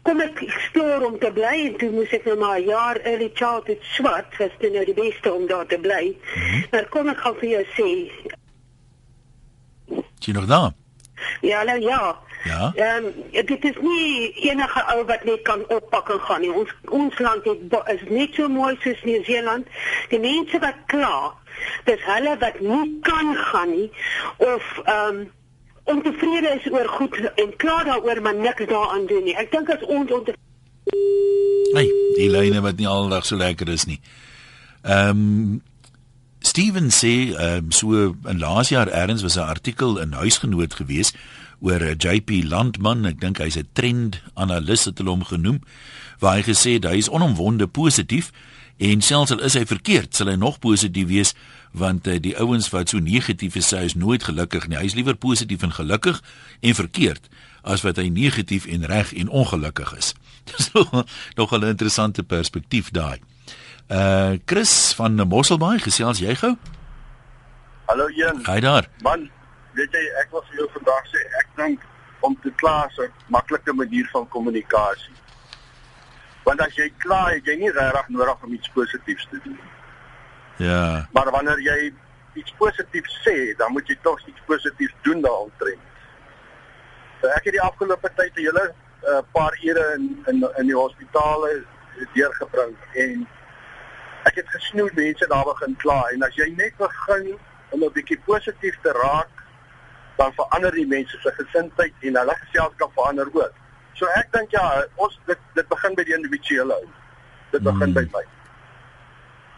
kom 0.01 0.21
ek 0.21 0.43
stoor 0.69 1.05
om 1.05 1.19
te 1.19 1.31
bly 1.31 1.55
en 1.65 1.77
toe 1.77 1.89
moes 1.91 2.13
ek 2.15 2.25
nou 2.25 2.37
maar 2.39 2.59
'n 2.59 2.69
jaar 2.69 2.97
early 3.03 3.31
childhood 3.33 3.83
swat 3.95 4.37
was 4.39 4.53
dit 4.59 4.73
nou 4.73 4.85
die 4.85 4.93
beste 4.93 5.33
om 5.33 5.47
daar 5.47 5.65
te 5.65 5.77
bly. 5.77 6.15
Maar 6.71 6.85
kom 6.89 7.09
ek 7.09 7.17
gaan 7.17 7.35
vir 7.35 7.49
jou 7.49 7.65
sê 7.75 7.89
jy 10.19 10.33
nog 10.33 10.45
daar? 10.45 10.71
ja 11.41 11.63
nou 11.63 11.81
ja 11.81 12.17
Ja. 12.43 12.71
Ehm 12.75 13.05
um, 13.05 13.45
dit 13.45 13.63
is 13.63 13.75
nie 13.81 14.31
enige 14.49 14.83
ou 14.93 15.05
wat 15.05 15.23
net 15.23 15.41
kan 15.41 15.67
oppak 15.67 16.09
en 16.09 16.19
gaan 16.19 16.41
nie. 16.41 16.53
Ons 16.53 16.75
ons 16.83 17.19
land 17.19 17.43
het, 17.43 17.57
is 17.85 18.03
net 18.09 18.33
so 18.33 18.47
mooi 18.47 18.77
soos 18.79 19.01
Nieu-Seeland. 19.03 19.67
Die 20.09 20.19
mense 20.19 20.59
wat 20.59 20.77
kla, 20.85 21.33
dis 21.83 22.03
hulle 22.05 22.37
wat 22.39 22.59
nie 22.59 22.99
kan 23.01 23.35
gaan 23.35 23.71
nie 23.71 23.89
of 24.37 24.63
ehm 24.85 25.15
um, 25.15 25.25
ontevrede 25.93 26.59
is 26.59 26.71
oor 26.71 26.87
goed 26.99 27.15
en 27.35 27.55
kla 27.61 27.83
daaroor 27.83 28.21
maar 28.21 28.35
niks 28.35 28.67
daaraan 28.67 29.07
doen 29.07 29.23
nie. 29.23 29.35
Ek 29.35 29.51
dink 29.51 29.69
as 29.69 29.83
ons 29.87 30.11
ontevrede 30.11 30.45
Hey, 31.75 31.89
die 32.15 32.29
lyne 32.31 32.61
wat 32.63 32.79
nie 32.79 32.87
aldag 32.87 33.25
so 33.27 33.35
lekker 33.35 33.69
is 33.69 33.87
nie. 33.89 33.99
Ehm 34.83 35.25
um, 35.25 35.63
Steven 36.47 36.91
sê 36.95 37.33
um, 37.35 37.71
so 37.75 38.13
in 38.29 38.39
laas 38.39 38.69
jaar 38.71 38.87
eers 38.87 39.21
was 39.21 39.35
'n 39.35 39.51
artikel 39.51 39.97
in 39.99 40.13
huisgenoot 40.13 40.73
gewees 40.73 41.11
oor 41.59 41.83
'n 41.83 41.97
JP 41.97 42.43
Landman, 42.43 43.05
ek 43.05 43.19
dink 43.19 43.37
hy's 43.37 43.57
'n 43.57 43.67
trend 43.73 44.21
analis 44.33 44.85
het 44.85 44.97
hulle 44.97 45.09
hom 45.09 45.23
genoem, 45.23 45.59
waar 46.19 46.35
hy 46.37 46.43
gesê 46.43 46.77
het 46.77 46.85
hy 46.85 46.97
is 46.97 47.09
onomwonde 47.09 47.67
positief 47.67 48.31
en 48.77 49.01
selfs 49.01 49.31
al 49.31 49.41
is 49.41 49.55
hy 49.57 49.65
verkeerd, 49.65 50.15
sal 50.15 50.27
hy 50.27 50.35
nog 50.35 50.59
positief 50.59 51.07
wees 51.07 51.33
want 51.77 52.07
uh, 52.07 52.15
die 52.21 52.35
ouens 52.37 52.69
wat 52.73 52.89
so 52.89 53.01
negatief 53.03 53.55
is, 53.59 53.71
hy 53.75 53.85
is 53.89 53.95
nooit 53.95 54.23
gelukkig 54.23 54.67
nie. 54.67 54.77
Hy 54.79 54.87
is 54.87 54.95
liewer 54.97 55.15
positief 55.15 55.65
en 55.65 55.73
gelukkig 55.75 56.21
en 56.61 56.77
verkeerd 56.77 57.27
as 57.67 57.83
wat 57.83 57.99
hy 57.99 58.07
negatief 58.13 58.65
en 58.71 58.85
reg 58.87 59.13
en 59.13 59.29
ongelukkig 59.29 59.93
is. 59.97 60.13
Dis 60.49 60.71
nog 61.35 61.51
'n 61.51 61.67
interessante 61.67 62.23
perspektief 62.23 62.91
daai. 62.91 63.19
Uh 63.87 64.39
Chris 64.45 64.93
van 64.95 65.15
Mosselbaai, 65.27 65.79
gesels 65.79 66.19
jy 66.19 66.35
gou? 66.35 66.55
Hallo 67.87 68.07
Ian. 68.09 68.41
Hy 68.45 68.59
daar. 68.59 68.87
Man, 69.01 69.29
weet 69.73 69.91
jy 69.91 70.03
ek 70.21 70.31
wil 70.31 70.43
vir 70.49 70.55
jou 70.59 70.69
vandag 70.73 71.05
sê 71.11 71.21
ek 71.39 71.47
dink 71.55 71.85
om 72.19 72.35
te 72.43 72.51
kla 72.59 72.87
is 72.89 72.97
'n 72.99 73.11
maklike 73.27 73.73
manier 73.73 74.09
van 74.11 74.27
kommunikasie. 74.27 75.13
Want 76.47 76.63
as 76.63 76.75
jy 76.79 76.87
kla, 77.03 77.25
het 77.33 77.47
jy 77.49 77.57
nie 77.59 77.71
regtig 77.75 78.11
nodig 78.15 78.43
om 78.47 78.53
iets 78.55 78.71
positiefs 78.75 79.27
te 79.31 79.39
doen. 79.43 79.59
Ja. 80.63 81.07
Maar 81.13 81.31
wanneer 81.35 81.59
jy 81.61 81.93
iets 82.39 82.53
positiefs 82.57 83.19
sê, 83.25 83.35
dan 83.59 83.71
moet 83.75 83.89
jy 83.91 83.97
tog 84.01 84.21
iets 84.27 84.43
positiefs 84.45 84.95
doen 85.07 85.21
daaromtrent. 85.25 85.83
So 87.21 87.31
ek 87.35 87.49
het 87.49 87.57
die 87.57 87.65
afgelope 87.65 88.11
tyd 88.15 88.35
'n 88.37 88.45
hele 88.45 88.65
uh, 89.03 89.21
paar 89.31 89.57
ure 89.61 89.85
in 89.97 90.05
in 90.31 90.45
in 90.61 90.69
die 90.71 90.77
hospitale 90.77 91.63
deurgebring 92.13 92.75
en 92.93 93.27
ek 94.29 94.35
het 94.41 94.49
gesnoei 94.55 94.91
mense 94.93 95.27
daar 95.27 95.45
begin 95.45 95.75
kla 95.83 96.01
en 96.13 96.23
as 96.27 96.35
jy 96.35 96.49
net 96.55 96.77
begin 96.77 97.37
om 97.69 97.83
'n 97.83 97.93
bietjie 97.93 98.19
positief 98.25 98.77
te 98.81 98.91
raak 99.01 99.33
dan 100.17 100.33
verander 100.33 100.71
die 100.71 100.87
mense 100.87 101.17
se 101.21 101.31
gesindheid 101.39 101.93
en 102.01 102.15
hulle 102.17 102.35
geselskap 102.43 102.93
verander 102.93 103.29
ook. 103.33 103.53
So 103.97 104.09
ek 104.17 104.31
dink 104.33 104.53
ja, 104.53 104.63
ons 105.01 105.13
dit 105.29 105.45
dit 105.57 105.67
begin 105.67 105.95
by 105.97 106.05
die 106.07 106.15
individuele. 106.17 106.79
Dit 107.51 107.63
begin 107.65 107.89
hmm. 107.89 107.95
by 107.97 108.05
my. 108.13 108.25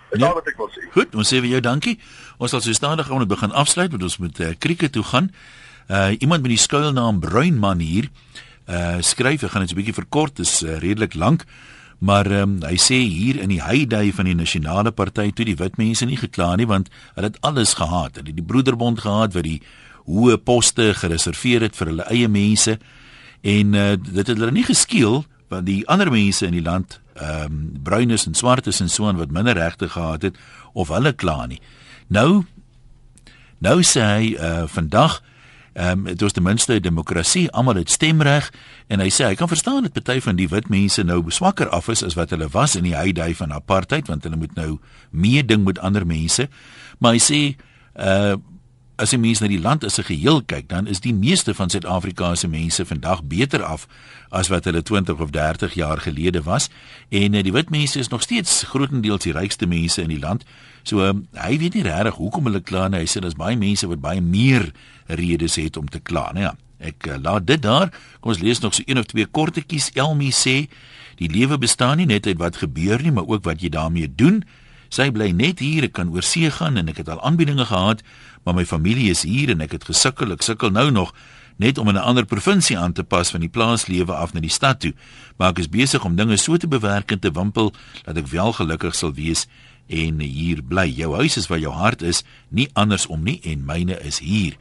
Dis 0.09 0.23
ja. 0.23 0.33
wat 0.33 0.47
ek 0.49 0.57
wil 0.57 0.69
sê. 0.73 0.85
Goed, 0.93 1.15
ons 1.21 1.29
sê 1.29 1.41
vir 1.43 1.51
jou 1.53 1.63
dankie. 1.65 1.97
Ons 2.41 2.55
sal 2.55 2.63
so 2.65 2.73
stadig 2.73 3.09
aan 3.11 3.27
begin 3.29 3.53
afsluit 3.53 3.91
want 3.93 4.05
ons 4.07 4.19
moet 4.23 4.39
uh, 4.45 4.53
krieke 4.57 4.89
toe 4.89 5.03
gaan. 5.11 5.33
Uh 5.89 6.13
iemand 6.21 6.45
met 6.45 6.53
die 6.53 6.61
skuilnaam 6.61 7.19
Bruinman 7.19 7.81
hier 7.81 8.09
uh 8.69 9.01
skryf, 9.01 9.43
ek 9.43 9.51
gaan 9.53 9.65
dit 9.65 9.73
'n 9.73 9.79
bietjie 9.81 9.97
verkort, 9.97 10.37
dis 10.37 10.61
uh, 10.63 10.77
redelik 10.77 11.13
lank. 11.17 11.45
Maar 11.99 12.31
um, 12.31 12.61
hy 12.63 12.77
sê 12.79 12.95
hier 12.95 13.41
in 13.43 13.51
die 13.51 13.59
heyday 13.61 14.13
van 14.15 14.25
die 14.25 14.37
nasionale 14.37 14.91
party 14.95 15.31
toe 15.35 15.45
die 15.45 15.57
wit 15.59 15.75
mense 15.77 16.05
nie 16.05 16.17
gekla 16.17 16.55
nie 16.55 16.67
want 16.69 16.87
hulle 17.15 17.27
het 17.27 17.41
alles 17.41 17.75
gehaat. 17.75 18.15
Hulle 18.15 18.31
het 18.31 18.39
die 18.39 18.45
broederbond 18.45 19.01
gehad 19.03 19.35
wat 19.35 19.43
die 19.43 19.59
hoë 20.07 20.37
poste 20.37 20.93
gereserveer 20.95 21.67
het 21.67 21.75
vir 21.75 21.91
hulle 21.91 22.07
eie 22.07 22.29
mense 22.31 22.77
en 23.41 23.73
uh, 23.73 23.91
dit 23.95 24.27
het 24.27 24.37
hulle 24.37 24.51
nie 24.51 24.67
geskeel 24.67 25.23
want 25.49 25.65
die 25.65 25.81
ander 25.89 26.11
mense 26.11 26.45
in 26.45 26.57
die 26.57 26.65
land 26.65 26.99
ehm 27.19 27.51
um, 27.51 27.63
bruines 27.83 28.25
en 28.25 28.33
swartes 28.33 28.79
en 28.79 28.89
so 28.89 29.07
aan 29.07 29.17
wat 29.17 29.31
minder 29.31 29.57
regte 29.57 29.89
gehad 29.89 30.21
het 30.21 30.37
of 30.73 30.87
hulle 30.87 31.13
kla 31.13 31.45
nie. 31.45 31.59
Nou 32.07 32.45
nou 33.59 33.81
sê 33.83 34.05
hy 34.05 34.35
uh, 34.35 34.63
vandag 34.67 35.19
ehm 35.73 35.99
um, 35.99 36.03
dit 36.03 36.21
was 36.21 36.31
ten 36.31 36.43
minste 36.43 36.79
demokrasie, 36.79 37.49
almal 37.51 37.81
het 37.81 37.89
stemreg 37.89 38.51
en 38.87 38.99
hy 38.99 39.09
sê 39.09 39.25
hy 39.25 39.35
kan 39.35 39.47
verstaan 39.47 39.83
dat 39.83 39.93
party 39.93 40.19
van 40.23 40.35
die 40.35 40.47
wit 40.47 40.69
mense 40.69 41.03
nou 41.03 41.23
swakker 41.31 41.69
af 41.69 41.89
is 41.89 42.03
as 42.03 42.15
wat 42.15 42.29
hulle 42.29 42.47
was 42.51 42.75
in 42.75 42.87
die 42.87 42.95
heyday 42.95 43.35
van 43.35 43.51
apartheid 43.51 44.07
want 44.07 44.23
hulle 44.23 44.39
moet 44.39 44.55
nou 44.55 44.77
meeding 45.11 45.65
met 45.65 45.79
ander 45.79 46.05
mense. 46.07 46.47
Maar 46.99 47.17
hy 47.17 47.21
sê 47.23 47.41
uh 47.95 48.37
as 48.99 49.13
jy 49.13 49.19
mens 49.21 49.39
na 49.39 49.47
die 49.47 49.61
land 49.61 49.83
as 49.87 49.97
'n 49.99 50.03
geheel 50.11 50.41
kyk, 50.43 50.67
dan 50.67 50.87
is 50.87 50.99
die 50.99 51.13
meeste 51.13 51.53
van 51.53 51.69
Suid-Afrika 51.69 52.35
se 52.35 52.47
mense 52.47 52.85
vandag 52.85 53.23
beter 53.23 53.63
af 53.63 53.87
as 54.29 54.47
wat 54.47 54.65
hulle 54.65 54.81
20 54.81 55.19
of 55.19 55.29
30 55.31 55.73
jaar 55.73 55.97
gelede 55.97 56.43
was. 56.43 56.69
En 57.09 57.33
uh, 57.33 57.43
die 57.43 57.51
wit 57.51 57.69
mense 57.69 57.99
is 57.99 58.07
nog 58.07 58.21
steeds 58.21 58.63
grootendeels 58.63 59.23
die 59.23 59.33
rykste 59.33 59.65
mense 59.65 60.01
in 60.01 60.09
die 60.09 60.19
land. 60.19 60.43
So 60.83 60.99
um, 60.99 61.27
hy 61.33 61.57
weet 61.57 61.73
nie 61.73 61.83
regtig 61.83 62.15
hoekom 62.15 62.43
hulle 62.43 62.61
kla 62.61 62.87
nie. 62.87 62.99
Hy 62.99 63.07
sê 63.07 63.19
daar's 63.19 63.39
baie 63.39 63.57
mense 63.57 63.87
wat 63.87 64.01
baie 64.01 64.21
meer 64.21 64.71
redes 65.07 65.55
het 65.55 65.77
om 65.77 65.87
te 65.87 65.99
kla, 65.99 66.31
né? 66.33 66.41
Ja, 66.41 66.55
ek 66.79 67.07
uh, 67.07 67.17
laat 67.17 67.47
dit 67.47 67.61
daar. 67.61 67.91
Kom 68.19 68.31
ons 68.31 68.39
lees 68.39 68.59
nog 68.59 68.73
so 68.73 68.83
een 68.85 68.99
of 68.99 69.05
twee 69.05 69.25
kortetjies. 69.25 69.91
Elmi 69.95 70.31
sê 70.31 70.67
die 71.15 71.29
lewe 71.29 71.57
bestaan 71.57 71.97
nie 71.97 72.05
net 72.05 72.27
uit 72.27 72.37
wat 72.37 72.57
gebeur 72.57 73.01
nie, 73.01 73.11
maar 73.11 73.27
ook 73.27 73.43
wat 73.43 73.61
jy 73.61 73.69
daarmee 73.69 74.11
doen. 74.15 74.43
Sy 74.89 75.11
bly 75.13 75.29
net 75.37 75.59
hier, 75.61 75.85
ek 75.85 75.93
kan 75.99 76.09
oor 76.09 76.25
see 76.25 76.49
gaan 76.49 76.79
en 76.81 76.87
ek 76.89 77.03
het 77.03 77.09
al 77.13 77.21
aanbiedinge 77.21 77.67
gehad 77.69 78.01
maar 78.49 78.57
my 78.57 78.65
familie 78.65 79.11
is 79.13 79.21
hier 79.21 79.51
en 79.53 79.61
ek 79.61 79.75
het 79.77 79.83
gesukkel, 79.85 80.31
ek 80.33 80.41
sukkel 80.41 80.71
nou 80.73 80.87
nog 80.89 81.11
net 81.61 81.77
om 81.77 81.89
in 81.91 81.95
'n 81.95 82.01
ander 82.01 82.25
provinsie 82.25 82.77
aan 82.77 82.93
te 82.97 83.03
pas 83.03 83.29
van 83.29 83.39
die 83.39 83.49
plaaslewe 83.49 84.13
af 84.13 84.33
na 84.33 84.39
die 84.39 84.49
stad 84.49 84.79
toe. 84.79 84.93
Maar 85.37 85.49
ek 85.49 85.59
is 85.59 85.69
besig 85.69 86.03
om 86.03 86.15
dinge 86.15 86.37
so 86.37 86.57
te 86.57 86.67
bewerk 86.67 87.11
en 87.11 87.19
te 87.19 87.31
wimpel 87.31 87.73
dat 88.03 88.17
ek 88.17 88.27
wel 88.27 88.53
gelukkig 88.53 88.95
sal 88.95 89.13
wees 89.13 89.45
en 89.87 90.19
hier 90.19 90.63
bly. 90.63 90.87
Jou 90.87 91.15
huis 91.15 91.37
is 91.37 91.47
waar 91.47 91.59
jou 91.59 91.73
hart 91.73 92.01
is, 92.01 92.23
nie 92.49 92.69
andersom 92.73 93.23
nie 93.23 93.39
en 93.43 93.65
myne 93.65 94.01
is 94.01 94.19
hier. 94.19 94.57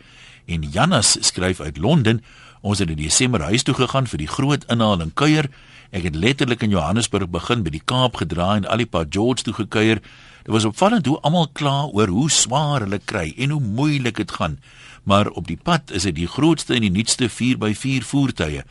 En 0.47 0.63
Janus 0.63 1.17
skryf 1.21 1.61
uit 1.61 1.79
Londen, 1.79 2.23
ons 2.61 2.79
het 2.79 2.91
in 2.91 2.97
Desember 2.97 3.41
huis 3.41 3.63
toe 3.63 3.75
gegaan 3.75 4.07
vir 4.07 4.19
die 4.19 4.29
groot 4.29 4.65
inhaling 4.69 5.15
kuier. 5.15 5.49
Ek 5.91 6.03
het 6.03 6.15
letterlik 6.15 6.63
in 6.63 6.71
Johannesburg 6.71 7.29
begin 7.29 7.63
by 7.63 7.71
die 7.71 7.85
Kaap 7.85 8.17
gedraai 8.17 8.57
en 8.57 8.69
al 8.69 8.77
die 8.77 8.87
pad 8.87 9.07
George 9.11 9.43
toe 9.43 9.55
gekuier. 9.55 10.03
Dit 10.49 10.57
was 10.57 10.65
opvallend 10.65 11.07
hoe 11.07 11.19
almal 11.21 11.51
kla 11.53 11.91
oor 11.93 12.09
hoe 12.09 12.31
swaar 12.33 12.81
hulle 12.81 12.97
kry 13.05 13.35
en 13.37 13.51
hoe 13.53 13.61
moeilik 13.61 14.17
dit 14.17 14.31
gaan. 14.33 14.55
Maar 15.05 15.29
op 15.37 15.45
die 15.45 15.59
pad 15.61 15.93
is 15.93 16.07
dit 16.09 16.15
die 16.17 16.29
grootste 16.29 16.73
en 16.73 16.87
die 16.87 16.95
nuutste 16.95 17.29
4x4 17.29 18.07
voertuie. 18.09 18.63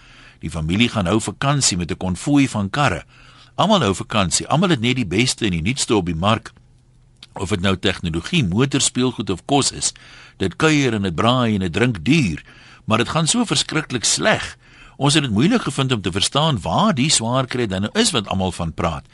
Die 0.41 0.49
familie 0.49 0.87
gaan 0.89 1.05
nou 1.05 1.19
vakansie 1.21 1.77
met 1.77 1.91
'n 1.91 1.97
konvooi 1.97 2.47
van 2.47 2.69
karre. 2.69 3.03
Almal 3.55 3.81
hou 3.81 3.93
vakansie. 3.95 4.47
Almal 4.47 4.69
het 4.69 4.79
net 4.79 4.95
die 4.95 5.05
beste 5.05 5.45
en 5.45 5.51
die 5.51 5.61
nuutste 5.61 5.95
op 5.95 6.05
die 6.05 6.15
mark. 6.15 6.51
Of 7.33 7.49
dit 7.49 7.61
nou 7.61 7.77
tegnologie, 7.77 8.43
motorspeelgoed 8.43 9.29
of 9.29 9.45
kos 9.45 9.71
is. 9.71 9.93
Dit 10.37 10.55
kuier 10.55 10.93
en 10.93 11.01
dit 11.01 11.15
braai 11.15 11.53
en 11.53 11.59
dit 11.59 11.73
drink 11.73 12.05
duur, 12.05 12.43
maar 12.85 12.97
dit 12.97 13.09
gaan 13.09 13.27
so 13.27 13.45
verskriklik 13.45 14.03
sleg. 14.03 14.57
Ons 14.95 15.13
het 15.13 15.23
dit 15.23 15.31
moeilik 15.31 15.61
gevind 15.61 15.91
om 15.91 16.01
te 16.01 16.11
verstaan 16.11 16.61
waar 16.61 16.95
die 16.95 17.09
swaar 17.09 17.45
kry 17.45 17.67
dan 17.67 17.81
nou 17.81 17.91
is 17.93 18.11
wat 18.11 18.27
almal 18.27 18.51
van 18.51 18.73
praat. 18.73 19.05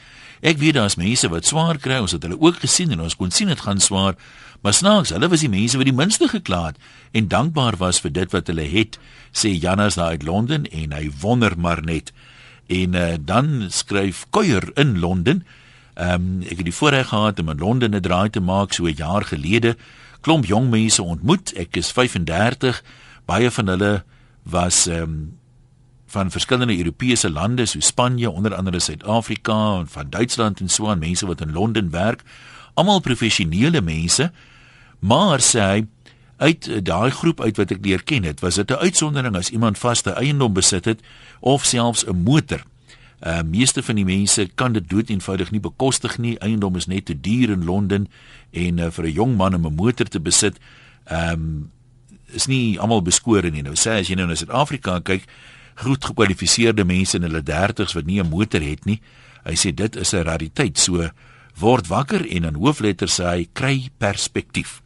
Ek 0.43 0.59
weet 0.59 0.75
daar's 0.75 0.97
mense 0.99 1.29
wat 1.31 1.47
swaar 1.47 1.77
kry, 1.79 2.01
ons 2.03 2.11
het 2.11 2.25
hulle 2.27 2.35
ook 2.35 2.59
gesien 2.59 2.91
en 2.91 3.05
ons 3.05 3.15
kon 3.15 3.31
sien 3.31 3.47
dit 3.47 3.61
gaan 3.63 3.79
swaar, 3.79 4.17
maar 4.59 4.75
snaaks, 4.75 5.13
hulle 5.15 5.29
was 5.31 5.43
die 5.43 5.51
mense 5.51 5.79
wat 5.79 5.87
die 5.87 5.95
minste 5.95 6.27
gekla 6.27 6.65
het 6.65 6.81
en 7.15 7.29
dankbaar 7.31 7.77
was 7.79 8.01
vir 8.03 8.11
dit 8.11 8.35
wat 8.35 8.51
hulle 8.51 8.65
het, 8.67 8.97
sê 9.31 9.53
Janus 9.55 9.95
daar 9.95 10.17
uit 10.17 10.25
Londen 10.27 10.67
en 10.67 10.91
hy 10.91 11.07
wonder 11.21 11.55
maar 11.55 11.79
net. 11.83 12.11
En 12.67 12.95
uh, 12.95 13.13
dan 13.19 13.69
skryf 13.71 14.25
Kuier 14.35 14.67
in 14.79 14.99
Londen. 14.99 15.45
Ehm 15.95 16.27
um, 16.27 16.41
ek 16.43 16.59
het 16.59 16.67
die 16.67 16.75
voorreg 16.75 17.07
gehad 17.11 17.39
om 17.39 17.49
in 17.49 17.63
Londen 17.63 17.95
'n 17.95 18.01
draai 18.01 18.29
te 18.29 18.39
maak 18.39 18.73
so 18.73 18.83
'n 18.83 18.95
jaar 18.95 19.23
gelede. 19.23 19.77
Klomp 20.21 20.45
jong 20.45 20.69
mense 20.69 21.03
ontmoet. 21.03 21.53
Ek 21.55 21.75
is 21.75 21.91
35. 21.91 22.83
Baie 23.25 23.51
van 23.51 23.67
hulle 23.67 24.03
was 24.43 24.87
ehm 24.87 25.01
um, 25.01 25.37
van 26.13 26.31
verskillende 26.31 26.77
Europese 26.77 27.29
lande 27.29 27.65
so 27.65 27.79
Spanje, 27.79 28.29
onder 28.29 28.55
andere 28.55 28.79
Suid-Afrika 28.79 29.77
en 29.79 29.87
van 29.87 30.09
Duitsland 30.09 30.59
en 30.59 30.69
so 30.69 30.87
aan 30.89 30.99
mense 30.99 31.25
wat 31.25 31.41
in 31.41 31.51
Londen 31.51 31.89
werk, 31.89 32.21
almal 32.73 33.01
professionele 33.01 33.81
mense. 33.81 34.31
Maar 34.99 35.41
sê 35.41 35.63
hy 35.69 35.79
uit 36.43 36.67
daai 36.85 37.09
groep 37.11 37.41
uit 37.41 37.57
wat 37.57 37.71
ek 37.71 37.81
leer 37.85 38.03
ken 38.03 38.27
het, 38.27 38.43
was 38.45 38.59
dit 38.61 38.69
'n 38.69 38.83
uitsondering 38.85 39.35
as 39.35 39.49
iemand 39.49 39.77
vaste 39.77 40.11
eiendom 40.11 40.53
besit 40.53 40.85
het 40.85 41.01
of 41.39 41.65
selfs 41.65 42.05
'n 42.05 42.23
motor. 42.23 42.61
Uh 43.23 43.41
meeste 43.41 43.83
van 43.83 43.95
die 43.95 44.05
mense 44.05 44.49
kan 44.55 44.73
dit 44.73 44.89
dood 44.89 45.09
eenvoudig 45.09 45.51
nie 45.51 45.59
bekostig 45.59 46.17
nie. 46.17 46.37
Eiendom 46.39 46.75
is 46.75 46.85
net 46.85 47.05
te 47.05 47.19
duur 47.19 47.49
in 47.49 47.63
Londen 47.65 48.07
en 48.51 48.77
uh, 48.77 48.91
vir 48.91 49.05
'n 49.05 49.11
jong 49.11 49.37
man 49.37 49.55
om 49.55 49.65
'n 49.65 49.75
motor 49.75 50.05
te 50.05 50.19
besit, 50.19 50.59
ehm 51.05 51.31
um, 51.31 51.71
is 52.33 52.45
nie 52.45 52.79
almal 52.79 53.01
beskore 53.01 53.49
nie. 53.49 53.61
Nou 53.61 53.75
sê 53.75 53.99
as 53.99 54.07
jy 54.07 54.15
nou 54.15 54.27
na 54.27 54.35
Suid-Afrika 54.35 54.99
kyk, 54.99 55.27
goed 55.75 56.05
gekwalifiseerde 56.05 56.85
mense 56.85 57.17
in 57.17 57.23
hulle 57.23 57.43
30's 57.43 57.93
wat 57.93 58.05
nie 58.05 58.21
'n 58.21 58.29
motor 58.29 58.61
het 58.61 58.85
nie. 58.85 59.01
Hy 59.43 59.55
sê 59.55 59.73
dit 59.73 59.95
is 59.95 60.13
'n 60.13 60.23
rariteit. 60.23 60.77
So 60.77 61.09
word 61.55 61.87
wakker 61.87 62.25
en 62.29 62.43
in 62.43 62.55
hoofletters 62.55 63.19
sê 63.19 63.23
hy 63.23 63.47
kry 63.53 63.89
perspektief. 63.97 64.81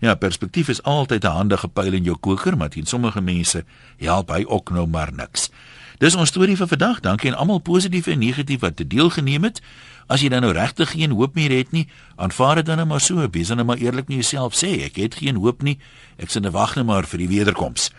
Ja, 0.00 0.14
perspektief 0.14 0.68
is 0.68 0.82
altyd 0.82 1.24
'n 1.24 1.30
handige 1.30 1.68
pyl 1.68 1.92
in 1.92 2.04
jou 2.04 2.16
koker, 2.16 2.56
maar 2.56 2.68
teen 2.68 2.86
sommige 2.86 3.20
mense 3.20 3.64
help 3.96 4.30
hy 4.30 4.44
ook 4.46 4.70
nou 4.70 4.86
maar 4.86 5.12
niks. 5.12 5.50
Dis 5.98 6.14
ons 6.14 6.28
storie 6.28 6.56
vir 6.56 6.66
vandag. 6.66 7.00
Dankie 7.00 7.30
aan 7.30 7.38
almal 7.38 7.58
positief 7.58 8.06
en 8.06 8.18
negatief 8.18 8.60
wat 8.60 8.76
te 8.76 8.86
deel 8.86 9.10
geneem 9.10 9.44
het. 9.44 9.60
As 10.06 10.20
jy 10.20 10.28
dan 10.28 10.40
nou 10.46 10.52
regtig 10.52 10.90
geen 10.90 11.10
hoop 11.10 11.34
meer 11.34 11.50
het 11.50 11.70
nie, 11.70 11.88
aanvaar 12.16 12.54
dit 12.54 12.66
dan 12.66 12.76
net 12.76 12.86
maar 12.86 13.00
so. 13.00 13.28
Wees 13.30 13.48
dan 13.48 13.56
nou 13.56 13.66
maar 13.66 13.82
eerlik 13.82 14.08
met 14.08 14.16
jouself 14.22 14.54
sê, 14.54 14.84
ek 14.84 14.96
het 14.96 15.14
geen 15.14 15.36
hoop 15.36 15.62
nie. 15.62 15.78
Ek 16.16 16.30
sien 16.30 16.46
'n 16.46 16.50
wag 16.50 16.76
net 16.76 16.86
maar 16.86 17.06
vir 17.06 17.18
die 17.18 17.28
wederkoms. 17.28 17.90